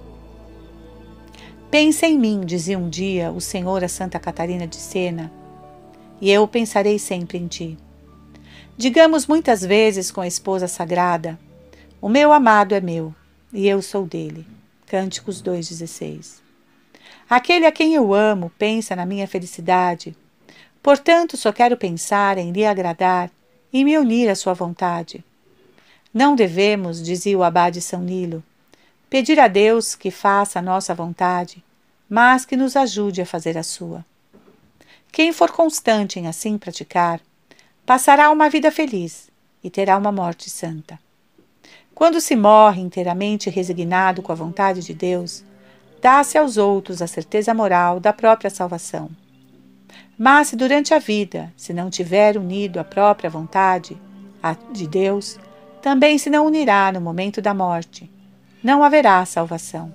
Pensa 1.70 2.06
em 2.06 2.18
mim, 2.18 2.46
dizia 2.46 2.78
um 2.78 2.88
dia 2.88 3.30
o 3.30 3.42
Senhor 3.42 3.84
a 3.84 3.88
Santa 3.88 4.18
Catarina 4.18 4.66
de 4.66 4.76
Sena 4.76 5.30
e 6.18 6.30
eu 6.30 6.48
pensarei 6.48 6.98
sempre 6.98 7.36
em 7.36 7.46
ti. 7.46 7.76
Digamos 8.74 9.26
muitas 9.26 9.60
vezes 9.60 10.10
com 10.10 10.22
a 10.22 10.26
esposa 10.26 10.66
sagrada: 10.66 11.38
O 12.00 12.08
meu 12.08 12.32
amado 12.32 12.74
é 12.74 12.80
meu, 12.80 13.14
e 13.52 13.68
eu 13.68 13.82
sou 13.82 14.06
dele. 14.06 14.46
Cânticos 14.86 15.42
2,16. 15.42 16.43
Aquele 17.36 17.66
a 17.66 17.72
quem 17.72 17.94
eu 17.94 18.14
amo 18.14 18.52
pensa 18.56 18.94
na 18.94 19.04
minha 19.04 19.26
felicidade, 19.26 20.16
portanto 20.80 21.36
só 21.36 21.50
quero 21.50 21.76
pensar 21.76 22.38
em 22.38 22.52
lhe 22.52 22.64
agradar 22.64 23.28
e 23.72 23.82
me 23.84 23.98
unir 23.98 24.30
à 24.30 24.36
sua 24.36 24.54
vontade. 24.54 25.24
Não 26.14 26.36
devemos, 26.36 27.02
dizia 27.02 27.36
o 27.36 27.42
abade 27.42 27.80
São 27.80 28.00
Nilo, 28.00 28.40
pedir 29.10 29.40
a 29.40 29.48
Deus 29.48 29.96
que 29.96 30.12
faça 30.12 30.60
a 30.60 30.62
nossa 30.62 30.94
vontade, 30.94 31.60
mas 32.08 32.44
que 32.44 32.56
nos 32.56 32.76
ajude 32.76 33.22
a 33.22 33.26
fazer 33.26 33.58
a 33.58 33.64
sua. 33.64 34.06
Quem 35.10 35.32
for 35.32 35.50
constante 35.50 36.20
em 36.20 36.28
assim 36.28 36.56
praticar, 36.56 37.20
passará 37.84 38.30
uma 38.30 38.48
vida 38.48 38.70
feliz 38.70 39.28
e 39.60 39.68
terá 39.68 39.98
uma 39.98 40.12
morte 40.12 40.48
santa. 40.48 41.00
Quando 41.96 42.20
se 42.20 42.36
morre 42.36 42.80
inteiramente 42.80 43.50
resignado 43.50 44.22
com 44.22 44.30
a 44.30 44.36
vontade 44.36 44.82
de 44.82 44.94
Deus, 44.94 45.42
dá-se 46.04 46.36
aos 46.36 46.58
outros 46.58 47.00
a 47.00 47.06
certeza 47.06 47.54
moral 47.54 47.98
da 47.98 48.12
própria 48.12 48.50
salvação. 48.50 49.08
Mas 50.18 50.48
se 50.48 50.56
durante 50.56 50.92
a 50.92 50.98
vida 50.98 51.50
se 51.56 51.72
não 51.72 51.88
tiver 51.88 52.36
unido 52.36 52.78
à 52.78 52.84
própria 52.84 53.30
vontade 53.30 53.96
a 54.42 54.52
de 54.52 54.86
Deus, 54.86 55.38
também 55.80 56.18
se 56.18 56.28
não 56.28 56.44
unirá 56.44 56.92
no 56.92 57.00
momento 57.00 57.40
da 57.40 57.54
morte. 57.54 58.12
Não 58.62 58.84
haverá 58.84 59.24
salvação. 59.24 59.94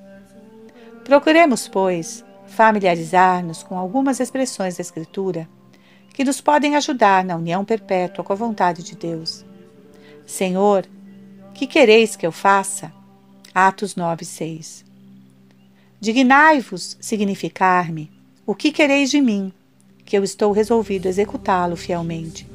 Procuremos, 1.04 1.68
pois, 1.68 2.26
familiarizar-nos 2.48 3.62
com 3.62 3.78
algumas 3.78 4.20
expressões 4.20 4.78
da 4.78 4.82
Escritura 4.82 5.48
que 6.12 6.24
nos 6.24 6.42
podem 6.42 6.76
ajudar 6.76 7.24
na 7.24 7.36
união 7.36 7.64
perpétua 7.64 8.24
com 8.26 8.34
a 8.34 8.36
vontade 8.36 8.82
de 8.82 8.96
Deus. 8.96 9.46
Senhor, 10.26 10.88
que 11.54 11.68
quereis 11.68 12.16
que 12.16 12.26
eu 12.26 12.32
faça? 12.32 12.92
Atos 13.54 13.96
9, 13.96 14.26
6. 14.26 14.89
Dignai-vos 16.02 16.96
significar-me 17.02 18.10
o 18.46 18.56
que 18.56 18.72
quereis 18.72 19.12
de 19.12 19.20
mim, 19.20 19.52
que 20.06 20.18
eu 20.18 20.24
estou 20.24 20.54
resolvido 20.54 21.08
a 21.08 21.10
executá-lo 21.10 21.76
fielmente. 21.76 22.48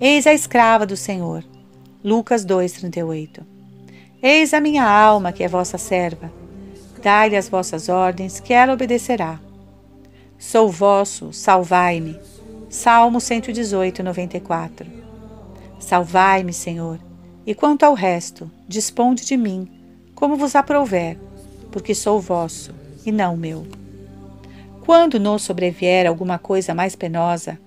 Eis 0.00 0.24
a 0.24 0.32
escrava 0.32 0.86
do 0.86 0.96
Senhor. 0.96 1.44
Lucas 2.04 2.44
2:38. 2.44 3.44
Eis 4.22 4.54
a 4.54 4.60
minha 4.60 4.88
alma, 4.88 5.32
que 5.32 5.42
é 5.42 5.48
vossa 5.48 5.76
serva. 5.76 6.32
Dai-lhe 7.02 7.36
as 7.36 7.48
vossas 7.48 7.88
ordens, 7.88 8.38
que 8.38 8.52
ela 8.52 8.74
obedecerá. 8.74 9.40
Sou 10.38 10.70
vosso, 10.70 11.32
salvai-me. 11.32 12.16
Salmo 12.70 13.20
118, 13.20 14.04
94. 14.04 14.86
Salvai-me, 15.80 16.52
Senhor, 16.52 17.00
e 17.44 17.56
quanto 17.56 17.82
ao 17.82 17.94
resto, 17.94 18.48
disponde 18.68 19.26
de 19.26 19.36
mim, 19.36 19.68
como 20.14 20.36
vos 20.36 20.54
aprouver, 20.54 21.18
porque 21.70 21.94
sou 21.94 22.20
vosso 22.20 22.72
e 23.04 23.12
não 23.12 23.36
meu. 23.36 23.66
Quando 24.84 25.20
nos 25.20 25.42
sobrevier 25.42 26.06
alguma 26.06 26.38
coisa 26.38 26.74
mais 26.74 26.96
penosa, 26.96 27.58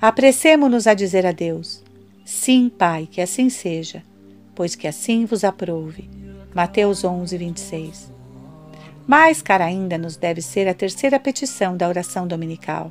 apressemo-nos 0.00 0.86
a 0.86 0.94
dizer 0.94 1.24
a 1.24 1.32
Deus: 1.32 1.82
Sim, 2.24 2.68
Pai, 2.68 3.08
que 3.10 3.20
assim 3.20 3.48
seja, 3.48 4.02
pois 4.54 4.74
que 4.74 4.88
assim 4.88 5.24
vos 5.24 5.44
aprouve. 5.44 6.08
Mateus 6.54 7.04
11, 7.04 7.36
26. 7.36 8.12
Mais 9.06 9.42
cara 9.42 9.66
ainda 9.66 9.98
nos 9.98 10.16
deve 10.16 10.40
ser 10.40 10.66
a 10.66 10.74
terceira 10.74 11.20
petição 11.20 11.76
da 11.76 11.88
oração 11.88 12.26
dominical. 12.26 12.90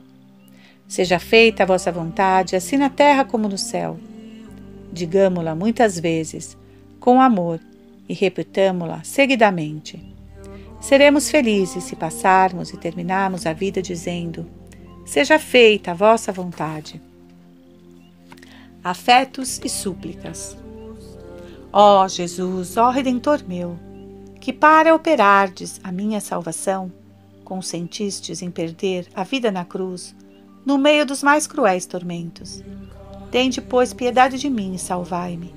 Seja 0.88 1.18
feita 1.18 1.64
a 1.64 1.66
vossa 1.66 1.92
vontade, 1.92 2.56
assim 2.56 2.78
na 2.78 2.90
terra 2.90 3.26
como 3.26 3.50
no 3.50 3.58
céu. 3.58 3.98
Digamo-la 4.92 5.56
muitas 5.56 6.00
vezes, 6.00 6.56
com 7.00 7.20
amor, 7.20 7.60
e 8.08 8.14
repitamo-la 8.14 9.04
seguidamente. 9.04 10.13
Seremos 10.84 11.30
felizes 11.30 11.86
se 11.86 11.96
passarmos 11.96 12.72
e 12.72 12.78
terminarmos 12.78 13.46
a 13.46 13.54
vida 13.54 13.82
dizendo: 13.82 14.46
Seja 15.06 15.40
feita 15.40 15.92
a 15.92 15.94
vossa 15.94 16.30
vontade. 16.30 17.02
Afetos 18.84 19.62
e 19.64 19.70
súplicas. 19.70 20.58
Ó 21.72 22.06
Jesus, 22.06 22.76
ó 22.76 22.90
Redentor 22.90 23.46
meu, 23.48 23.80
que 24.42 24.52
para 24.52 24.94
operardes 24.94 25.80
a 25.86 25.90
minha 25.90 26.20
salvação, 26.20 26.92
consentistes 27.46 28.42
em 28.42 28.52
perder 28.52 29.08
a 29.16 29.24
vida 29.24 29.50
na 29.50 29.64
cruz, 29.64 30.14
no 30.66 30.78
meio 30.78 31.06
dos 31.06 31.24
mais 31.24 31.48
cruéis 31.48 31.86
tormentos. 31.86 32.62
Tende, 33.32 33.62
pois, 33.62 33.94
piedade 33.94 34.38
de 34.38 34.50
mim 34.50 34.76
e 34.76 34.80
salvai-me. 34.80 35.56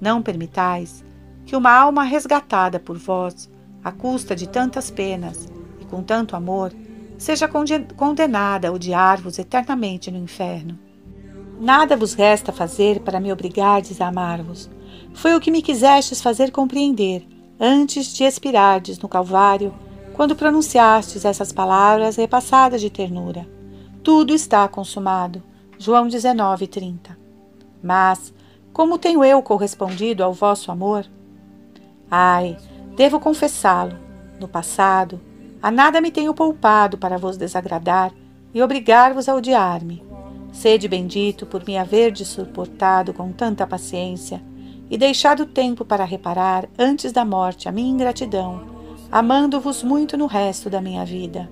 Não 0.00 0.22
permitais 0.22 1.04
que 1.44 1.54
uma 1.54 1.70
alma 1.70 2.02
resgatada 2.02 2.80
por 2.80 2.96
vós, 2.96 3.52
à 3.84 3.92
custa 3.92 4.34
de 4.34 4.48
tantas 4.48 4.90
penas 4.90 5.46
e 5.78 5.84
com 5.84 6.02
tanto 6.02 6.34
amor, 6.34 6.72
seja 7.18 7.46
condenada 7.96 8.68
a 8.68 8.72
odiar-vos 8.72 9.38
eternamente 9.38 10.10
no 10.10 10.18
inferno. 10.18 10.78
Nada 11.60 11.96
vos 11.96 12.14
resta 12.14 12.52
fazer 12.52 13.00
para 13.00 13.20
me 13.20 13.32
obrigardes 13.32 14.00
a 14.00 14.08
amar-vos. 14.08 14.68
Foi 15.12 15.34
o 15.34 15.40
que 15.40 15.50
me 15.50 15.62
quisestes 15.62 16.20
fazer 16.20 16.50
compreender 16.50 17.26
antes 17.60 18.12
de 18.14 18.24
expirardes 18.24 18.98
no 18.98 19.08
Calvário, 19.08 19.72
quando 20.14 20.36
pronunciastes 20.36 21.24
essas 21.24 21.52
palavras 21.52 22.16
repassadas 22.16 22.80
de 22.80 22.90
ternura. 22.90 23.46
Tudo 24.02 24.34
está 24.34 24.66
consumado. 24.68 25.42
João 25.78 26.08
19, 26.08 26.66
30. 26.66 27.16
Mas, 27.82 28.32
como 28.72 28.98
tenho 28.98 29.24
eu 29.24 29.42
correspondido 29.42 30.22
ao 30.22 30.32
vosso 30.32 30.70
amor? 30.70 31.06
Ai, 32.10 32.56
devo 32.96 33.20
confessá-lo. 33.20 33.96
No 34.40 34.48
passado, 34.48 35.20
a 35.62 35.70
nada 35.70 36.00
me 36.00 36.10
tenho 36.10 36.34
poupado 36.34 36.98
para 36.98 37.18
vos 37.18 37.36
desagradar 37.36 38.12
e 38.52 38.62
obrigar-vos 38.62 39.28
a 39.28 39.34
odiar-me. 39.34 40.04
Sede 40.52 40.86
bendito 40.86 41.46
por 41.46 41.64
me 41.66 41.76
haverdes 41.76 42.28
suportado 42.28 43.12
com 43.12 43.32
tanta 43.32 43.66
paciência 43.66 44.42
e 44.88 44.96
deixado 44.96 45.46
tempo 45.46 45.84
para 45.84 46.04
reparar 46.04 46.68
antes 46.78 47.10
da 47.10 47.24
morte 47.24 47.68
a 47.68 47.72
minha 47.72 47.90
ingratidão, 47.90 48.62
amando-vos 49.10 49.82
muito 49.82 50.16
no 50.16 50.26
resto 50.26 50.70
da 50.70 50.80
minha 50.80 51.04
vida. 51.04 51.50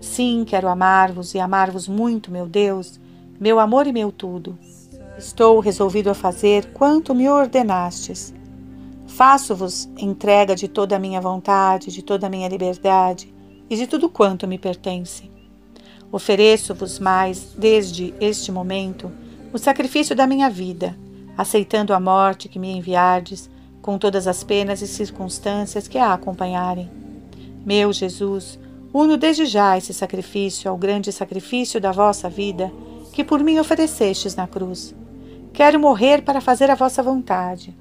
Sim, 0.00 0.44
quero 0.46 0.68
amar-vos 0.68 1.34
e 1.34 1.38
amar-vos 1.38 1.86
muito, 1.86 2.30
meu 2.30 2.46
Deus, 2.46 2.98
meu 3.38 3.60
amor 3.60 3.86
e 3.86 3.92
meu 3.92 4.10
tudo. 4.10 4.58
Estou 5.18 5.60
resolvido 5.60 6.10
a 6.10 6.14
fazer 6.14 6.72
quanto 6.72 7.14
me 7.14 7.28
ordenastes. 7.28 8.34
Faço-vos 9.16 9.88
entrega 9.96 10.54
de 10.54 10.68
toda 10.68 10.94
a 10.94 10.98
minha 10.98 11.22
vontade, 11.22 11.90
de 11.90 12.02
toda 12.02 12.26
a 12.26 12.30
minha 12.30 12.46
liberdade 12.50 13.34
e 13.70 13.74
de 13.74 13.86
tudo 13.86 14.10
quanto 14.10 14.46
me 14.46 14.58
pertence. 14.58 15.30
Ofereço-vos 16.12 16.98
mais, 16.98 17.54
desde 17.56 18.12
este 18.20 18.52
momento, 18.52 19.10
o 19.54 19.58
sacrifício 19.58 20.14
da 20.14 20.26
minha 20.26 20.50
vida, 20.50 20.94
aceitando 21.34 21.94
a 21.94 21.98
morte 21.98 22.46
que 22.46 22.58
me 22.58 22.70
enviardes, 22.70 23.48
com 23.80 23.96
todas 23.96 24.26
as 24.26 24.44
penas 24.44 24.82
e 24.82 24.86
circunstâncias 24.86 25.88
que 25.88 25.96
a 25.96 26.12
acompanharem. 26.12 26.90
Meu 27.64 27.94
Jesus, 27.94 28.58
uno 28.92 29.16
desde 29.16 29.46
já 29.46 29.78
esse 29.78 29.94
sacrifício 29.94 30.70
ao 30.70 30.76
grande 30.76 31.10
sacrifício 31.10 31.80
da 31.80 31.90
vossa 31.90 32.28
vida, 32.28 32.70
que 33.14 33.24
por 33.24 33.42
mim 33.42 33.58
oferecestes 33.58 34.36
na 34.36 34.46
cruz. 34.46 34.94
Quero 35.54 35.80
morrer 35.80 36.20
para 36.20 36.42
fazer 36.42 36.70
a 36.70 36.74
vossa 36.74 37.02
vontade. 37.02 37.74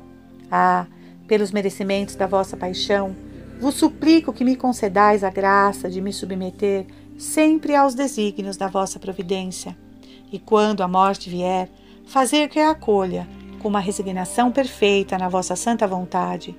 Ah, 0.50 0.86
pelos 1.28 1.52
merecimentos 1.52 2.16
da 2.16 2.28
vossa 2.28 2.56
paixão, 2.56 3.16
vos 3.60 3.76
suplico 3.76 4.34
que 4.34 4.44
me 4.44 4.56
concedais 4.56 5.24
a 5.24 5.30
graça 5.30 5.90
de 5.90 6.02
me 6.02 6.12
submeter 6.12 6.86
sempre 7.18 7.76
aos 7.76 7.96
desígnios 7.96 8.58
da 8.58 8.68
vossa 8.68 9.00
providência, 9.00 9.76
e 10.32 10.38
quando 10.38 10.82
a 10.82 10.88
morte 10.88 11.30
vier, 11.30 11.70
fazer 12.06 12.50
que 12.50 12.60
a 12.60 12.72
acolha 12.72 13.28
com 13.60 13.70
uma 13.70 13.80
resignação 13.80 14.52
perfeita 14.52 15.18
na 15.18 15.30
vossa 15.30 15.56
santa 15.56 15.88
vontade. 15.88 16.56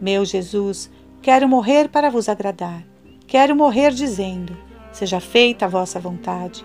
Meu 0.00 0.24
Jesus, 0.24 0.90
quero 1.22 1.48
morrer 1.48 1.88
para 1.88 2.10
vos 2.10 2.28
agradar. 2.28 2.84
Quero 3.26 3.56
morrer 3.56 3.92
dizendo: 3.92 4.56
Seja 4.92 5.20
feita 5.20 5.64
a 5.64 5.68
vossa 5.68 5.98
vontade. 5.98 6.64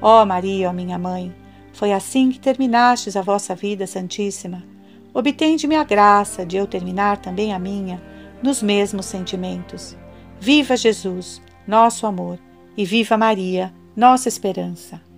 Ó 0.00 0.24
Maria, 0.24 0.70
ó 0.70 0.72
minha 0.72 0.98
mãe, 0.98 1.34
foi 1.72 1.92
assim 1.92 2.30
que 2.30 2.40
terminastes 2.40 3.16
a 3.16 3.22
vossa 3.22 3.54
vida 3.54 3.86
santíssima. 3.86 4.62
Obtende-me 5.12 5.76
a 5.76 5.84
graça 5.84 6.46
de 6.46 6.56
eu 6.56 6.66
terminar 6.66 7.18
também 7.18 7.52
a 7.52 7.58
minha 7.58 8.02
nos 8.42 8.62
mesmos 8.62 9.06
sentimentos. 9.06 9.96
Viva 10.40 10.76
Jesus, 10.76 11.42
nosso 11.66 12.06
amor! 12.06 12.38
e 12.76 12.84
viva 12.84 13.16
Maria, 13.16 13.74
nossa 13.94 14.28
esperança. 14.28 15.09